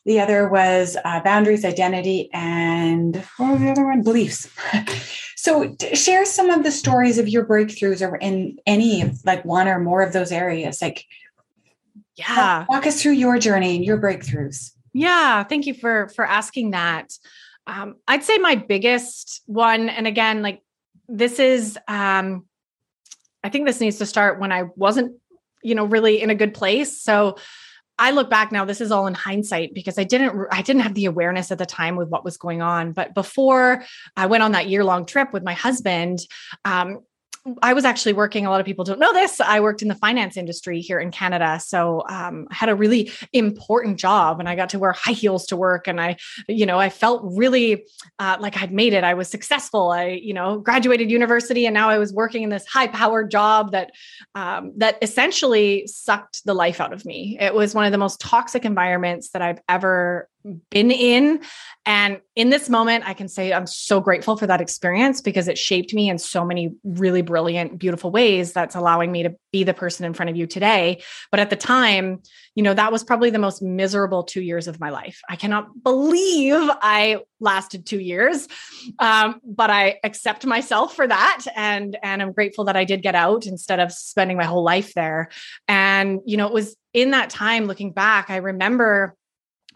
The 0.05 0.21
other 0.21 0.47
was 0.47 0.95
uh, 1.03 1.19
boundaries, 1.19 1.65
identity, 1.65 2.29
and 2.31 3.17
what 3.35 3.51
was 3.51 3.59
the 3.59 3.69
other 3.69 3.85
one? 3.85 4.01
Beliefs. 4.01 4.49
so 5.35 5.75
share 5.93 6.23
some 6.23 6.49
of 6.49 6.63
the 6.63 6.71
stories 6.71 7.17
of 7.17 7.27
your 7.27 7.45
breakthroughs 7.45 8.01
or 8.01 8.15
in 8.15 8.57
any 8.65 9.01
of 9.01 9.19
like 9.25 9.43
one 9.43 9.67
or 9.67 9.81
more 9.81 10.01
of 10.01 10.13
those 10.13 10.31
areas. 10.31 10.81
Like, 10.81 11.03
yeah, 12.15 12.65
walk 12.69 12.87
us 12.87 13.01
through 13.01 13.11
your 13.11 13.37
journey 13.39 13.75
and 13.75 13.83
your 13.83 13.97
breakthroughs. 13.97 14.71
Yeah, 14.93 15.43
thank 15.43 15.65
you 15.65 15.73
for 15.73 16.07
for 16.15 16.25
asking 16.25 16.71
that. 16.71 17.11
Um, 17.67 17.95
I'd 18.07 18.23
say 18.23 18.37
my 18.37 18.55
biggest 18.55 19.41
one, 19.45 19.89
and 19.89 20.07
again, 20.07 20.41
like 20.41 20.63
this 21.07 21.39
is, 21.39 21.77
um, 21.87 22.45
I 23.43 23.49
think 23.49 23.65
this 23.65 23.79
needs 23.79 23.97
to 23.97 24.05
start 24.05 24.39
when 24.39 24.51
I 24.51 24.63
wasn't 24.75 25.17
you 25.67 25.75
know, 25.75 25.85
really 25.85 26.21
in 26.21 26.29
a 26.29 26.35
good 26.35 26.53
place. 26.53 27.01
So 27.01 27.37
I 27.99 28.11
look 28.11 28.29
back 28.29 28.51
now, 28.51 28.65
this 28.65 28.79
is 28.79 28.91
all 28.91 29.07
in 29.07 29.13
hindsight 29.13 29.73
because 29.73 29.97
I 29.97 30.03
didn't 30.03 30.47
I 30.51 30.61
didn't 30.61 30.83
have 30.83 30.93
the 30.93 31.05
awareness 31.05 31.51
at 31.51 31.57
the 31.57 31.65
time 31.65 31.95
with 31.95 32.09
what 32.09 32.23
was 32.23 32.37
going 32.37 32.61
on. 32.61 32.93
But 32.93 33.13
before 33.13 33.83
I 34.15 34.27
went 34.27 34.43
on 34.43 34.51
that 34.51 34.69
year 34.69 34.83
long 34.83 35.05
trip 35.05 35.33
with 35.33 35.43
my 35.43 35.53
husband, 35.53 36.19
um, 36.63 36.99
I 37.61 37.73
was 37.73 37.85
actually 37.85 38.13
working. 38.13 38.45
A 38.45 38.49
lot 38.49 38.59
of 38.59 38.65
people 38.65 38.85
don't 38.85 38.99
know 38.99 39.13
this. 39.13 39.39
I 39.39 39.59
worked 39.59 39.81
in 39.81 39.87
the 39.87 39.95
finance 39.95 40.37
industry 40.37 40.81
here 40.81 40.99
in 40.99 41.11
Canada, 41.11 41.59
so 41.63 42.03
um, 42.09 42.47
I 42.51 42.55
had 42.55 42.69
a 42.69 42.75
really 42.75 43.11
important 43.33 43.97
job, 43.97 44.39
and 44.39 44.49
I 44.49 44.55
got 44.55 44.69
to 44.69 44.79
wear 44.79 44.91
high 44.91 45.11
heels 45.11 45.45
to 45.47 45.57
work. 45.57 45.87
And 45.87 45.99
I, 46.01 46.17
you 46.47 46.65
know, 46.65 46.79
I 46.79 46.89
felt 46.89 47.21
really 47.23 47.85
uh, 48.19 48.37
like 48.39 48.61
I'd 48.61 48.71
made 48.71 48.93
it. 48.93 49.03
I 49.03 49.13
was 49.13 49.29
successful. 49.29 49.91
I, 49.91 50.07
you 50.07 50.33
know, 50.33 50.59
graduated 50.59 51.09
university, 51.11 51.65
and 51.65 51.73
now 51.73 51.89
I 51.89 51.97
was 51.97 52.13
working 52.13 52.43
in 52.43 52.49
this 52.49 52.65
high-powered 52.65 53.31
job 53.31 53.71
that 53.71 53.91
um, 54.35 54.73
that 54.77 54.97
essentially 55.01 55.87
sucked 55.87 56.43
the 56.45 56.53
life 56.53 56.81
out 56.81 56.93
of 56.93 57.05
me. 57.05 57.37
It 57.39 57.53
was 57.53 57.73
one 57.73 57.85
of 57.85 57.91
the 57.91 57.97
most 57.97 58.19
toxic 58.19 58.65
environments 58.65 59.29
that 59.29 59.41
I've 59.41 59.61
ever 59.69 60.29
been 60.69 60.91
in. 60.91 61.41
And 61.85 62.19
in 62.35 62.49
this 62.49 62.69
moment, 62.69 63.07
I 63.07 63.13
can 63.13 63.27
say 63.27 63.53
I'm 63.53 63.67
so 63.67 64.01
grateful 64.01 64.35
for 64.35 64.45
that 64.47 64.59
experience 64.59 65.21
because 65.21 65.47
it 65.47 65.57
shaped 65.57 65.93
me 65.93 66.09
in 66.09 66.17
so 66.17 66.43
many 66.43 66.75
really 66.83 67.21
brilliant, 67.21 67.79
beautiful 67.79 68.11
ways 68.11 68.51
that's 68.51 68.75
allowing 68.75 69.11
me 69.11 69.23
to 69.23 69.35
be 69.51 69.63
the 69.63 69.73
person 69.73 70.05
in 70.05 70.13
front 70.13 70.29
of 70.29 70.35
you 70.35 70.47
today. 70.47 71.01
But 71.31 71.39
at 71.39 71.49
the 71.49 71.55
time, 71.55 72.21
you 72.55 72.63
know, 72.63 72.73
that 72.73 72.91
was 72.91 73.03
probably 73.03 73.29
the 73.29 73.39
most 73.39 73.61
miserable 73.61 74.23
two 74.23 74.41
years 74.41 74.67
of 74.67 74.79
my 74.79 74.89
life. 74.89 75.21
I 75.29 75.35
cannot 75.35 75.83
believe 75.83 76.69
I 76.81 77.19
lasted 77.39 77.85
two 77.85 77.99
years. 77.99 78.47
Um, 78.99 79.39
but 79.45 79.69
I 79.69 79.99
accept 80.03 80.45
myself 80.45 80.95
for 80.95 81.07
that. 81.07 81.45
And, 81.55 81.97
and 82.03 82.21
I'm 82.21 82.33
grateful 82.33 82.65
that 82.65 82.75
I 82.75 82.83
did 82.83 83.01
get 83.01 83.15
out 83.15 83.45
instead 83.45 83.79
of 83.79 83.91
spending 83.91 84.37
my 84.37 84.45
whole 84.45 84.63
life 84.63 84.93
there. 84.93 85.29
And, 85.67 86.19
you 86.25 86.37
know, 86.37 86.47
it 86.47 86.53
was 86.53 86.75
in 86.93 87.11
that 87.11 87.29
time 87.29 87.65
looking 87.65 87.91
back, 87.91 88.29
I 88.29 88.37
remember 88.37 89.15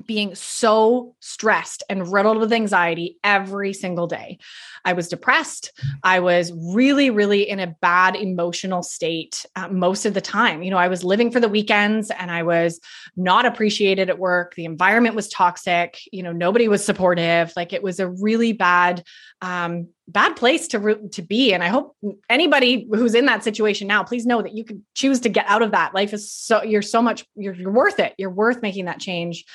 being 0.05 0.35
so 0.35 1.15
stressed 1.19 1.83
and 1.89 2.11
riddled 2.11 2.37
with 2.37 2.53
anxiety 2.53 3.17
every 3.23 3.73
single 3.73 4.07
day. 4.07 4.37
I 4.83 4.93
was 4.93 5.07
depressed. 5.07 5.71
I 6.03 6.19
was 6.19 6.51
really, 6.53 7.09
really 7.09 7.47
in 7.47 7.59
a 7.59 7.75
bad 7.81 8.15
emotional 8.15 8.83
state 8.83 9.45
uh, 9.55 9.67
most 9.69 10.05
of 10.05 10.13
the 10.13 10.21
time. 10.21 10.63
You 10.63 10.71
know, 10.71 10.77
I 10.77 10.87
was 10.87 11.03
living 11.03 11.31
for 11.31 11.39
the 11.39 11.49
weekends 11.49 12.11
and 12.11 12.31
I 12.31 12.43
was 12.43 12.79
not 13.15 13.45
appreciated 13.45 14.09
at 14.09 14.19
work. 14.19 14.55
The 14.55 14.65
environment 14.65 15.15
was 15.15 15.29
toxic. 15.29 15.99
You 16.11 16.23
know, 16.23 16.31
nobody 16.31 16.67
was 16.67 16.83
supportive. 16.83 17.53
Like 17.55 17.73
it 17.73 17.83
was 17.83 17.99
a 17.99 18.09
really 18.09 18.53
bad, 18.53 19.03
um, 19.41 19.89
bad 20.07 20.35
place 20.35 20.67
to 20.69 20.79
re- 20.79 21.09
to 21.11 21.21
be. 21.21 21.53
And 21.53 21.63
I 21.63 21.67
hope 21.67 21.95
anybody 22.29 22.87
who's 22.91 23.15
in 23.15 23.25
that 23.25 23.43
situation 23.43 23.87
now, 23.87 24.03
please 24.03 24.25
know 24.25 24.41
that 24.41 24.53
you 24.53 24.63
can 24.63 24.83
choose 24.93 25.19
to 25.21 25.29
get 25.29 25.45
out 25.47 25.61
of 25.61 25.71
that. 25.71 25.93
Life 25.93 26.13
is 26.13 26.31
so 26.31 26.63
you're 26.63 26.81
so 26.81 27.01
much 27.01 27.25
you're, 27.35 27.53
you're 27.53 27.71
worth 27.71 27.99
it. 27.99 28.13
You're 28.17 28.29
worth 28.29 28.61
making 28.61 28.85
that 28.85 28.99
change. 28.99 29.45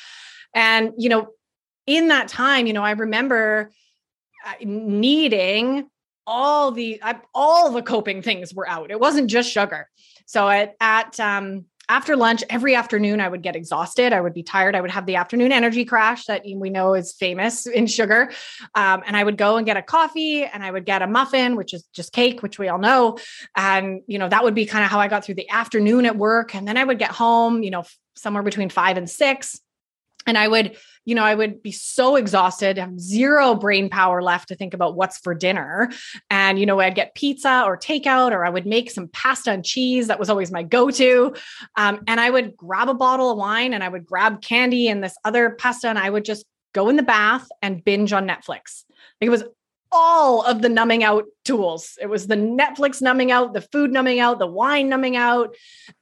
And, 0.56 0.94
you 0.96 1.10
know, 1.10 1.28
in 1.86 2.08
that 2.08 2.26
time, 2.26 2.66
you 2.66 2.72
know, 2.72 2.82
I 2.82 2.92
remember 2.92 3.70
uh, 4.44 4.52
needing 4.62 5.88
all 6.26 6.72
the 6.72 7.00
all 7.34 7.70
the 7.70 7.82
coping 7.82 8.22
things 8.22 8.52
were 8.52 8.68
out. 8.68 8.90
It 8.90 8.98
wasn't 8.98 9.30
just 9.30 9.50
sugar. 9.50 9.88
So 10.26 10.48
at 10.48 10.74
at 10.80 11.20
um 11.20 11.66
after 11.88 12.16
lunch 12.16 12.42
every 12.50 12.74
afternoon 12.74 13.20
i 13.20 13.28
would 13.28 13.42
get 13.42 13.54
exhausted. 13.54 14.12
I 14.12 14.20
would 14.20 14.34
be 14.34 14.42
tired. 14.42 14.74
I 14.74 14.80
would 14.80 14.90
have 14.90 15.06
the 15.06 15.14
afternoon 15.14 15.52
energy 15.52 15.84
crash 15.84 16.24
that 16.24 16.42
we 16.44 16.68
know 16.68 16.94
is 16.94 17.12
famous 17.12 17.66
in 17.66 17.86
sugar. 17.86 18.32
Um, 18.74 19.04
and 19.06 19.16
i 19.16 19.22
would 19.22 19.36
go 19.36 19.56
and 19.56 19.64
get 19.64 19.76
a 19.76 19.82
coffee 19.82 20.44
and 20.44 20.64
i 20.64 20.70
would 20.70 20.84
get 20.84 21.02
a 21.02 21.06
muffin 21.06 21.54
which 21.54 21.72
is 21.72 21.84
just 21.92 22.12
cake 22.12 22.42
which 22.42 22.58
we 22.58 22.66
all 22.66 22.78
know. 22.78 23.18
And 23.54 24.00
you 24.08 24.18
know 24.18 24.28
that 24.28 24.42
would 24.42 24.54
be 24.54 24.66
kind 24.66 24.84
of 24.84 24.90
how 24.90 24.98
i 24.98 25.06
got 25.06 25.24
through 25.24 25.36
the 25.36 25.48
afternoon 25.48 26.06
at 26.06 26.16
work. 26.16 26.56
And 26.56 26.66
then 26.66 26.76
i 26.76 26.82
would 26.82 26.98
get 26.98 27.12
home 27.12 27.62
you 27.62 27.70
know 27.70 27.84
somewhere 28.16 28.42
between 28.42 28.68
five 28.68 28.96
and 28.96 29.08
six 29.08 29.60
and 30.26 30.36
I 30.36 30.48
would, 30.48 30.76
you 31.04 31.14
know, 31.14 31.22
I 31.22 31.34
would 31.34 31.62
be 31.62 31.72
so 31.72 32.16
exhausted, 32.16 32.78
have 32.78 32.98
zero 32.98 33.54
brain 33.54 33.88
power 33.88 34.22
left 34.22 34.48
to 34.48 34.56
think 34.56 34.74
about 34.74 34.96
what's 34.96 35.18
for 35.18 35.34
dinner. 35.34 35.90
And, 36.30 36.58
you 36.58 36.66
know, 36.66 36.80
I'd 36.80 36.94
get 36.94 37.14
pizza 37.14 37.62
or 37.64 37.78
takeout, 37.78 38.32
or 38.32 38.44
I 38.44 38.50
would 38.50 38.66
make 38.66 38.90
some 38.90 39.08
pasta 39.08 39.52
and 39.52 39.64
cheese. 39.64 40.08
That 40.08 40.18
was 40.18 40.28
always 40.28 40.50
my 40.50 40.62
go 40.62 40.90
to. 40.90 41.34
Um, 41.76 42.02
and 42.06 42.20
I 42.20 42.28
would 42.28 42.56
grab 42.56 42.88
a 42.88 42.94
bottle 42.94 43.30
of 43.30 43.38
wine 43.38 43.72
and 43.72 43.84
I 43.84 43.88
would 43.88 44.04
grab 44.04 44.42
candy 44.42 44.88
and 44.88 45.02
this 45.02 45.16
other 45.24 45.50
pasta, 45.50 45.88
and 45.88 45.98
I 45.98 46.10
would 46.10 46.24
just 46.24 46.44
go 46.74 46.88
in 46.88 46.96
the 46.96 47.02
bath 47.02 47.48
and 47.62 47.84
binge 47.84 48.12
on 48.12 48.28
Netflix. 48.28 48.84
It 49.20 49.30
was 49.30 49.44
all 49.92 50.42
of 50.42 50.60
the 50.60 50.68
numbing 50.68 51.04
out 51.04 51.24
tools. 51.44 51.96
It 52.00 52.06
was 52.06 52.26
the 52.26 52.36
Netflix 52.36 53.00
numbing 53.00 53.30
out, 53.30 53.54
the 53.54 53.60
food 53.60 53.92
numbing 53.92 54.20
out, 54.20 54.38
the 54.38 54.46
wine 54.46 54.88
numbing 54.88 55.16
out. 55.16 55.54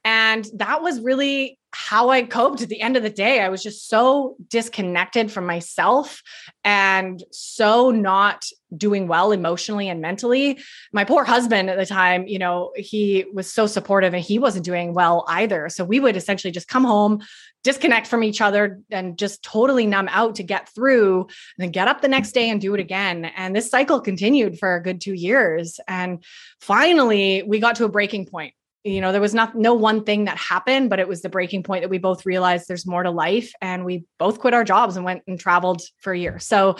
And 0.03 0.45
that 0.55 0.81
was 0.81 0.99
really 0.99 1.57
how 1.77 2.09
I 2.09 2.23
coped 2.23 2.61
at 2.61 2.69
the 2.69 2.79
end 2.79 2.95
of 2.95 3.03
the 3.03 3.09
day. 3.09 3.41
I 3.41 3.49
was 3.49 3.61
just 3.61 3.89
so 3.89 4.37
disconnected 4.49 5.29
from 5.29 5.45
myself 5.45 6.23
and 6.63 7.21
so 7.31 7.91
not 7.91 8.45
doing 8.75 9.07
well 9.07 9.33
emotionally 9.33 9.89
and 9.89 10.01
mentally. 10.01 10.59
My 10.93 11.03
poor 11.03 11.25
husband 11.25 11.69
at 11.69 11.77
the 11.77 11.85
time, 11.85 12.27
you 12.27 12.39
know, 12.39 12.71
he 12.77 13.25
was 13.33 13.51
so 13.51 13.67
supportive 13.67 14.13
and 14.13 14.23
he 14.23 14.39
wasn't 14.39 14.65
doing 14.65 14.93
well 14.93 15.25
either. 15.27 15.67
So 15.67 15.83
we 15.83 15.99
would 15.99 16.15
essentially 16.15 16.51
just 16.51 16.69
come 16.69 16.85
home, 16.85 17.21
disconnect 17.63 18.07
from 18.07 18.23
each 18.23 18.39
other 18.39 18.79
and 18.89 19.17
just 19.17 19.43
totally 19.43 19.85
numb 19.85 20.07
out 20.09 20.35
to 20.35 20.43
get 20.43 20.69
through 20.69 21.21
and 21.21 21.29
then 21.57 21.71
get 21.71 21.89
up 21.89 22.01
the 22.01 22.07
next 22.07 22.31
day 22.31 22.49
and 22.49 22.61
do 22.61 22.73
it 22.73 22.79
again. 22.79 23.25
And 23.25 23.53
this 23.53 23.69
cycle 23.69 23.99
continued 23.99 24.59
for 24.59 24.75
a 24.75 24.81
good 24.81 25.01
2 25.01 25.13
years 25.13 25.79
and 25.89 26.23
finally 26.61 27.43
we 27.43 27.59
got 27.59 27.75
to 27.75 27.85
a 27.85 27.89
breaking 27.89 28.27
point 28.27 28.53
you 28.85 29.01
know 29.01 29.11
there 29.11 29.19
was 29.19 29.33
not 29.33 29.55
no 29.55 29.73
one 29.73 30.03
thing 30.03 30.25
that 30.25 30.37
happened 30.37 30.89
but 30.89 30.99
it 30.99 31.07
was 31.07 31.21
the 31.21 31.29
breaking 31.29 31.63
point 31.63 31.81
that 31.81 31.89
we 31.89 31.97
both 31.97 32.25
realized 32.25 32.67
there's 32.67 32.85
more 32.85 33.03
to 33.03 33.11
life 33.11 33.51
and 33.59 33.83
we 33.83 34.05
both 34.19 34.39
quit 34.39 34.53
our 34.53 34.63
jobs 34.63 34.95
and 34.95 35.03
went 35.03 35.23
and 35.27 35.39
traveled 35.39 35.81
for 35.99 36.13
a 36.13 36.19
year. 36.19 36.39
So 36.39 36.77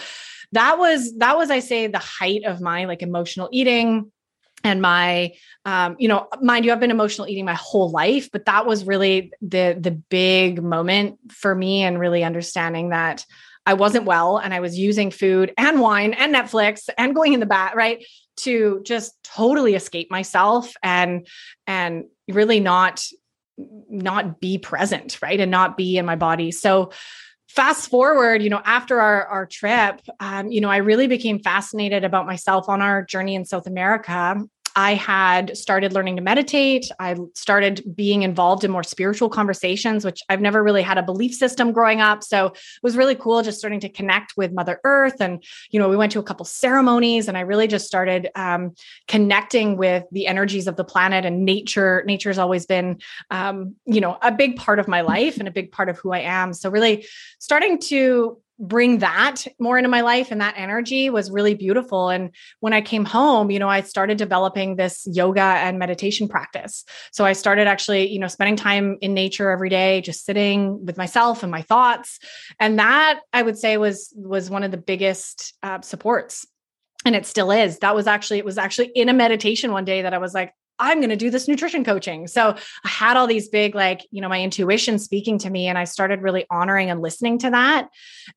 that 0.52 0.78
was 0.78 1.16
that 1.18 1.36
was 1.36 1.50
i 1.50 1.58
say 1.58 1.86
the 1.86 1.98
height 1.98 2.44
of 2.44 2.60
my 2.60 2.84
like 2.84 3.02
emotional 3.02 3.48
eating 3.52 4.10
and 4.64 4.80
my 4.80 5.32
um, 5.64 5.96
you 5.98 6.08
know 6.08 6.28
mind 6.40 6.64
you 6.64 6.72
i've 6.72 6.80
been 6.80 6.90
emotional 6.90 7.28
eating 7.28 7.44
my 7.44 7.54
whole 7.54 7.90
life 7.90 8.30
but 8.32 8.44
that 8.46 8.66
was 8.66 8.86
really 8.86 9.32
the 9.42 9.76
the 9.78 9.90
big 9.90 10.62
moment 10.62 11.18
for 11.32 11.54
me 11.54 11.82
and 11.82 11.98
really 11.98 12.22
understanding 12.22 12.90
that 12.90 13.24
i 13.66 13.74
wasn't 13.74 14.04
well 14.04 14.38
and 14.38 14.54
i 14.54 14.60
was 14.60 14.78
using 14.78 15.10
food 15.10 15.52
and 15.58 15.80
wine 15.80 16.14
and 16.14 16.34
netflix 16.34 16.88
and 16.96 17.14
going 17.14 17.32
in 17.32 17.40
the 17.40 17.46
bat 17.46 17.74
right 17.76 18.04
to 18.36 18.80
just 18.84 19.14
totally 19.22 19.74
escape 19.74 20.10
myself 20.10 20.74
and 20.82 21.26
and 21.66 22.04
really 22.28 22.60
not 22.60 23.04
not 23.58 24.40
be 24.40 24.58
present 24.58 25.20
right 25.22 25.40
and 25.40 25.50
not 25.50 25.76
be 25.76 25.96
in 25.96 26.04
my 26.04 26.16
body. 26.16 26.50
So 26.50 26.92
fast 27.48 27.88
forward 27.88 28.42
you 28.42 28.50
know 28.50 28.60
after 28.64 29.00
our 29.00 29.24
our 29.26 29.46
trip 29.46 30.00
um, 30.20 30.50
you 30.50 30.60
know 30.60 30.68
i 30.68 30.76
really 30.78 31.06
became 31.06 31.38
fascinated 31.38 32.04
about 32.04 32.26
myself 32.26 32.68
on 32.68 32.82
our 32.82 33.02
journey 33.04 33.34
in 33.34 33.46
south 33.46 33.66
america 33.66 34.36
I 34.76 34.92
had 34.92 35.56
started 35.56 35.94
learning 35.94 36.16
to 36.16 36.22
meditate. 36.22 36.90
I 37.00 37.16
started 37.34 37.82
being 37.96 38.22
involved 38.22 38.62
in 38.62 38.70
more 38.70 38.82
spiritual 38.82 39.30
conversations, 39.30 40.04
which 40.04 40.22
I've 40.28 40.42
never 40.42 40.62
really 40.62 40.82
had 40.82 40.98
a 40.98 41.02
belief 41.02 41.34
system 41.34 41.72
growing 41.72 42.02
up. 42.02 42.22
So 42.22 42.48
it 42.48 42.82
was 42.82 42.94
really 42.94 43.14
cool 43.14 43.42
just 43.42 43.58
starting 43.58 43.80
to 43.80 43.88
connect 43.88 44.36
with 44.36 44.52
Mother 44.52 44.78
Earth. 44.84 45.18
And, 45.18 45.42
you 45.70 45.80
know, 45.80 45.88
we 45.88 45.96
went 45.96 46.12
to 46.12 46.18
a 46.18 46.22
couple 46.22 46.44
ceremonies 46.44 47.26
and 47.26 47.38
I 47.38 47.40
really 47.40 47.66
just 47.66 47.86
started 47.86 48.28
um, 48.34 48.74
connecting 49.08 49.78
with 49.78 50.04
the 50.12 50.26
energies 50.26 50.66
of 50.66 50.76
the 50.76 50.84
planet 50.84 51.24
and 51.24 51.46
nature. 51.46 52.04
Nature's 52.06 52.38
always 52.38 52.66
been, 52.66 53.00
um, 53.30 53.76
you 53.86 54.02
know, 54.02 54.18
a 54.20 54.30
big 54.30 54.56
part 54.56 54.78
of 54.78 54.88
my 54.88 55.00
life 55.00 55.38
and 55.38 55.48
a 55.48 55.52
big 55.52 55.72
part 55.72 55.88
of 55.88 55.98
who 55.98 56.12
I 56.12 56.20
am. 56.20 56.52
So 56.52 56.68
really 56.68 57.06
starting 57.38 57.78
to 57.78 58.42
bring 58.58 58.98
that 58.98 59.44
more 59.58 59.76
into 59.76 59.88
my 59.88 60.00
life 60.00 60.30
and 60.30 60.40
that 60.40 60.54
energy 60.56 61.10
was 61.10 61.30
really 61.30 61.54
beautiful. 61.54 62.08
And 62.08 62.34
when 62.60 62.72
i 62.72 62.80
came 62.80 63.04
home 63.04 63.50
you 63.50 63.58
know 63.58 63.68
i 63.68 63.80
started 63.82 64.18
developing 64.18 64.76
this 64.76 65.06
yoga 65.10 65.40
and 65.40 65.78
meditation 65.78 66.28
practice. 66.28 66.84
So 67.12 67.24
i 67.24 67.32
started 67.32 67.66
actually 67.66 68.10
you 68.10 68.18
know 68.18 68.28
spending 68.28 68.56
time 68.56 68.98
in 69.00 69.14
nature 69.14 69.50
every 69.50 69.68
day 69.68 70.00
just 70.00 70.24
sitting 70.24 70.84
with 70.84 70.96
myself 70.96 71.42
and 71.42 71.52
my 71.52 71.62
thoughts. 71.62 72.18
And 72.58 72.78
that 72.78 73.20
i 73.32 73.42
would 73.42 73.58
say 73.58 73.76
was 73.76 74.12
was 74.16 74.50
one 74.50 74.62
of 74.62 74.70
the 74.70 74.76
biggest 74.76 75.54
uh, 75.62 75.80
supports 75.80 76.46
and 77.04 77.14
it 77.14 77.24
still 77.24 77.52
is. 77.52 77.78
That 77.78 77.94
was 77.94 78.06
actually 78.06 78.38
it 78.38 78.44
was 78.44 78.58
actually 78.58 78.88
in 78.94 79.08
a 79.08 79.12
meditation 79.12 79.72
one 79.72 79.84
day 79.84 80.02
that 80.02 80.14
i 80.14 80.18
was 80.18 80.34
like 80.34 80.52
I'm 80.78 80.98
going 80.98 81.10
to 81.10 81.16
do 81.16 81.30
this 81.30 81.48
nutrition 81.48 81.84
coaching. 81.84 82.26
So 82.26 82.54
I 82.84 82.88
had 82.88 83.16
all 83.16 83.26
these 83.26 83.48
big, 83.48 83.74
like, 83.74 84.06
you 84.10 84.20
know, 84.20 84.28
my 84.28 84.40
intuition 84.40 84.98
speaking 84.98 85.38
to 85.38 85.50
me, 85.50 85.68
and 85.68 85.78
I 85.78 85.84
started 85.84 86.22
really 86.22 86.46
honoring 86.50 86.90
and 86.90 87.00
listening 87.00 87.38
to 87.38 87.50
that. 87.50 87.88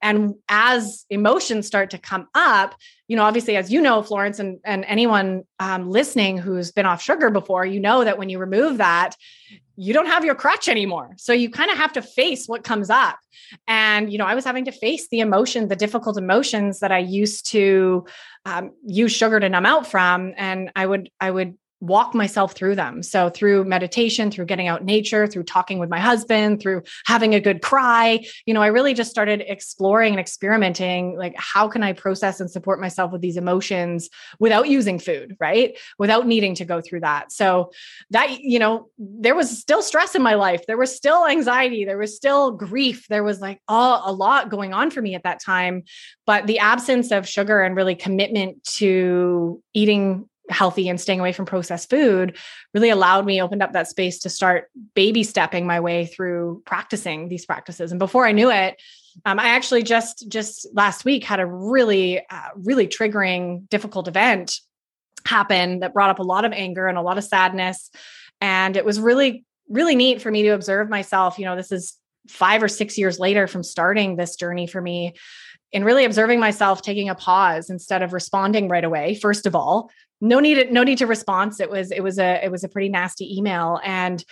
And 0.02 0.36
as 0.48 1.06
emotions 1.10 1.68
start 1.68 1.90
to 1.92 1.98
come 1.98 2.28
up, 2.34 2.76
you 3.08 3.16
know, 3.16 3.24
obviously, 3.24 3.56
as 3.56 3.72
you 3.72 3.82
know, 3.82 4.04
Florence, 4.04 4.40
and, 4.40 4.60
and 4.64 4.86
anyone 4.86 5.44
um, 5.60 5.90
listening 5.90 6.38
who's 6.38 6.72
been 6.72 6.86
off 6.86 7.02
sugar 7.02 7.30
before, 7.30 7.66
you 7.66 7.80
know 7.80 8.04
that 8.04 8.18
when 8.18 8.30
you 8.30 8.40
remove 8.40 8.78
that, 8.78 9.16
you 9.76 9.94
don't 9.94 10.08
have 10.08 10.26
your 10.26 10.36
crutch 10.36 10.68
anymore. 10.68 11.16
So 11.18 11.32
you 11.32 11.50
kind 11.50 11.72
of 11.72 11.78
have 11.78 11.94
to 11.94 12.02
face 12.02 12.48
what 12.48 12.66
comes 12.66 12.90
up. 12.90 13.18
And, 13.66 14.12
you 14.12 14.18
know, 14.18 14.26
I 14.26 14.36
was 14.36 14.44
having 14.44 14.66
to 14.66 14.74
face 14.74 15.08
the 15.08 15.22
emotion, 15.22 15.70
the 15.70 15.76
difficult 15.76 16.18
emotions 16.18 16.82
that 16.82 16.92
I 16.92 17.00
used 17.00 17.48
to 17.52 18.06
um, 18.46 18.72
use 18.86 19.14
sugar 19.14 19.40
to 19.40 19.48
numb 19.48 19.66
out 19.66 19.88
from. 19.88 20.34
And 20.36 20.70
I 20.76 20.86
would, 20.86 21.10
I 21.22 21.32
would 21.32 21.58
walk 21.82 22.14
myself 22.14 22.54
through 22.54 22.76
them. 22.76 23.02
So 23.04 23.30
through 23.30 23.64
meditation, 23.64 24.32
through 24.32 24.46
getting 24.46 24.68
out 24.68 24.84
nature, 24.84 25.28
through 25.28 25.44
talking 25.44 25.80
with 25.80 25.90
my 25.90 26.00
husband, 26.00 26.62
through 26.62 26.84
having 27.06 27.34
a 27.34 27.40
good 27.40 27.62
cry, 27.62 28.26
you 28.46 28.54
know, 28.54 28.62
I 28.62 28.68
really 28.68 28.94
just 28.94 29.10
started 29.10 29.44
exploring 29.48 30.14
and 30.14 30.20
experimenting 30.20 31.18
like 31.18 31.36
how 31.38 31.68
can 31.68 31.84
I 31.84 31.94
process 31.94 32.40
and 32.40 32.52
support 32.52 32.82
myself 32.82 33.12
with 33.12 33.22
these 33.22 33.38
emotions 33.38 34.10
without 34.40 34.68
using 34.68 35.00
food, 35.00 35.38
right? 35.40 35.78
Without 35.98 36.28
needing 36.28 36.56
to 36.56 36.66
go 36.66 36.82
through 36.82 37.02
that. 37.02 37.32
So 37.32 37.72
that 38.12 38.40
you 38.42 38.60
know, 38.60 38.90
there 38.98 39.36
was 39.36 39.50
still 39.58 39.82
stress 39.82 40.16
in 40.16 40.22
my 40.22 40.34
life. 40.34 40.66
There 40.68 40.78
was 40.78 40.96
still 40.96 41.26
anxiety, 41.28 41.86
there 41.86 41.98
was 41.98 42.16
still 42.16 42.52
grief. 42.52 43.08
There 43.08 43.24
was 43.24 43.40
like 43.40 43.62
all 43.68 44.02
a 44.10 44.12
lot 44.12 44.50
going 44.50 44.74
on 44.74 44.92
for 44.92 45.02
me 45.02 45.16
at 45.16 45.24
that 45.24 45.42
time, 45.42 45.84
but 46.26 46.46
the 46.48 46.60
absence 46.60 47.12
of 47.12 47.28
sugar 47.28 47.62
and 47.62 47.76
really 47.76 47.96
commitment 47.96 48.64
to 48.66 49.62
eating 49.74 50.28
healthy 50.50 50.90
and 50.90 51.00
staying 51.00 51.20
away 51.20 51.32
from 51.32 51.46
processed 51.46 51.90
food 51.90 52.38
really 52.74 52.90
allowed 52.90 53.26
me 53.26 53.42
opened 53.42 53.62
up 53.62 53.74
that 53.74 53.88
space 53.88 54.20
to 54.20 54.30
start 54.30 54.70
baby 54.96 55.24
stepping 55.24 55.66
my 55.66 55.80
way 55.80 56.06
through 56.06 56.62
practicing 56.66 57.30
these 57.30 57.46
practices. 57.46 57.92
And 57.92 58.00
before 58.00 58.26
i 58.26 58.32
knew 58.32 58.52
it 58.52 58.82
um, 59.26 59.40
i 59.40 59.50
actually 59.50 59.84
just 59.84 60.30
just 60.30 60.68
last 60.74 61.06
week 61.06 61.24
had 61.24 61.40
a 61.40 61.46
really 61.46 62.20
uh, 62.30 62.50
really 62.56 62.88
triggering 62.88 63.68
difficult 63.70 64.08
event 64.08 64.60
happen 65.26 65.80
that 65.80 65.94
brought 65.94 66.10
up 66.10 66.20
a 66.20 66.24
lot 66.24 66.46
of 66.46 66.54
anger 66.54 66.88
and 66.88 66.98
a 66.98 67.02
lot 67.02 67.18
of 67.18 67.24
sadness. 67.24 67.92
And 68.42 68.76
it 68.78 68.86
was 68.86 69.00
really 69.00 69.46
really 69.68 69.96
neat 69.96 70.22
for 70.22 70.32
me 70.32 70.42
to 70.42 70.50
observe 70.50 70.90
myself 70.90 71.38
you 71.38 71.46
know 71.46 71.56
this 71.56 71.72
is 71.72 71.96
five 72.30 72.62
or 72.62 72.68
six 72.68 72.98
years 72.98 73.20
later 73.20 73.48
from 73.48 73.64
starting 73.64 74.16
this 74.16 74.36
journey 74.36 74.68
for 74.68 74.82
me 74.82 75.14
and 75.74 75.86
really 75.86 76.06
observing 76.06 76.40
myself 76.40 76.82
taking 76.82 77.10
a 77.10 77.16
pause 77.16 77.70
instead 77.70 78.02
of 78.02 78.14
responding 78.14 78.70
right 78.70 78.84
away 78.84 79.16
first 79.16 79.46
of 79.46 79.56
all. 79.56 79.92
No 80.22 80.40
need 80.40 80.72
no 80.72 80.84
need 80.84 80.98
to 80.98 81.08
response. 81.08 81.60
It 81.60 81.70
was 81.70 81.92
it 81.92 82.02
was 82.02 82.20
a 82.20 82.44
it 82.44 82.52
was 82.52 82.64
a 82.64 82.70
pretty 82.70 82.90
nasty 82.90 83.38
email. 83.38 83.80
And 83.84 84.24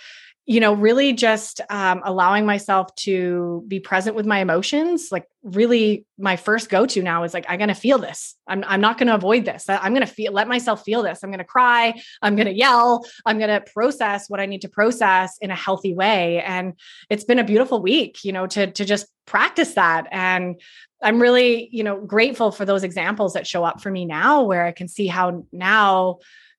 you 0.48 0.60
know 0.60 0.72
really 0.72 1.12
just 1.12 1.60
um, 1.68 2.00
allowing 2.04 2.46
myself 2.46 2.92
to 2.96 3.62
be 3.68 3.78
present 3.78 4.16
with 4.16 4.24
my 4.24 4.38
emotions 4.38 5.10
like 5.12 5.28
really 5.42 6.06
my 6.18 6.36
first 6.36 6.70
go 6.70 6.86
to 6.86 7.02
now 7.02 7.22
is 7.22 7.34
like 7.34 7.44
i'm 7.48 7.58
going 7.58 7.68
to 7.68 7.74
feel 7.74 7.98
this. 7.98 8.34
I'm, 8.48 8.64
I'm 8.66 8.80
not 8.80 8.96
going 8.96 9.08
to 9.08 9.14
avoid 9.14 9.44
this. 9.44 9.68
I'm 9.68 9.92
going 9.92 10.06
to 10.06 10.12
feel 10.12 10.32
let 10.32 10.48
myself 10.48 10.84
feel 10.84 11.02
this. 11.02 11.22
I'm 11.22 11.30
going 11.30 11.38
to 11.38 11.44
cry. 11.44 11.94
I'm 12.22 12.34
going 12.34 12.46
to 12.46 12.54
yell. 12.54 13.04
I'm 13.26 13.38
going 13.38 13.50
to 13.50 13.64
process 13.72 14.28
what 14.28 14.40
i 14.40 14.46
need 14.46 14.62
to 14.62 14.68
process 14.68 15.36
in 15.40 15.50
a 15.50 15.54
healthy 15.54 15.94
way. 15.94 16.42
And 16.42 16.72
it's 17.10 17.24
been 17.24 17.38
a 17.38 17.44
beautiful 17.44 17.82
week 17.82 18.24
you 18.24 18.32
know 18.32 18.46
to 18.48 18.70
to 18.72 18.84
just 18.84 19.06
practice 19.28 19.74
that. 19.74 20.08
And 20.10 20.60
I'm 21.02 21.20
really, 21.20 21.68
you 21.70 21.84
know, 21.84 22.00
grateful 22.00 22.50
for 22.50 22.64
those 22.64 22.82
examples 22.82 23.34
that 23.34 23.46
show 23.46 23.62
up 23.62 23.80
for 23.80 23.90
me 23.90 24.04
now 24.04 24.42
where 24.42 24.64
I 24.64 24.72
can 24.72 24.88
see 24.88 25.06
how 25.06 25.44
now, 25.52 26.18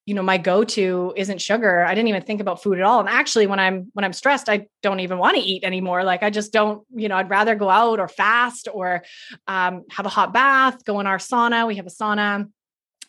you 0.09 0.15
know, 0.15 0.23
my 0.23 0.39
go-to 0.39 1.13
isn't 1.15 1.39
sugar. 1.39 1.85
I 1.85 1.93
didn't 1.93 2.07
even 2.07 2.23
think 2.23 2.41
about 2.41 2.63
food 2.63 2.79
at 2.79 2.83
all. 2.83 2.99
And 2.99 3.07
actually 3.07 3.45
when 3.45 3.59
I'm 3.59 3.91
when 3.93 4.03
I'm 4.03 4.11
stressed, 4.11 4.49
I 4.49 4.65
don't 4.81 5.01
even 5.01 5.19
want 5.19 5.37
to 5.37 5.41
eat 5.43 5.63
anymore. 5.63 6.03
Like 6.03 6.23
I 6.23 6.31
just 6.31 6.51
don't, 6.51 6.83
you 6.95 7.07
know, 7.07 7.15
I'd 7.15 7.29
rather 7.29 7.53
go 7.53 7.69
out 7.69 7.99
or 7.99 8.07
fast 8.07 8.67
or 8.73 9.03
um, 9.47 9.85
have 9.91 10.07
a 10.07 10.09
hot 10.09 10.33
bath, 10.33 10.83
go 10.83 10.99
in 10.99 11.05
our 11.05 11.19
sauna. 11.19 11.67
We 11.67 11.75
have 11.75 11.85
a 11.85 11.91
sauna, 11.91 12.49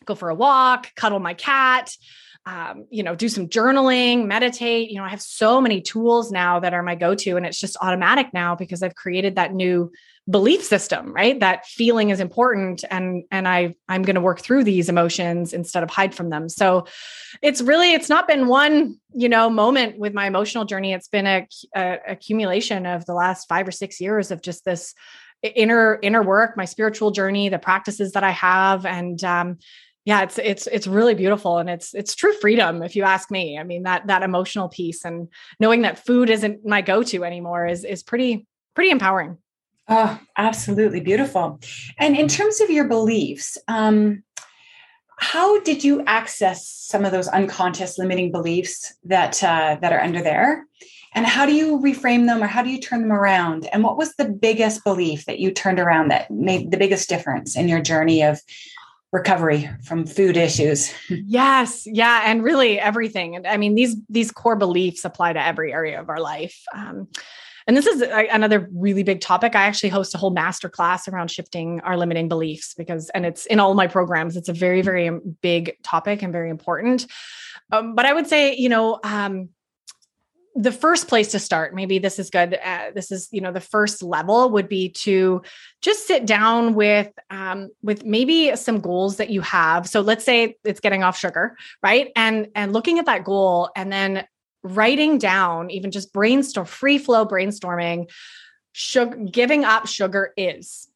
go 0.04 0.14
for 0.14 0.28
a 0.28 0.34
walk, 0.34 0.94
cuddle 0.94 1.20
my 1.20 1.32
cat. 1.32 1.90
Um, 2.50 2.86
you 2.90 3.04
know, 3.04 3.14
do 3.14 3.28
some 3.28 3.48
journaling, 3.48 4.26
meditate. 4.26 4.90
You 4.90 4.96
know, 4.96 5.04
I 5.04 5.08
have 5.10 5.22
so 5.22 5.60
many 5.60 5.80
tools 5.80 6.32
now 6.32 6.58
that 6.58 6.74
are 6.74 6.82
my 6.82 6.96
go 6.96 7.14
to, 7.14 7.36
and 7.36 7.46
it's 7.46 7.60
just 7.60 7.76
automatic 7.80 8.34
now 8.34 8.56
because 8.56 8.82
I've 8.82 8.96
created 8.96 9.36
that 9.36 9.54
new 9.54 9.92
belief 10.28 10.62
system 10.62 11.12
right? 11.12 11.38
That 11.40 11.66
feeling 11.66 12.10
is 12.10 12.20
important 12.20 12.84
and 12.90 13.24
and 13.30 13.48
i 13.48 13.74
i'm 13.88 14.02
going 14.02 14.14
to 14.14 14.20
work 14.20 14.40
through 14.40 14.64
these 14.64 14.88
emotions 14.88 15.52
instead 15.52 15.82
of 15.82 15.90
hide 15.90 16.14
from 16.14 16.30
them. 16.30 16.48
So 16.48 16.86
it's 17.42 17.60
really 17.60 17.92
it's 17.92 18.08
not 18.08 18.28
been 18.28 18.46
one 18.46 18.96
you 19.14 19.28
know 19.28 19.50
moment 19.50 19.98
with 19.98 20.14
my 20.14 20.26
emotional 20.26 20.64
journey. 20.64 20.92
It's 20.92 21.08
been 21.08 21.26
a, 21.26 21.48
a 21.74 21.98
accumulation 22.08 22.86
of 22.86 23.06
the 23.06 23.14
last 23.14 23.48
5 23.48 23.68
or 23.68 23.72
6 23.72 24.00
years 24.00 24.30
of 24.30 24.42
just 24.42 24.64
this 24.64 24.94
inner 25.42 25.98
inner 26.02 26.22
work 26.22 26.54
my 26.56 26.66
spiritual 26.66 27.12
journey 27.12 27.48
the 27.48 27.58
practices 27.58 28.12
that 28.12 28.22
i 28.22 28.30
have 28.30 28.84
and 28.84 29.24
um 29.24 29.56
yeah 30.04 30.22
it's 30.22 30.38
it's 30.38 30.66
it's 30.68 30.86
really 30.86 31.14
beautiful 31.14 31.58
and 31.58 31.68
it's 31.68 31.94
it's 31.94 32.14
true 32.14 32.32
freedom 32.40 32.82
if 32.82 32.96
you 32.96 33.02
ask 33.02 33.30
me 33.30 33.58
i 33.58 33.62
mean 33.62 33.82
that 33.82 34.06
that 34.06 34.22
emotional 34.22 34.68
piece 34.68 35.04
and 35.04 35.28
knowing 35.58 35.82
that 35.82 36.04
food 36.04 36.30
isn't 36.30 36.64
my 36.64 36.80
go-to 36.80 37.24
anymore 37.24 37.66
is 37.66 37.84
is 37.84 38.02
pretty 38.02 38.46
pretty 38.74 38.90
empowering 38.90 39.36
Oh, 39.92 40.20
absolutely 40.38 41.00
beautiful. 41.00 41.58
And 41.98 42.16
in 42.16 42.28
terms 42.28 42.60
of 42.60 42.70
your 42.70 42.86
beliefs, 42.86 43.58
um, 43.66 44.22
how 45.18 45.60
did 45.60 45.82
you 45.82 46.02
access 46.06 46.66
some 46.66 47.04
of 47.04 47.10
those 47.10 47.26
unconscious 47.26 47.98
limiting 47.98 48.30
beliefs 48.30 48.94
that 49.04 49.42
uh, 49.42 49.76
that 49.82 49.92
are 49.92 50.00
under 50.00 50.22
there? 50.22 50.64
And 51.12 51.26
how 51.26 51.44
do 51.44 51.52
you 51.52 51.78
reframe 51.80 52.26
them 52.26 52.40
or 52.40 52.46
how 52.46 52.62
do 52.62 52.70
you 52.70 52.80
turn 52.80 53.00
them 53.00 53.12
around? 53.12 53.66
And 53.72 53.82
what 53.82 53.96
was 53.96 54.14
the 54.14 54.28
biggest 54.28 54.84
belief 54.84 55.24
that 55.24 55.40
you 55.40 55.50
turned 55.50 55.80
around 55.80 56.08
that 56.08 56.30
made 56.30 56.70
the 56.70 56.76
biggest 56.76 57.08
difference 57.08 57.56
in 57.56 57.68
your 57.68 57.82
journey 57.82 58.22
of 58.22 58.40
recovery 59.12 59.68
from 59.82 60.06
food 60.06 60.36
issues? 60.36 60.92
yes, 61.08 61.86
yeah, 61.86 62.22
and 62.26 62.42
really 62.42 62.78
everything. 62.78 63.36
And 63.36 63.46
I 63.46 63.56
mean, 63.56 63.74
these 63.74 63.96
these 64.08 64.30
core 64.30 64.56
beliefs 64.56 65.04
apply 65.04 65.32
to 65.32 65.44
every 65.44 65.72
area 65.72 66.00
of 66.00 66.08
our 66.08 66.20
life. 66.20 66.62
Um, 66.74 67.08
and 67.66 67.76
this 67.76 67.86
is 67.86 68.02
another 68.02 68.68
really 68.74 69.02
big 69.02 69.20
topic. 69.20 69.54
I 69.54 69.62
actually 69.62 69.90
host 69.90 70.14
a 70.14 70.18
whole 70.18 70.30
master 70.30 70.68
class 70.68 71.06
around 71.06 71.30
shifting 71.30 71.80
our 71.82 71.96
limiting 71.96 72.28
beliefs 72.28 72.74
because, 72.74 73.10
and 73.10 73.24
it's 73.24 73.46
in 73.46 73.60
all 73.60 73.74
my 73.74 73.86
programs, 73.86 74.36
it's 74.36 74.48
a 74.48 74.52
very, 74.52 74.82
very 74.82 75.10
big 75.40 75.76
topic 75.84 76.22
and 76.22 76.32
very 76.32 76.50
important. 76.50 77.06
Um, 77.70 77.94
but 77.94 78.06
I 78.06 78.12
would 78.12 78.26
say, 78.26 78.56
you 78.56 78.68
know, 78.68 78.98
um, 79.04 79.50
the 80.54 80.72
first 80.72 81.06
place 81.06 81.30
to 81.30 81.38
start 81.38 81.74
maybe 81.74 81.98
this 81.98 82.18
is 82.18 82.28
good 82.28 82.58
uh, 82.64 82.90
this 82.94 83.12
is 83.12 83.28
you 83.30 83.40
know 83.40 83.52
the 83.52 83.60
first 83.60 84.02
level 84.02 84.50
would 84.50 84.68
be 84.68 84.88
to 84.88 85.42
just 85.80 86.06
sit 86.06 86.26
down 86.26 86.74
with 86.74 87.10
um, 87.30 87.70
with 87.82 88.04
maybe 88.04 88.54
some 88.56 88.80
goals 88.80 89.16
that 89.16 89.30
you 89.30 89.40
have. 89.40 89.88
So 89.88 90.00
let's 90.00 90.24
say 90.24 90.56
it's 90.64 90.80
getting 90.80 91.02
off 91.02 91.18
sugar 91.18 91.56
right? 91.82 92.10
And 92.16 92.48
and 92.54 92.72
looking 92.72 92.98
at 92.98 93.06
that 93.06 93.24
goal 93.24 93.70
and 93.76 93.92
then 93.92 94.26
writing 94.62 95.18
down 95.18 95.70
even 95.70 95.90
just 95.90 96.12
brainstorm 96.12 96.66
free 96.66 96.98
flow 96.98 97.24
brainstorming 97.24 98.10
sugar 98.72 99.16
giving 99.30 99.64
up 99.64 99.86
sugar 99.86 100.32
is 100.36 100.88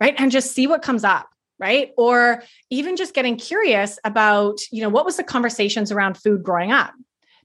right? 0.00 0.14
And 0.18 0.30
just 0.30 0.52
see 0.52 0.66
what 0.66 0.82
comes 0.82 1.04
up 1.04 1.28
right? 1.60 1.90
Or 1.96 2.42
even 2.70 2.96
just 2.96 3.14
getting 3.14 3.36
curious 3.36 3.98
about 4.02 4.58
you 4.72 4.82
know 4.82 4.88
what 4.88 5.04
was 5.04 5.18
the 5.18 5.24
conversations 5.24 5.92
around 5.92 6.16
food 6.16 6.42
growing 6.42 6.72
up 6.72 6.94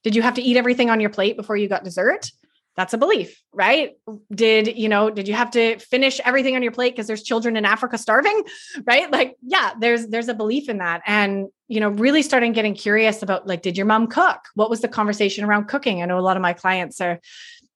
did 0.04 0.16
you 0.16 0.22
have 0.22 0.36
to 0.36 0.42
eat 0.42 0.58
everything 0.58 0.90
on 0.90 1.00
your 1.00 1.10
plate 1.10 1.38
before 1.38 1.58
you 1.58 1.68
got 1.68 1.84
dessert? 1.84 2.32
That's 2.76 2.94
a 2.94 2.98
belief, 2.98 3.42
right? 3.52 3.98
Did, 4.34 4.78
you 4.78 4.88
know, 4.88 5.10
did 5.10 5.28
you 5.28 5.34
have 5.34 5.52
to 5.52 5.78
finish 5.80 6.22
everything 6.24 6.56
on 6.56 6.64
your 6.64 6.72
plate 6.72 6.94
because 6.94 7.08
there's 7.08 7.24
children 7.24 7.58
in 7.58 7.66
Africa 7.66 7.98
starving, 7.98 8.44
right? 8.86 9.12
Like, 9.12 9.36
yeah, 9.42 9.74
there's 9.80 10.08
there's 10.08 10.30
a 10.30 10.34
belief 10.34 10.70
in 10.70 10.78
that. 10.78 11.02
And, 11.06 11.48
you 11.68 11.82
know, 11.82 11.90
really 11.90 12.22
starting 12.22 12.54
getting 12.54 12.76
curious 12.76 13.22
about 13.22 13.48
like 13.48 13.62
did 13.62 13.76
your 13.76 13.86
mom 13.86 14.08
cook? 14.08 14.40
What 14.56 14.70
was 14.70 14.80
the 14.80 14.88
conversation 14.88 15.44
around 15.44 15.66
cooking? 15.66 16.02
I 16.02 16.06
know 16.06 16.18
a 16.18 16.22
lot 16.22 16.38
of 16.38 16.42
my 16.42 16.54
clients 16.54 17.02
are, 17.02 17.20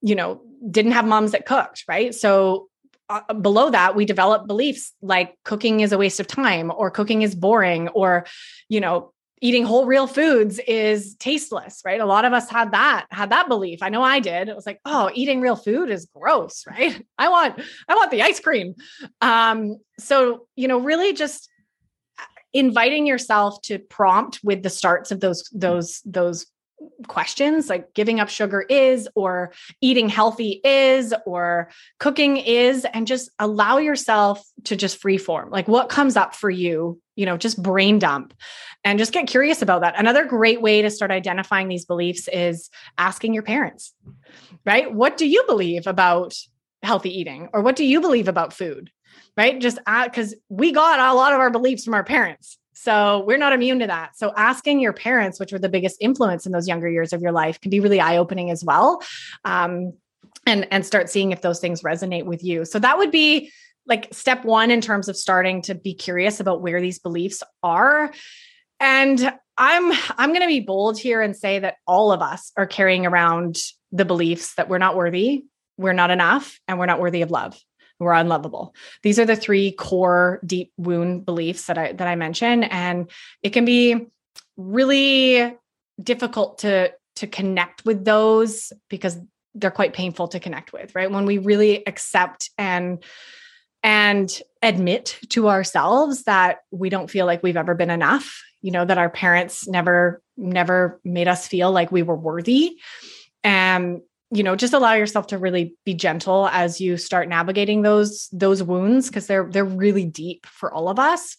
you 0.01 0.15
know, 0.15 0.41
didn't 0.69 0.93
have 0.93 1.05
moms 1.05 1.31
that 1.31 1.45
cooked, 1.45 1.83
right? 1.88 2.15
So 2.15 2.69
uh, 3.09 3.33
below 3.33 3.69
that 3.69 3.95
we 3.95 4.05
develop 4.05 4.47
beliefs 4.47 4.93
like 5.01 5.38
cooking 5.43 5.81
is 5.81 5.91
a 5.91 5.97
waste 5.97 6.19
of 6.19 6.27
time 6.27 6.71
or 6.75 6.89
cooking 6.89 7.21
is 7.21 7.36
boring 7.36 7.89
or 7.89 8.25
you 8.69 8.79
know 8.79 9.12
eating 9.43 9.65
whole 9.65 9.86
real 9.86 10.08
foods 10.08 10.58
is 10.65 11.15
tasteless, 11.15 11.82
right? 11.84 11.99
A 11.99 12.06
lot 12.06 12.23
of 12.23 12.32
us 12.32 12.49
had 12.49 12.71
that, 12.71 13.08
had 13.12 13.32
that 13.32 13.49
belief. 13.49 13.84
I 13.84 13.89
know 13.89 14.01
I 14.01 14.21
did. 14.21 14.47
It 14.47 14.56
was 14.56 14.65
like, 14.65 14.79
oh, 14.86 15.12
eating 15.13 15.41
real 15.41 15.58
food 15.58 15.89
is 15.89 16.08
gross, 16.15 16.63
right? 16.69 17.06
I 17.17 17.27
want, 17.27 17.60
I 17.89 17.95
want 17.95 18.10
the 18.10 18.21
ice 18.21 18.39
cream. 18.39 18.73
Um, 19.19 19.79
so, 19.99 20.47
you 20.56 20.69
know, 20.69 20.77
really 20.79 21.12
just 21.12 21.49
inviting 22.53 23.06
yourself 23.06 23.62
to 23.63 23.79
prompt 23.79 24.39
with 24.45 24.63
the 24.63 24.69
starts 24.69 25.12
of 25.12 25.19
those, 25.19 25.49
those, 25.51 26.01
those 26.06 26.45
questions 27.08 27.69
like 27.69 27.93
giving 27.93 28.21
up 28.21 28.29
sugar 28.29 28.62
is 28.62 29.10
or 29.15 29.51
eating 29.82 30.08
healthy 30.08 30.62
is 30.63 31.13
or 31.25 31.69
cooking 31.99 32.38
is 32.38 32.86
and 32.93 33.08
just 33.08 33.29
allow 33.39 33.77
yourself 33.77 34.43
to 34.65 34.75
just 34.75 35.01
free 35.01 35.17
form 35.17 35.49
like 35.49 35.65
what 35.69 35.88
comes 35.88 36.17
up 36.17 36.36
for 36.36 36.49
you 36.49 37.01
you 37.15 37.26
know 37.26 37.38
just 37.38 37.62
brain 37.62 37.99
dump 37.99 38.34
and 38.84 38.99
just 38.99 39.13
get 39.13 39.28
curious 39.28 39.62
about 39.62 39.82
that 39.82 39.99
another 39.99 40.26
great 40.26 40.62
way 40.62 40.82
to 40.82 40.89
start 40.89 41.12
identifying 41.12 41.67
these 41.67 41.86
beliefs 41.86 42.28
is 42.32 42.69
asking 42.97 43.34
your 43.34 43.43
parents 43.43 43.93
right 44.65 44.93
what 44.93 45.17
do 45.17 45.28
you 45.28 45.43
believe 45.47 45.88
about 45.88 46.36
healthy 46.82 47.17
eating 47.17 47.49
or 47.54 47.62
what 47.62 47.76
do 47.76 47.86
you 47.86 48.02
believe 48.02 48.28
about 48.28 48.54
food 48.54 48.91
right 49.38 49.60
just 49.62 49.80
because 50.06 50.36
we 50.49 50.71
got 50.71 50.99
a 50.99 51.13
lot 51.13 51.34
of 51.34 51.39
our 51.39 51.52
beliefs 51.52 51.86
from 51.86 51.93
our 51.93 52.04
parents 52.04 52.58
so 52.76 53.23
we're 53.26 53.38
not 53.38 53.54
immune 53.54 53.80
to 53.80 53.88
that. 53.88 54.17
So 54.17 54.34
asking 54.36 54.82
your 54.82 54.91
parents, 54.91 55.39
which 55.39 55.54
were 55.54 55.60
the 55.60 55.69
biggest 55.69 55.95
influence 56.02 56.45
in 56.45 56.52
those 56.52 56.67
younger 56.67 56.89
years 56.89 57.13
of 57.13 57.21
your 57.21 57.32
life, 57.32 57.62
can 57.62 57.69
be 57.69 57.80
really 57.80 58.02
eye 58.02 58.17
opening 58.17 58.52
as 58.52 58.62
well. 58.62 59.02
Um, 59.45 59.93
and 60.45 60.67
and 60.71 60.86
start 60.86 61.10
seeing 61.10 61.32
if 61.32 61.41
those 61.41 61.60
things 61.60 61.82
resonate 61.82 62.26
with 62.26 62.43
you. 62.43 62.65
So 62.65 62.80
that 62.80 62.97
would 62.97 63.12
be 63.12 63.52
like 63.88 64.13
step 64.13 64.46
one 64.46 64.72
in 64.72 64.82
terms 64.82 65.10
of 65.10 65.17
starting 65.17 65.62
to 65.63 65.76
be 65.76 65.93
curious 65.93 66.39
about 66.39 66.62
where 66.62 66.82
these 66.82 67.00
beliefs 67.00 67.43
are. 67.62 68.13
And 68.80 69.34
I'm 69.58 69.93
I'm 70.17 70.30
going 70.30 70.41
to 70.41 70.48
be 70.48 70.62
bold 70.62 70.98
here 71.00 71.22
and 71.22 71.36
say 71.36 71.60
that 71.60 71.76
all 71.88 72.12
of 72.12 72.22
us 72.22 72.52
are 72.58 72.67
carrying 72.67 73.06
around 73.06 73.62
the 73.91 74.06
beliefs 74.06 74.56
that 74.56 74.69
we're 74.69 74.80
not 74.80 74.96
worthy, 74.96 75.46
we're 75.78 75.93
not 75.93 76.12
enough, 76.12 76.60
and 76.67 76.80
we're 76.80 76.86
not 76.86 77.00
worthy 77.00 77.22
of 77.22 77.32
love 77.32 77.60
we're 78.00 78.13
unlovable. 78.13 78.76
These 79.02 79.19
are 79.19 79.26
the 79.26 79.36
three 79.36 79.72
core 79.72 80.39
deep 80.46 80.72
wound 80.78 81.26
beliefs 81.26 81.67
that 81.67 81.78
I 81.78 81.93
that 81.93 82.08
I 82.08 82.15
mentioned 82.15 82.72
and 82.72 83.10
it 83.41 83.52
can 83.52 83.65
be 83.65 84.08
really 84.58 85.56
difficult 86.02 86.60
to 86.60 86.91
to 87.17 87.28
connect 87.28 87.86
with 87.86 88.04
those 88.06 88.74
because 88.89 89.17
they're 89.56 89.72
quite 89.72 89.93
painful 89.93 90.28
to 90.30 90.39
connect 90.39 90.74
with, 90.74 90.96
right? 90.96 91.12
When 91.12 91.26
we 91.26 91.38
really 91.38 91.86
accept 91.86 92.50
and 92.58 93.04
and 93.84 94.41
admit 94.62 95.19
to 95.30 95.50
ourselves 95.50 96.24
that 96.24 96.60
we 96.72 96.89
don't 96.89 97.12
feel 97.12 97.26
like 97.26 97.43
we've 97.43 97.58
ever 97.58 97.76
been 97.76 97.89
enough, 97.89 98.41
you 98.62 98.72
know, 98.72 98.86
that 98.86 98.98
our 98.98 99.10
parents 99.10 99.67
never 99.67 100.22
never 100.38 101.00
made 101.04 101.28
us 101.28 101.48
feel 101.48 101.72
like 101.72 101.91
we 101.91 102.02
were 102.02 102.15
worthy. 102.15 102.80
And 103.43 104.02
you 104.34 104.41
know 104.41 104.56
just 104.56 104.74
allow 104.74 104.93
yourself 104.93 105.28
to 105.28 105.38
really 105.38 105.76
be 105.86 105.93
gentle 105.93 106.48
as 106.48 106.82
you 106.82 106.98
start 106.98 107.30
navigating 107.30 107.84
those 107.84 108.30
those 108.32 108.63
wounds 108.63 109.08
because 109.08 109.28
they're 109.28 109.48
they're 109.50 109.63
really 109.63 110.06
deep 110.06 110.48
for 110.48 110.74
all 110.74 110.89
of 110.89 110.98
us 110.98 111.38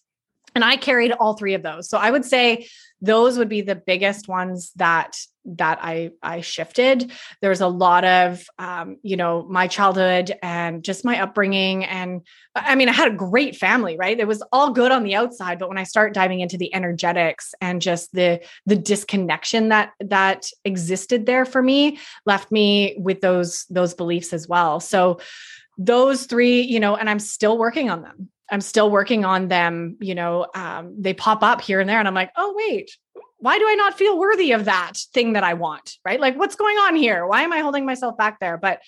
and 0.54 0.64
i 0.64 0.76
carried 0.76 1.12
all 1.12 1.34
three 1.34 1.54
of 1.54 1.62
those 1.62 1.88
so 1.88 1.98
i 1.98 2.10
would 2.10 2.24
say 2.24 2.66
those 3.00 3.36
would 3.36 3.48
be 3.48 3.60
the 3.60 3.74
biggest 3.74 4.28
ones 4.28 4.72
that 4.76 5.16
that 5.44 5.78
I 5.82 6.12
I 6.22 6.40
shifted. 6.40 7.12
There's 7.42 7.60
a 7.60 7.68
lot 7.68 8.04
of 8.04 8.44
um, 8.58 8.96
you 9.02 9.16
know 9.16 9.46
my 9.48 9.66
childhood 9.66 10.32
and 10.42 10.82
just 10.82 11.04
my 11.04 11.20
upbringing, 11.20 11.84
and 11.84 12.22
I 12.54 12.74
mean 12.74 12.88
I 12.88 12.92
had 12.92 13.12
a 13.12 13.16
great 13.16 13.56
family, 13.56 13.96
right? 13.98 14.18
It 14.18 14.26
was 14.26 14.42
all 14.52 14.70
good 14.70 14.90
on 14.90 15.02
the 15.04 15.14
outside, 15.14 15.58
but 15.58 15.68
when 15.68 15.78
I 15.78 15.84
start 15.84 16.14
diving 16.14 16.40
into 16.40 16.56
the 16.56 16.74
energetics 16.74 17.54
and 17.60 17.82
just 17.82 18.12
the 18.12 18.40
the 18.64 18.76
disconnection 18.76 19.68
that 19.68 19.92
that 20.00 20.48
existed 20.64 21.26
there 21.26 21.44
for 21.44 21.62
me, 21.62 21.98
left 22.24 22.50
me 22.50 22.96
with 22.98 23.20
those 23.20 23.66
those 23.68 23.94
beliefs 23.94 24.32
as 24.32 24.48
well. 24.48 24.80
So 24.80 25.20
those 25.76 26.26
three, 26.26 26.62
you 26.62 26.80
know, 26.80 26.96
and 26.96 27.10
I'm 27.10 27.18
still 27.18 27.58
working 27.58 27.90
on 27.90 28.02
them. 28.02 28.30
I'm 28.54 28.60
still 28.60 28.88
working 28.88 29.24
on 29.24 29.48
them. 29.48 29.96
You 30.00 30.14
know, 30.14 30.46
um, 30.54 30.94
they 30.98 31.12
pop 31.12 31.42
up 31.42 31.60
here 31.60 31.80
and 31.80 31.90
there, 31.90 31.98
and 31.98 32.06
I'm 32.06 32.14
like, 32.14 32.30
oh 32.36 32.54
wait, 32.56 32.96
why 33.38 33.58
do 33.58 33.68
I 33.68 33.74
not 33.74 33.98
feel 33.98 34.18
worthy 34.18 34.52
of 34.52 34.66
that 34.66 34.92
thing 35.12 35.32
that 35.32 35.42
I 35.42 35.54
want? 35.54 35.98
Right? 36.04 36.20
Like, 36.20 36.38
what's 36.38 36.54
going 36.54 36.78
on 36.78 36.94
here? 36.94 37.26
Why 37.26 37.42
am 37.42 37.52
I 37.52 37.58
holding 37.58 37.84
myself 37.84 38.16
back 38.16 38.38
there? 38.38 38.56
But 38.56 38.80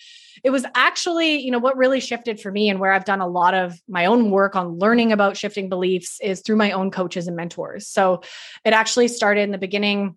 it 0.44 0.50
was 0.50 0.64
actually, 0.74 1.40
you 1.40 1.50
know, 1.50 1.58
what 1.58 1.76
really 1.76 1.98
shifted 1.98 2.40
for 2.40 2.52
me 2.52 2.70
and 2.70 2.78
where 2.78 2.92
I've 2.92 3.04
done 3.04 3.20
a 3.20 3.26
lot 3.26 3.54
of 3.54 3.78
my 3.88 4.06
own 4.06 4.30
work 4.30 4.54
on 4.54 4.78
learning 4.78 5.12
about 5.12 5.36
shifting 5.36 5.68
beliefs 5.68 6.20
is 6.22 6.42
through 6.42 6.56
my 6.56 6.70
own 6.70 6.92
coaches 6.92 7.26
and 7.26 7.36
mentors. 7.36 7.88
So 7.88 8.22
it 8.64 8.72
actually 8.72 9.08
started 9.08 9.40
in 9.42 9.50
the 9.50 9.58
beginning 9.58 10.16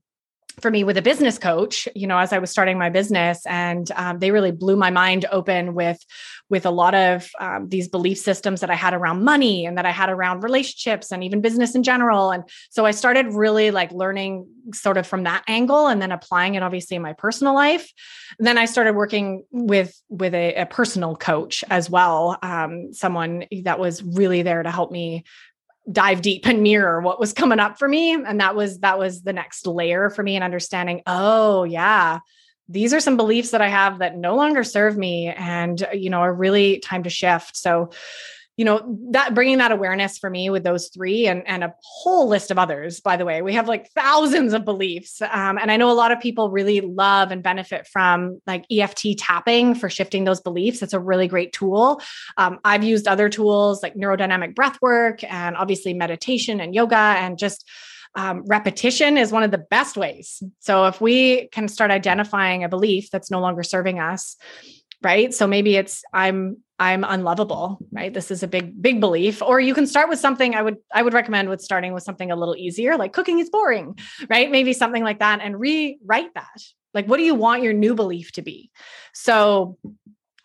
for 0.61 0.71
me 0.71 0.83
with 0.83 0.97
a 0.97 1.01
business 1.01 1.37
coach 1.37 1.87
you 1.95 2.07
know 2.07 2.17
as 2.17 2.33
i 2.33 2.39
was 2.39 2.51
starting 2.51 2.77
my 2.77 2.89
business 2.89 3.45
and 3.45 3.91
um, 3.95 4.19
they 4.19 4.31
really 4.31 4.51
blew 4.51 4.75
my 4.75 4.89
mind 4.89 5.25
open 5.31 5.73
with 5.73 6.03
with 6.49 6.65
a 6.65 6.71
lot 6.71 6.95
of 6.95 7.29
um, 7.39 7.69
these 7.69 7.87
belief 7.87 8.17
systems 8.17 8.61
that 8.61 8.69
i 8.69 8.75
had 8.75 8.93
around 8.93 9.23
money 9.23 9.65
and 9.65 9.77
that 9.77 9.85
i 9.85 9.91
had 9.91 10.09
around 10.09 10.43
relationships 10.43 11.11
and 11.11 11.23
even 11.23 11.41
business 11.41 11.75
in 11.75 11.83
general. 11.83 12.31
And 12.31 12.43
so 12.69 12.85
i 12.85 12.91
started 12.91 13.27
really 13.33 13.71
like 13.71 13.91
learning 13.91 14.47
sort 14.73 14.97
of 14.97 15.07
from 15.07 15.23
that 15.23 15.43
angle 15.47 15.87
and 15.87 16.01
then 16.01 16.11
applying 16.11 16.55
it 16.55 16.63
obviously 16.63 16.95
in 16.95 17.01
my 17.01 17.13
personal 17.13 17.53
life. 17.53 17.91
Then 18.37 18.57
i 18.57 18.65
started 18.65 18.93
working 18.93 19.43
with 19.51 19.99
with 20.09 20.33
a, 20.33 20.55
a 20.55 20.65
personal 20.65 21.15
coach 21.15 21.63
as 21.69 21.89
well 21.89 22.37
um, 22.41 22.93
someone 22.93 23.45
that 23.63 23.79
was 23.79 24.03
really 24.03 24.41
there 24.41 24.63
to 24.63 24.71
help 24.71 24.91
me 24.91 25.23
dive 25.91 26.21
deep 26.21 26.47
and 26.47 26.61
mirror 26.61 27.01
what 27.01 27.19
was 27.19 27.33
coming 27.33 27.59
up 27.59 27.79
for 27.79 27.87
me. 27.87 28.13
And 28.13 28.39
that 28.39 28.55
was 28.55 28.79
that 28.79 28.99
was 28.99 29.21
the 29.21 29.33
next 29.33 29.65
layer 29.65 30.09
for 30.09 30.23
me 30.23 30.35
and 30.35 30.43
understanding 30.43 31.01
oh 31.07 31.63
yeah 31.63 32.19
these 32.71 32.93
are 32.93 32.99
some 32.99 33.17
beliefs 33.17 33.49
that 33.51 33.61
i 33.61 33.67
have 33.67 33.99
that 33.99 34.15
no 34.15 34.35
longer 34.35 34.63
serve 34.63 34.95
me 34.95 35.27
and 35.27 35.85
you 35.93 36.09
know 36.09 36.19
are 36.19 36.33
really 36.33 36.79
time 36.79 37.03
to 37.03 37.09
shift. 37.09 37.57
So 37.57 37.89
you 38.59 38.65
know 38.65 38.97
that 39.11 39.33
bringing 39.33 39.59
that 39.59 39.71
awareness 39.71 40.17
for 40.17 40.29
me 40.29 40.49
with 40.49 40.65
those 40.65 40.89
three 40.89 41.27
and, 41.27 41.47
and 41.47 41.63
a 41.63 41.73
whole 41.81 42.27
list 42.27 42.51
of 42.51 42.59
others 42.59 42.99
by 42.99 43.15
the 43.15 43.23
way 43.23 43.41
we 43.41 43.53
have 43.53 43.69
like 43.69 43.89
thousands 43.91 44.51
of 44.51 44.65
beliefs 44.65 45.21
um, 45.21 45.57
and 45.57 45.71
i 45.71 45.77
know 45.77 45.89
a 45.89 45.93
lot 45.93 46.11
of 46.11 46.19
people 46.19 46.51
really 46.51 46.81
love 46.81 47.31
and 47.31 47.41
benefit 47.41 47.87
from 47.87 48.41
like 48.45 48.65
EFT 48.69 49.17
tapping 49.17 49.75
for 49.75 49.89
shifting 49.89 50.25
those 50.25 50.41
beliefs. 50.41 50.81
It's 50.81 50.91
a 50.91 50.99
really 50.99 51.29
great 51.29 51.53
tool. 51.53 52.01
Um, 52.35 52.59
i've 52.65 52.83
used 52.83 53.07
other 53.07 53.29
tools 53.29 53.81
like 53.81 53.95
neurodynamic 53.95 54.55
breath 54.55 54.77
work 54.81 55.23
and 55.23 55.55
obviously 55.55 55.93
meditation 55.93 56.59
and 56.59 56.75
yoga 56.75 56.97
and 56.97 57.37
just 57.37 57.65
um, 58.15 58.43
repetition 58.45 59.17
is 59.17 59.31
one 59.31 59.43
of 59.43 59.51
the 59.51 59.59
best 59.59 59.95
ways. 59.95 60.41
So 60.59 60.85
if 60.85 60.99
we 60.99 61.47
can 61.49 61.67
start 61.67 61.91
identifying 61.91 62.63
a 62.63 62.69
belief 62.69 63.09
that's 63.11 63.31
no 63.31 63.39
longer 63.39 63.63
serving 63.63 63.99
us 63.99 64.35
right? 65.01 65.33
So 65.33 65.47
maybe 65.47 65.75
it's 65.75 66.03
i'm 66.13 66.57
i'm 66.79 67.03
unlovable 67.03 67.79
right? 67.91 68.13
This 68.13 68.31
is 68.31 68.43
a 68.43 68.47
big 68.47 68.81
big 68.81 68.99
belief. 68.99 69.41
Or 69.41 69.59
you 69.59 69.73
can 69.73 69.87
start 69.87 70.09
with 70.09 70.19
something 70.19 70.55
i 70.55 70.61
would 70.61 70.77
i 70.93 71.01
would 71.01 71.13
recommend 71.13 71.49
with 71.49 71.61
starting 71.61 71.93
with 71.93 72.03
something 72.03 72.31
a 72.31 72.35
little 72.35 72.55
easier 72.55 72.97
like 72.97 73.13
cooking 73.13 73.39
is 73.39 73.49
boring 73.49 73.97
right? 74.29 74.49
Maybe 74.51 74.73
something 74.73 75.03
like 75.03 75.19
that 75.19 75.39
and 75.41 75.59
rewrite 75.59 76.33
that. 76.35 76.61
Like 76.93 77.07
what 77.07 77.17
do 77.17 77.23
you 77.23 77.35
want 77.35 77.63
your 77.63 77.73
new 77.73 77.95
belief 77.95 78.31
to 78.33 78.41
be? 78.41 78.71
So 79.13 79.77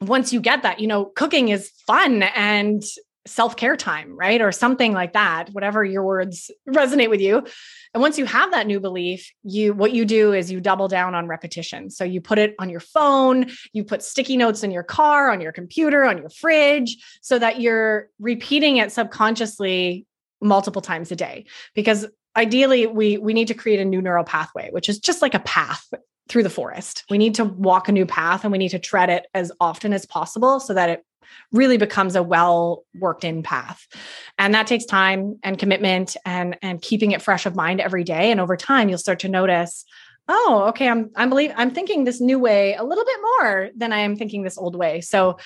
once 0.01 0.33
you 0.33 0.41
get 0.41 0.63
that 0.63 0.81
you 0.81 0.87
know 0.87 1.07
cooking 1.07 1.49
is 1.49 1.71
fun 1.87 2.23
and 2.23 2.83
self-care 3.27 3.77
time, 3.77 4.17
right? 4.17 4.41
Or 4.41 4.53
something 4.53 4.93
like 4.93 5.15
that, 5.15 5.49
whatever 5.51 5.85
your 5.85 6.05
words 6.05 6.51
resonate 6.69 7.11
with 7.11 7.21
you. 7.21 7.47
And 7.95 8.01
once 8.01 8.19
you 8.19 8.27
have 8.27 8.51
that 8.51 8.67
new 8.67 8.81
belief, 8.81 9.31
you 9.43 9.73
what 9.73 9.93
you 9.93 10.05
do 10.05 10.33
is 10.33 10.51
you 10.51 10.61
double 10.61 10.89
down 10.89 11.15
on 11.15 11.27
repetition. 11.27 11.91
So 11.91 12.05
you 12.05 12.21
put 12.21 12.39
it 12.39 12.55
on 12.59 12.69
your 12.69 12.81
phone, 12.81 13.47
you 13.73 13.85
put 13.85 14.03
sticky 14.03 14.37
notes 14.37 14.63
in 14.63 14.71
your 14.71 14.83
car, 14.83 15.31
on 15.31 15.41
your 15.41 15.53
computer, 15.53 16.05
on 16.05 16.19
your 16.19 16.29
fridge, 16.29 16.97
so 17.23 17.39
that 17.39 17.61
you're 17.61 18.09
repeating 18.19 18.77
it 18.77 18.93
subconsciously 18.93 20.07
multiple 20.41 20.83
times 20.83 21.11
a 21.11 21.17
day. 21.17 21.47
Because 21.75 22.07
ideally 22.37 22.87
we 22.87 23.17
we 23.17 23.33
need 23.33 23.49
to 23.49 23.55
create 23.55 23.81
a 23.81 23.85
new 23.85 24.03
neural 24.03 24.25
pathway, 24.25 24.71
which 24.71 24.89
is 24.89 24.99
just 24.99 25.23
like 25.23 25.35
a 25.35 25.41
path 25.41 25.89
through 26.29 26.43
the 26.43 26.51
forest. 26.51 27.05
We 27.11 27.19
need 27.19 27.35
to 27.37 27.45
walk 27.45 27.89
a 27.89 27.93
new 27.93 28.07
path 28.07 28.45
and 28.45 28.53
we 28.53 28.59
need 28.59 28.71
to 28.71 28.79
tread 28.79 29.11
it 29.11 29.27
as 29.35 29.53
often 29.61 29.93
as 29.93 30.07
possible 30.07 30.59
so 30.59 30.73
that 30.75 30.89
it 30.89 31.05
really 31.53 31.77
becomes 31.77 32.17
a 32.17 32.23
well 32.23 32.85
worked 32.99 33.25
in 33.25 33.43
path. 33.43 33.87
And 34.39 34.55
that 34.55 34.67
takes 34.67 34.85
time 34.85 35.39
and 35.43 35.59
commitment 35.59 36.17
and 36.25 36.57
and 36.63 36.81
keeping 36.81 37.13
it 37.13 37.23
fresh 37.23 37.47
of 37.47 37.57
mind 37.57 37.81
every 37.81 38.05
day. 38.05 38.31
And 38.31 38.41
over 38.41 38.57
time 38.57 38.89
you'll 38.89 38.99
start 38.99 39.21
to 39.21 39.29
notice 39.29 39.85
oh 40.27 40.65
okay 40.69 40.89
i'm 40.89 41.11
i'm 41.17 41.29
believe 41.29 41.53
i'm 41.55 41.71
thinking 41.71 42.05
this 42.05 42.19
new 42.19 42.39
way 42.39 42.75
a 42.75 42.83
little 42.83 43.05
bit 43.05 43.19
more 43.21 43.69
than 43.77 43.93
i 43.93 43.99
am 43.99 44.17
thinking 44.17 44.43
this 44.43 44.59
old 44.59 44.77
way. 44.77 45.01
So 45.01 45.39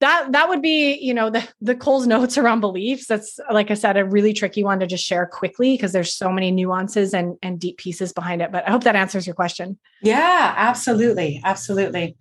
that 0.00 0.32
that 0.32 0.48
would 0.48 0.62
be 0.62 0.94
you 0.94 1.14
know 1.14 1.30
the 1.30 1.46
the 1.60 1.74
Coles 1.74 2.06
Notes 2.06 2.38
around 2.38 2.60
beliefs. 2.60 3.06
That's 3.06 3.38
like 3.52 3.70
i 3.70 3.74
said 3.74 3.96
a 3.96 4.04
really 4.04 4.32
tricky 4.32 4.64
one 4.64 4.80
to 4.80 4.86
just 4.86 5.04
share 5.04 5.26
quickly 5.26 5.74
because 5.74 5.92
there's 5.92 6.14
so 6.14 6.32
many 6.32 6.50
nuances 6.50 7.14
and 7.14 7.36
and 7.42 7.60
deep 7.60 7.76
pieces 7.76 8.12
behind 8.12 8.42
it. 8.42 8.50
But 8.50 8.66
i 8.66 8.70
hope 8.70 8.84
that 8.84 8.96
answers 8.96 9.26
your 9.26 9.34
question. 9.34 9.78
Yeah 10.02 10.54
absolutely. 10.56 11.40
Absolutely 11.44 12.16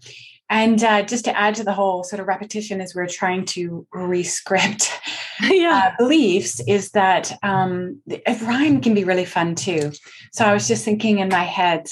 and 0.50 0.84
uh, 0.84 1.04
just 1.04 1.26
to 1.26 1.38
add 1.38 1.56
to 1.56 1.64
the 1.64 1.74
whole 1.74 2.04
sort 2.04 2.20
of 2.20 2.28
repetition 2.28 2.82
as 2.82 2.96
we're 2.96 3.08
trying 3.08 3.46
to 3.46 3.86
rescript 3.94 4.92
yeah. 5.42 5.92
uh, 5.94 5.96
beliefs, 5.98 6.60
is 6.68 6.92
that 6.92 7.38
um, 7.44 8.02
rhyme 8.42 8.82
can 8.82 8.94
be 8.94 9.04
really 9.04 9.26
fun 9.26 9.56
too. 9.56 9.92
So 10.34 10.46
I 10.46 10.54
was 10.54 10.68
just 10.68 10.84
thinking 10.84 11.20
in 11.20 11.30
my 11.30 11.44
head, 11.44 11.88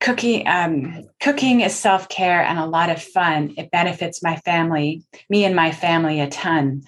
cooking 0.00 0.46
um, 0.46 1.04
cooking 1.20 1.60
is 1.62 1.74
self-care 1.74 2.42
and 2.42 2.58
a 2.58 2.66
lot 2.66 2.90
of 2.90 3.02
fun. 3.02 3.54
It 3.56 3.70
benefits 3.70 4.22
my 4.22 4.36
family, 4.36 5.02
me 5.28 5.44
and 5.44 5.56
my 5.56 5.72
family 5.72 6.20
a 6.20 6.28
ton 6.28 6.84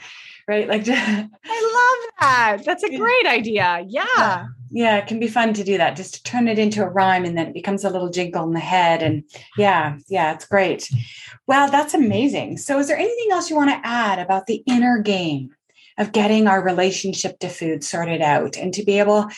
right? 0.49 0.69
Like, 0.69 0.85
I 0.89 1.21
love 1.23 2.13
that. 2.21 2.59
That's 2.65 2.85
a 2.85 2.97
great 2.97 3.27
idea. 3.27 3.85
Yeah. 3.89 4.47
yeah. 4.71 4.97
it 4.97 5.07
can 5.07 5.19
be 5.19 5.29
fun 5.29 5.55
to 5.55 5.65
do 5.65 5.79
that, 5.79 5.97
just 5.97 6.15
to 6.15 6.23
turn 6.23 6.49
it 6.49 6.59
into 6.59 6.83
a 6.83 6.89
rhyme 6.89 7.25
and 7.25 7.37
then 7.37 7.49
it 7.49 7.55
becomes 7.55 7.85
a 7.85 7.91
little 7.91 8.11
jingle 8.11 8.45
in 8.45 8.53
the 8.53 8.61
head. 8.61 9.03
And 9.03 9.25
yeah, 9.57 9.99
yeah, 10.09 10.35
it's 10.35 10.47
great. 10.47 10.89
Well, 11.47 11.71
that's 11.71 11.95
amazing. 11.95 12.59
So, 12.59 12.79
is 12.79 12.89
there 12.89 12.97
anything 12.97 13.33
else 13.33 13.51
you 13.51 13.57
want 13.57 13.71
to 13.71 13.89
add 13.89 14.19
about 14.19 14.47
the 14.47 14.63
inner 14.67 15.01
game 15.01 15.51
of 15.99 16.13
getting 16.13 16.47
our 16.47 16.63
relationship 16.63 17.39
to 17.39 17.49
food 17.49 17.83
sorted 17.83 18.21
out 18.21 18.57
and 18.57 18.73
to 18.75 18.85
be 18.85 18.99
able 18.99 19.29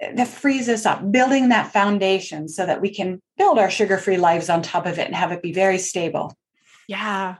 eh, 0.00 0.12
that 0.14 0.28
frees 0.28 0.68
us 0.68 0.86
up, 0.86 1.10
building 1.10 1.48
that 1.48 1.72
foundation 1.72 2.48
so 2.48 2.64
that 2.64 2.80
we 2.80 2.94
can 2.94 3.20
build 3.36 3.58
our 3.58 3.70
sugar 3.70 3.98
free 3.98 4.18
lives 4.18 4.48
on 4.48 4.62
top 4.62 4.86
of 4.86 4.98
it 4.98 5.06
and 5.06 5.14
have 5.14 5.32
it 5.32 5.42
be 5.42 5.52
very 5.52 5.78
stable? 5.78 6.36
Yeah. 6.86 7.36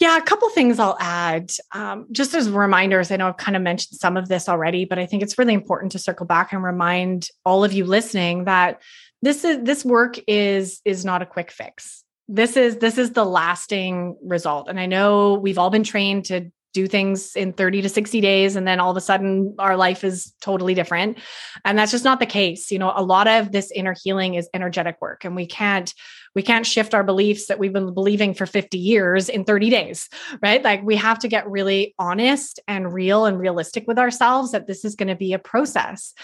Yeah, 0.00 0.16
a 0.16 0.22
couple 0.22 0.48
things 0.48 0.78
I'll 0.78 0.96
add. 0.98 1.52
Um, 1.72 2.06
just 2.10 2.32
as 2.32 2.48
reminders, 2.48 3.10
I 3.10 3.16
know 3.16 3.28
I've 3.28 3.36
kind 3.36 3.54
of 3.54 3.62
mentioned 3.62 3.98
some 3.98 4.16
of 4.16 4.28
this 4.28 4.48
already, 4.48 4.86
but 4.86 4.98
I 4.98 5.04
think 5.04 5.22
it's 5.22 5.38
really 5.38 5.52
important 5.52 5.92
to 5.92 5.98
circle 5.98 6.24
back 6.24 6.54
and 6.54 6.64
remind 6.64 7.28
all 7.44 7.64
of 7.64 7.74
you 7.74 7.84
listening 7.84 8.44
that 8.44 8.80
this 9.20 9.44
is 9.44 9.62
this 9.62 9.84
work 9.84 10.18
is 10.26 10.80
is 10.86 11.04
not 11.04 11.20
a 11.20 11.26
quick 11.26 11.50
fix. 11.50 12.02
This 12.28 12.56
is 12.56 12.78
this 12.78 12.96
is 12.96 13.10
the 13.10 13.26
lasting 13.26 14.16
result. 14.22 14.68
And 14.68 14.80
I 14.80 14.86
know 14.86 15.34
we've 15.34 15.58
all 15.58 15.68
been 15.68 15.84
trained 15.84 16.24
to 16.26 16.50
do 16.72 16.86
things 16.86 17.34
in 17.36 17.52
30 17.52 17.82
to 17.82 17.88
60 17.88 18.20
days 18.20 18.56
and 18.56 18.66
then 18.66 18.80
all 18.80 18.90
of 18.90 18.96
a 18.96 19.00
sudden 19.00 19.54
our 19.58 19.76
life 19.76 20.04
is 20.04 20.32
totally 20.40 20.72
different 20.72 21.18
and 21.64 21.76
that's 21.76 21.90
just 21.90 22.04
not 22.04 22.20
the 22.20 22.26
case 22.26 22.70
you 22.70 22.78
know 22.78 22.92
a 22.94 23.02
lot 23.02 23.26
of 23.26 23.50
this 23.50 23.72
inner 23.72 23.94
healing 24.04 24.34
is 24.34 24.48
energetic 24.54 24.96
work 25.00 25.24
and 25.24 25.34
we 25.34 25.46
can't 25.46 25.94
we 26.34 26.42
can't 26.42 26.66
shift 26.66 26.94
our 26.94 27.02
beliefs 27.02 27.46
that 27.46 27.58
we've 27.58 27.72
been 27.72 27.92
believing 27.92 28.34
for 28.34 28.46
50 28.46 28.78
years 28.78 29.28
in 29.28 29.44
30 29.44 29.70
days, 29.70 30.08
right? 30.42 30.62
Like 30.62 30.82
we 30.82 30.96
have 30.96 31.18
to 31.20 31.28
get 31.28 31.48
really 31.50 31.94
honest 31.98 32.60
and 32.68 32.92
real 32.92 33.24
and 33.24 33.38
realistic 33.38 33.84
with 33.86 33.98
ourselves 33.98 34.52
that 34.52 34.66
this 34.66 34.84
is 34.84 34.94
going 34.94 35.08
to 35.08 35.16
be 35.16 35.32
a 35.32 35.38
process. 35.38 36.14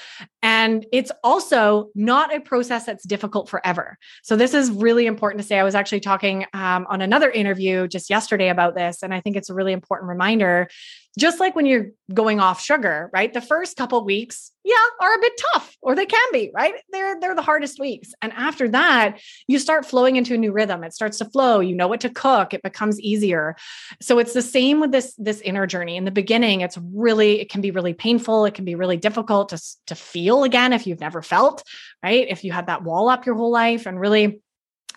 And 0.42 0.86
it's 0.92 1.10
also 1.24 1.90
not 1.94 2.34
a 2.34 2.40
process 2.40 2.86
that's 2.86 3.04
difficult 3.04 3.48
forever. 3.48 3.98
So 4.22 4.36
this 4.36 4.54
is 4.54 4.70
really 4.70 5.06
important 5.06 5.42
to 5.42 5.46
say. 5.46 5.58
I 5.58 5.64
was 5.64 5.74
actually 5.74 6.00
talking 6.00 6.46
um, 6.52 6.86
on 6.88 7.02
another 7.02 7.30
interview 7.30 7.88
just 7.88 8.10
yesterday 8.10 8.48
about 8.48 8.76
this. 8.76 9.02
And 9.02 9.12
I 9.12 9.20
think 9.20 9.36
it's 9.36 9.50
a 9.50 9.54
really 9.54 9.72
important 9.72 10.08
reminder 10.08 10.68
just 11.18 11.40
like 11.40 11.56
when 11.56 11.64
you're 11.64 11.90
going 12.12 12.40
off 12.40 12.60
sugar, 12.60 13.08
right? 13.12 13.32
The 13.32 13.40
first 13.40 13.76
couple 13.76 14.04
weeks, 14.04 14.52
yeah, 14.64 14.74
are 15.00 15.14
a 15.14 15.20
bit 15.20 15.32
tough, 15.52 15.76
or 15.80 15.94
they 15.94 16.04
can 16.04 16.28
be, 16.32 16.50
right? 16.54 16.74
They're 16.92 17.18
they're 17.20 17.34
the 17.34 17.42
hardest 17.42 17.80
weeks. 17.80 18.12
And 18.20 18.32
after 18.34 18.68
that, 18.68 19.20
you 19.46 19.58
start 19.58 19.86
flowing 19.86 20.16
into 20.16 20.34
a 20.34 20.38
new 20.38 20.52
rhythm. 20.52 20.84
It 20.84 20.92
starts 20.92 21.18
to 21.18 21.24
flow. 21.24 21.60
You 21.60 21.74
know 21.74 21.88
what 21.88 22.00
to 22.00 22.10
cook. 22.10 22.52
It 22.52 22.62
becomes 22.62 23.00
easier. 23.00 23.56
So 24.02 24.18
it's 24.18 24.34
the 24.34 24.42
same 24.42 24.80
with 24.80 24.92
this 24.92 25.14
this 25.16 25.40
inner 25.40 25.66
journey. 25.66 25.96
In 25.96 26.04
the 26.04 26.10
beginning, 26.10 26.60
it's 26.60 26.78
really 26.78 27.40
it 27.40 27.50
can 27.50 27.60
be 27.60 27.70
really 27.70 27.94
painful. 27.94 28.44
It 28.44 28.54
can 28.54 28.64
be 28.64 28.74
really 28.74 28.98
difficult 28.98 29.50
to 29.50 29.62
to 29.86 29.94
feel 29.94 30.44
again 30.44 30.72
if 30.72 30.86
you've 30.86 31.00
never 31.00 31.22
felt, 31.22 31.62
right? 32.02 32.26
If 32.28 32.44
you 32.44 32.52
had 32.52 32.66
that 32.66 32.82
wall 32.82 33.08
up 33.08 33.24
your 33.24 33.36
whole 33.36 33.50
life 33.50 33.86
and 33.86 33.98
really 33.98 34.42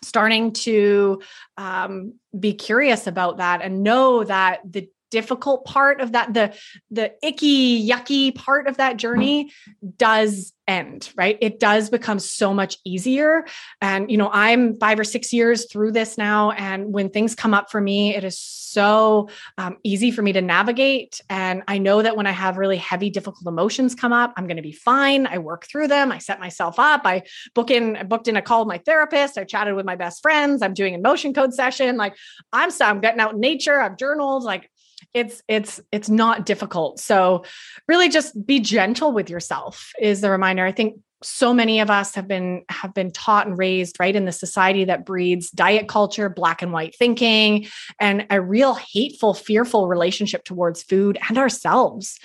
starting 0.01 0.53
to 0.53 1.21
um, 1.58 2.13
be 2.38 2.53
curious 2.53 3.08
about 3.08 3.38
that 3.38 3.62
and 3.62 3.84
know 3.84 4.23
that 4.23 4.60
the 4.69 4.89
difficult 5.10 5.65
part 5.65 6.02
of 6.02 6.12
that 6.12 6.34
the 6.34 6.54
the 6.91 7.13
icky 7.26 7.88
yucky 7.88 8.34
part 8.34 8.67
of 8.67 8.78
that 8.78 8.98
journey 8.98 9.52
does 9.98 10.54
end 10.69 11.12
right? 11.15 11.38
It 11.41 11.60
does 11.60 11.89
become 11.89 12.19
so 12.19 12.54
much 12.54 12.78
easier. 12.86 13.45
And 13.82 14.12
you 14.12 14.17
know 14.17 14.30
i'm 14.32 14.78
five 14.78 15.00
or 15.00 15.04
six 15.04 15.34
years 15.34 15.65
through 15.72 15.91
this 15.93 16.17
now 16.17 16.52
and 16.52 16.93
when 16.93 17.10
things 17.10 17.34
come 17.34 17.54
up 17.54 17.72
for 17.72 17.82
me 17.82 18.15
it 18.15 18.24
is 18.24 18.38
so 18.38 19.30
um, 19.58 19.78
easy 19.84 20.12
for 20.12 20.22
me 20.22 20.32
to 20.34 20.41
navigate. 20.41 21.22
And 21.30 21.63
i 21.67 21.80
know 21.80 22.02
that 22.02 22.15
when 22.15 22.28
i 22.28 22.32
have 22.32 22.58
really 22.58 22.78
heavy 22.78 23.10
difficult 23.10 23.48
emotions 23.48 23.95
come 23.95 24.13
up 24.13 24.34
i'm 24.38 24.45
going 24.45 24.58
to 24.58 24.63
be 24.63 24.72
fine. 24.72 25.26
I 25.26 25.39
work 25.39 25.65
through 25.65 25.88
them. 25.88 26.12
I 26.12 26.19
set 26.19 26.39
myself 26.39 26.78
up. 26.78 27.02
I 27.06 27.24
book 27.56 27.72
in 27.72 27.95
I 27.98 28.04
booked 28.04 28.28
in 28.28 28.38
a 28.38 28.41
call 28.41 28.62
with 28.63 28.67
my 28.67 28.78
therapist. 28.78 29.38
I 29.38 29.43
chatted 29.43 29.74
with 29.74 29.86
my 29.86 29.95
best 29.95 30.22
friends. 30.22 30.62
I'm 30.62 30.76
doing 30.76 30.93
a 30.93 31.00
motion 31.00 31.34
code 31.34 31.54
session. 31.54 31.98
Like 31.98 32.15
i'm 32.54 32.69
so 32.69 32.86
i'm 32.86 33.02
getting 33.02 33.19
out 33.19 33.34
in 33.34 33.39
nature. 33.39 33.82
I've 33.82 33.98
journaled. 33.98 34.43
Like 34.43 34.69
it's 35.13 35.41
it's 35.47 35.79
it's 35.91 36.09
not 36.09 36.45
difficult. 36.45 36.99
So 36.99 37.43
really 37.88 38.09
just 38.09 38.45
be 38.45 38.59
gentle 38.59 39.12
with 39.12 39.29
yourself 39.29 39.91
is 39.99 40.21
the 40.21 40.29
reminder. 40.29 40.65
I 40.65 40.71
think 40.71 40.99
so 41.21 41.53
many 41.53 41.81
of 41.81 41.89
us 41.89 42.15
have 42.15 42.27
been 42.27 42.63
have 42.69 42.93
been 42.93 43.12
taught 43.12 43.45
and 43.45 43.57
raised 43.57 43.99
right 43.99 44.15
in 44.15 44.25
the 44.25 44.31
society 44.31 44.85
that 44.85 45.05
breeds 45.05 45.49
diet 45.51 45.88
culture 45.88 46.29
black 46.29 46.62
and 46.62 46.71
white 46.71 46.95
thinking 46.95 47.67
and 47.99 48.25
a 48.29 48.39
real 48.41 48.73
hateful 48.73 49.33
fearful 49.33 49.88
relationship 49.88 50.45
towards 50.45 50.81
food 50.81 51.17
and 51.27 51.38
ourselves 51.38 52.19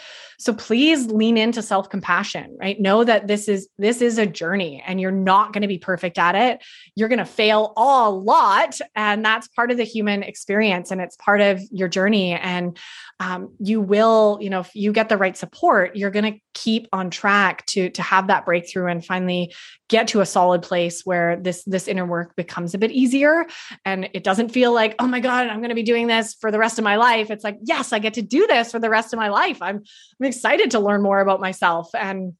so 0.44 0.52
please 0.52 1.07
lean 1.07 1.37
into 1.37 1.62
self-compassion 1.62 2.54
right? 2.61 2.80
Know 2.80 3.04
that 3.04 3.26
this 3.26 3.48
is 3.48 3.68
this 3.78 4.00
is 4.00 4.18
a 4.18 4.26
journey 4.26 4.83
and 4.87 5.00
you're 5.00 5.11
not 5.11 5.52
going 5.52 5.62
to 5.62 5.68
be 5.68 5.78
perfect 5.78 6.18
at 6.18 6.35
it. 6.35 6.62
You're 6.94 7.09
going 7.09 7.18
to 7.18 7.24
fail 7.24 7.72
a 7.76 8.11
lot 8.11 8.78
and 8.94 9.24
that's 9.24 9.48
part 9.48 9.70
of 9.70 9.76
the 9.76 9.85
human 9.85 10.22
experience 10.22 10.90
and 10.90 11.00
it's 11.00 11.16
part 11.16 11.40
of 11.40 11.61
your 11.70 11.88
journey. 11.88 12.33
And 12.33 12.78
um, 13.20 13.54
you 13.59 13.80
will 13.80 14.38
you 14.40 14.50
know 14.50 14.61
if 14.61 14.74
you 14.74 14.92
get 14.92 15.09
the 15.09 15.16
right 15.16 15.37
support 15.37 15.94
you're 15.96 16.11
going 16.11 16.35
to 16.35 16.40
keep 16.52 16.88
on 16.92 17.11
track 17.11 17.64
to 17.66 17.90
to 17.90 18.02
have 18.02 18.28
that 18.28 18.44
breakthrough 18.44 18.87
and 18.87 19.04
finally 19.04 19.52
get 19.88 20.09
to 20.09 20.20
a 20.20 20.26
solid 20.26 20.62
place 20.62 21.02
where 21.04 21.37
this 21.37 21.62
this 21.64 21.87
inner 21.88 22.07
work 22.07 22.35
becomes 22.37 22.74
a 22.74 22.78
bit 22.78 22.90
easier. 22.90 23.46
And 23.85 24.09
it 24.14 24.24
doesn't 24.24 24.48
feel 24.48 24.72
like 24.72 24.94
oh 24.98 25.07
my 25.07 25.20
god 25.20 25.48
i'm 25.48 25.59
going 25.59 25.68
to 25.68 25.74
be 25.74 25.83
doing 25.83 26.07
this 26.07 26.35
for 26.35 26.50
the 26.50 26.59
rest 26.59 26.78
of 26.78 26.85
my 26.85 26.96
life. 26.96 27.30
It's 27.30 27.44
like 27.44 27.59
yes 27.62 27.92
i 27.92 27.98
get 27.98 28.14
to 28.14 28.22
do 28.22 28.46
this 28.46 28.72
for 28.72 28.78
the 28.78 28.90
rest 28.90 29.12
of 29.12 29.18
my 29.18 29.28
life. 29.28 29.61
I'm 29.61 29.76
i'm 29.76 30.26
excited 30.35 30.73
to 30.73 30.81
learn 30.81 31.03
more 31.03 31.20
about 31.20 31.40
myself 31.40 31.90
and 31.94 32.35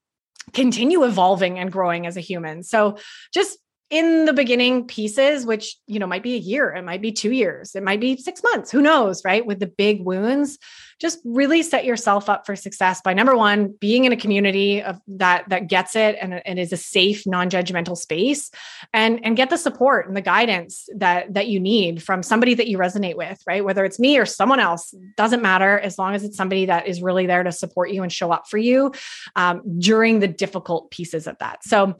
continue 0.53 1.05
evolving 1.05 1.59
and 1.59 1.73
growing 1.73 2.07
as 2.07 2.17
a 2.17 2.21
human. 2.21 2.63
So 2.63 2.99
just 3.33 3.59
in 3.95 4.25
the 4.25 4.33
beginning 4.33 4.89
pieces 4.89 5.47
which 5.47 5.77
you 5.87 6.01
know 6.01 6.07
might 6.07 6.25
be 6.25 6.35
a 6.35 6.39
year 6.39 6.75
it 6.75 6.83
might 6.83 7.01
be 7.01 7.13
2 7.13 7.31
years 7.31 7.77
it 7.77 7.83
might 7.85 8.01
be 8.01 8.17
6 8.17 8.43
months 8.43 8.71
who 8.73 8.83
knows 8.83 9.25
right? 9.25 9.47
With 9.47 9.61
the 9.61 9.69
big 9.69 10.05
wounds 10.05 10.59
just 11.01 11.21
really 11.25 11.63
set 11.63 11.85
yourself 11.85 12.29
up 12.29 12.45
for 12.45 12.57
success 12.57 13.01
by 13.03 13.15
number 13.15 13.37
one 13.37 13.75
being 13.81 14.05
in 14.05 14.13
a 14.13 14.17
community 14.17 14.83
of 14.83 15.01
that 15.07 15.49
that 15.49 15.69
gets 15.69 15.95
it 15.95 16.17
and, 16.21 16.35
and 16.45 16.59
is 16.59 16.73
a 16.73 16.77
safe 16.77 17.25
non-judgmental 17.25 17.97
space 17.97 18.51
and 18.93 19.21
and 19.25 19.37
get 19.37 19.51
the 19.51 19.57
support 19.57 20.09
and 20.09 20.17
the 20.17 20.21
guidance 20.21 20.89
that 20.97 21.33
that 21.33 21.47
you 21.47 21.61
need 21.61 22.03
from 22.03 22.23
somebody 22.23 22.55
that 22.55 22.67
you 22.67 22.79
resonate 22.79 23.17
with 23.17 23.41
right? 23.47 23.65
Whether 23.65 23.85
it's 23.85 24.01
me 24.01 24.19
or 24.19 24.27
someone 24.27 24.59
else 24.59 24.93
doesn't 25.17 25.43
matter 25.43 25.79
as 25.79 25.99
long 25.99 26.17
as 26.17 26.25
it's 26.25 26.37
somebody 26.37 26.67
that 26.67 26.89
is 26.89 27.01
really 27.01 27.27
there 27.27 27.45
to 27.45 27.53
support 27.53 27.93
you 27.93 28.03
and 28.03 28.13
show 28.13 28.33
up 28.33 28.49
for 28.49 28.59
you 28.59 28.93
um, 29.37 29.63
during 29.79 30.19
the 30.19 30.29
difficult 30.29 30.91
pieces 30.91 31.29
of 31.29 31.39
that. 31.39 31.63
So 31.63 31.97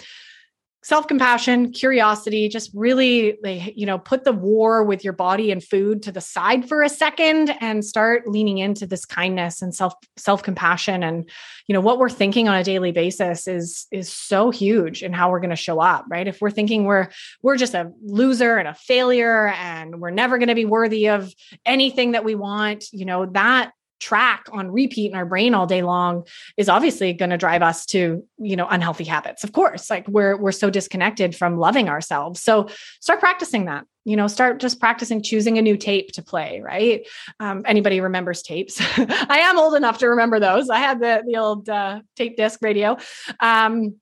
self-compassion 0.85 1.73
curiosity 1.73 2.47
just 2.47 2.71
really 2.75 3.39
you 3.75 3.87
know 3.87 3.99
put 3.99 4.25
the 4.25 4.33
war 4.33 4.85
with 4.85 5.03
your 5.03 5.15
body 5.15 5.51
and 5.51 5.65
food 5.65 6.03
to 6.03 6.13
the 6.13 6.21
side 6.21 6.69
for 6.69 6.83
a 6.83 6.91
second 6.91 7.57
and 7.61 7.85
start 7.85 8.29
leaning 8.29 8.59
into 8.59 8.87
this 8.87 9.07
kindness 9.07 9.63
and 9.63 9.75
self 9.75 9.95
self-compassion. 10.17 11.03
And 11.03 11.29
you 11.67 11.73
know 11.73 11.81
what 11.81 11.99
we're 11.99 12.11
thinking 12.11 12.49
on 12.49 12.55
a 12.55 12.63
daily 12.63 12.93
basis 12.93 13.49
is 13.49 13.87
is 13.91 14.13
so 14.13 14.51
huge 14.51 15.03
in 15.03 15.15
how 15.15 15.31
we're 15.31 15.41
going 15.41 15.51
to 15.51 15.57
show 15.57 15.81
up 15.81 16.05
right? 16.09 16.29
If 16.29 16.41
we're 16.41 16.51
thinking 16.51 16.85
we're 16.85 17.09
we're 17.43 17.57
just 17.57 17.75
a 17.75 17.91
loser 18.03 18.59
and 18.59 18.69
a 18.69 18.75
failure 18.75 19.49
and 19.49 20.01
we're 20.01 20.11
never 20.11 20.37
going 20.39 20.49
to 20.49 20.55
be 20.55 20.67
worthy 20.67 21.09
of 21.09 21.33
anything 21.65 22.13
that 22.13 22.25
we 22.25 22.35
want 22.35 22.85
you 22.93 23.07
know 23.07 23.27
that 23.27 23.73
track 24.05 24.47
on 24.53 24.71
repeat 24.71 25.11
in 25.11 25.17
our 25.17 25.25
brain 25.25 25.55
all 25.55 25.67
day 25.67 25.83
long 25.83 26.25
is 26.59 26.69
obviously 26.69 27.13
going 27.15 27.31
to 27.31 27.39
drive 27.39 27.63
us 27.63 27.87
to 27.87 28.23
you 28.39 28.57
know 28.57 28.67
unhealthy 28.69 29.05
habits 29.05 29.43
of 29.43 29.53
course 29.53 29.89
like 29.89 30.07
we're 30.07 30.37
we're 30.37 30.53
so 30.53 30.71
disconnected 30.71 31.35
from 31.35 31.57
loving 31.57 31.89
ourselves. 31.89 32.41
So 32.43 32.69
start 33.01 33.21
practicing 33.21 33.65
that 33.67 33.87
you 34.05 34.17
know 34.17 34.27
start 34.27 34.61
just 34.61 34.79
practicing 34.79 35.23
choosing 35.23 35.57
a 35.57 35.63
new 35.63 35.77
tape 35.77 36.13
to 36.13 36.23
play 36.23 36.61
right? 36.63 37.07
Um, 37.41 37.63
anybody 37.67 38.01
remembers 38.01 38.43
tapes? 38.43 38.79
I 38.99 39.39
am 39.41 39.59
old 39.59 39.75
enough 39.75 39.99
to 39.99 40.09
remember 40.09 40.39
those. 40.39 40.69
I 40.69 40.79
had 40.79 41.01
the 41.01 41.23
the 41.27 41.37
old 41.39 41.69
uh, 41.69 42.01
tape 42.17 42.37
disc 42.37 42.61
radio. 42.63 42.97
Um, 43.41 43.97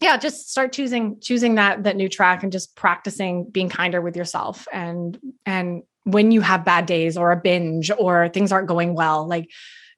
yeah 0.00 0.16
just 0.16 0.50
start 0.50 0.72
choosing 0.72 1.20
choosing 1.20 1.54
that 1.54 1.84
that 1.84 1.96
new 1.96 2.08
track 2.08 2.42
and 2.42 2.50
just 2.50 2.74
practicing 2.74 3.48
being 3.48 3.68
kinder 3.68 4.00
with 4.00 4.16
yourself 4.16 4.66
and 4.72 5.18
and 5.46 5.82
when 6.04 6.30
you 6.30 6.40
have 6.40 6.64
bad 6.64 6.86
days 6.86 7.16
or 7.16 7.32
a 7.32 7.36
binge 7.36 7.90
or 7.98 8.28
things 8.28 8.52
aren't 8.52 8.68
going 8.68 8.94
well 8.94 9.26
like 9.26 9.50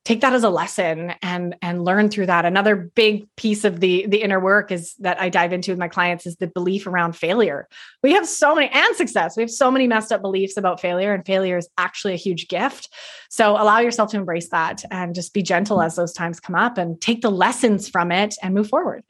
take 0.06 0.20
that 0.20 0.32
as 0.32 0.44
a 0.44 0.48
lesson 0.48 1.12
and 1.20 1.56
and 1.62 1.84
learn 1.84 2.08
through 2.08 2.26
that. 2.26 2.44
Another 2.44 2.76
big 2.76 3.26
piece 3.34 3.64
of 3.64 3.80
the 3.80 4.06
the 4.06 4.22
inner 4.22 4.38
work 4.38 4.70
is 4.70 4.94
that 5.00 5.20
i 5.20 5.28
dive 5.28 5.52
into 5.52 5.72
with 5.72 5.80
my 5.80 5.88
clients 5.88 6.26
is 6.26 6.36
the 6.36 6.46
belief 6.46 6.86
around 6.86 7.16
failure. 7.16 7.66
We 8.04 8.12
have 8.12 8.26
so 8.26 8.54
many 8.54 8.68
and 8.72 8.96
success. 8.96 9.36
We 9.36 9.42
have 9.42 9.50
so 9.50 9.68
many 9.68 9.88
messed 9.88 10.12
up 10.12 10.22
beliefs 10.22 10.56
about 10.56 10.80
failure 10.80 11.12
and 11.12 11.26
failure 11.26 11.58
is 11.58 11.68
actually 11.76 12.14
a 12.14 12.18
huge 12.18 12.46
gift. 12.46 12.88
So 13.30 13.60
allow 13.60 13.80
yourself 13.80 14.12
to 14.12 14.16
embrace 14.16 14.48
that 14.50 14.84
and 14.92 15.12
just 15.12 15.34
be 15.34 15.42
gentle 15.42 15.82
as 15.82 15.96
those 15.96 16.12
times 16.12 16.38
come 16.38 16.54
up 16.54 16.78
and 16.78 17.00
take 17.00 17.20
the 17.20 17.30
lessons 17.30 17.88
from 17.88 18.12
it 18.12 18.36
and 18.40 18.54
move 18.54 18.68
forward. 18.68 19.02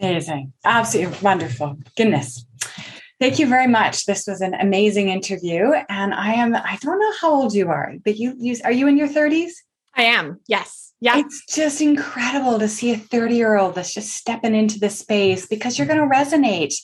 Amazing. 0.00 0.52
Absolutely 0.64 1.18
wonderful. 1.20 1.76
Goodness 1.96 2.45
Thank 3.18 3.38
you 3.38 3.46
very 3.46 3.66
much. 3.66 4.04
This 4.04 4.26
was 4.26 4.40
an 4.40 4.54
amazing 4.54 5.08
interview. 5.08 5.72
And 5.88 6.12
I 6.12 6.34
am, 6.34 6.54
I 6.54 6.78
don't 6.82 6.98
know 6.98 7.12
how 7.20 7.32
old 7.32 7.54
you 7.54 7.68
are, 7.68 7.94
but 8.04 8.16
you, 8.16 8.34
you 8.38 8.56
are 8.64 8.72
you 8.72 8.88
in 8.88 8.98
your 8.98 9.08
30s? 9.08 9.52
I 9.94 10.02
am. 10.02 10.40
Yes. 10.46 10.92
Yeah. 11.00 11.18
It's 11.18 11.44
just 11.46 11.80
incredible 11.80 12.58
to 12.58 12.68
see 12.68 12.92
a 12.92 12.98
30 12.98 13.34
year 13.34 13.56
old 13.56 13.74
that's 13.74 13.94
just 13.94 14.12
stepping 14.12 14.54
into 14.54 14.78
the 14.78 14.90
space 14.90 15.46
because 15.46 15.78
you're 15.78 15.86
going 15.86 15.98
to 15.98 16.14
resonate, 16.14 16.74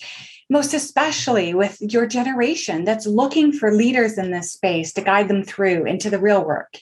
most 0.48 0.72
especially 0.72 1.52
with 1.52 1.78
your 1.80 2.06
generation 2.06 2.84
that's 2.84 3.06
looking 3.06 3.52
for 3.52 3.72
leaders 3.72 4.16
in 4.16 4.30
this 4.30 4.52
space 4.52 4.92
to 4.94 5.02
guide 5.02 5.28
them 5.28 5.42
through 5.42 5.84
into 5.84 6.08
the 6.08 6.18
real 6.18 6.44
work. 6.44 6.78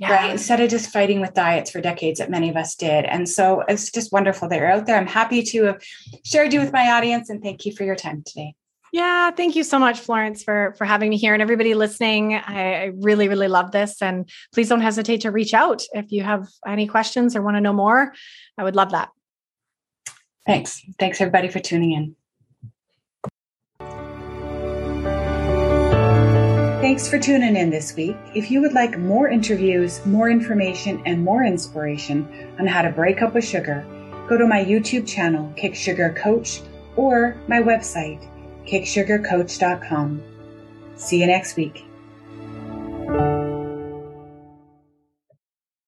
Yeah. 0.00 0.12
Right. 0.12 0.30
Instead 0.30 0.60
of 0.60 0.68
just 0.68 0.90
fighting 0.90 1.20
with 1.20 1.32
diets 1.32 1.70
for 1.70 1.80
decades 1.80 2.18
that 2.18 2.30
many 2.30 2.50
of 2.50 2.56
us 2.56 2.74
did. 2.74 3.06
And 3.06 3.26
so 3.28 3.62
it's 3.68 3.90
just 3.90 4.12
wonderful 4.12 4.48
that 4.48 4.58
you're 4.58 4.70
out 4.70 4.86
there. 4.86 4.96
I'm 4.96 5.06
happy 5.06 5.42
to 5.42 5.64
have 5.64 5.82
shared 6.22 6.52
you 6.52 6.60
with 6.60 6.72
my 6.72 6.90
audience 6.92 7.30
and 7.30 7.42
thank 7.42 7.64
you 7.64 7.74
for 7.74 7.84
your 7.84 7.96
time 7.96 8.22
today. 8.24 8.54
Yeah, 8.92 9.30
thank 9.30 9.56
you 9.56 9.64
so 9.64 9.78
much, 9.78 10.00
Florence, 10.00 10.42
for 10.42 10.74
for 10.78 10.84
having 10.84 11.10
me 11.10 11.16
here, 11.16 11.34
and 11.34 11.42
everybody 11.42 11.74
listening. 11.74 12.34
I, 12.34 12.74
I, 12.74 12.84
really, 13.00 13.28
really 13.28 13.48
love 13.48 13.72
this, 13.72 14.00
and 14.00 14.28
please 14.54 14.68
don't 14.68 14.80
hesitate 14.80 15.22
to 15.22 15.30
reach 15.30 15.54
out 15.54 15.82
if 15.92 16.12
you 16.12 16.22
have 16.22 16.46
any 16.66 16.86
questions 16.86 17.34
or 17.34 17.42
want 17.42 17.56
to 17.56 17.60
know 17.60 17.72
more. 17.72 18.12
I 18.56 18.64
would 18.64 18.76
love 18.76 18.92
that. 18.92 19.10
Thanks. 20.46 20.80
Thanks, 20.98 21.20
everybody, 21.20 21.48
for 21.48 21.58
tuning 21.58 21.92
in. 21.92 22.16
Thanks 26.80 27.08
for 27.08 27.18
tuning 27.18 27.56
in 27.56 27.70
this 27.70 27.96
week. 27.96 28.16
If 28.34 28.48
you 28.48 28.60
would 28.60 28.72
like 28.72 28.96
more 28.96 29.28
interviews, 29.28 30.06
more 30.06 30.30
information, 30.30 31.02
and 31.04 31.24
more 31.24 31.42
inspiration 31.42 32.54
on 32.60 32.66
how 32.66 32.82
to 32.82 32.90
break 32.90 33.22
up 33.22 33.34
with 33.34 33.44
sugar, 33.44 33.84
go 34.28 34.38
to 34.38 34.46
my 34.46 34.64
YouTube 34.64 35.06
channel, 35.06 35.52
Kick 35.56 35.74
Sugar 35.74 36.14
Coach, 36.16 36.60
or 36.94 37.36
my 37.48 37.60
website 37.60 38.24
kicksugarcoach.com. 38.66 40.22
See 40.96 41.20
you 41.20 41.26
next 41.26 41.56
week. 41.56 41.84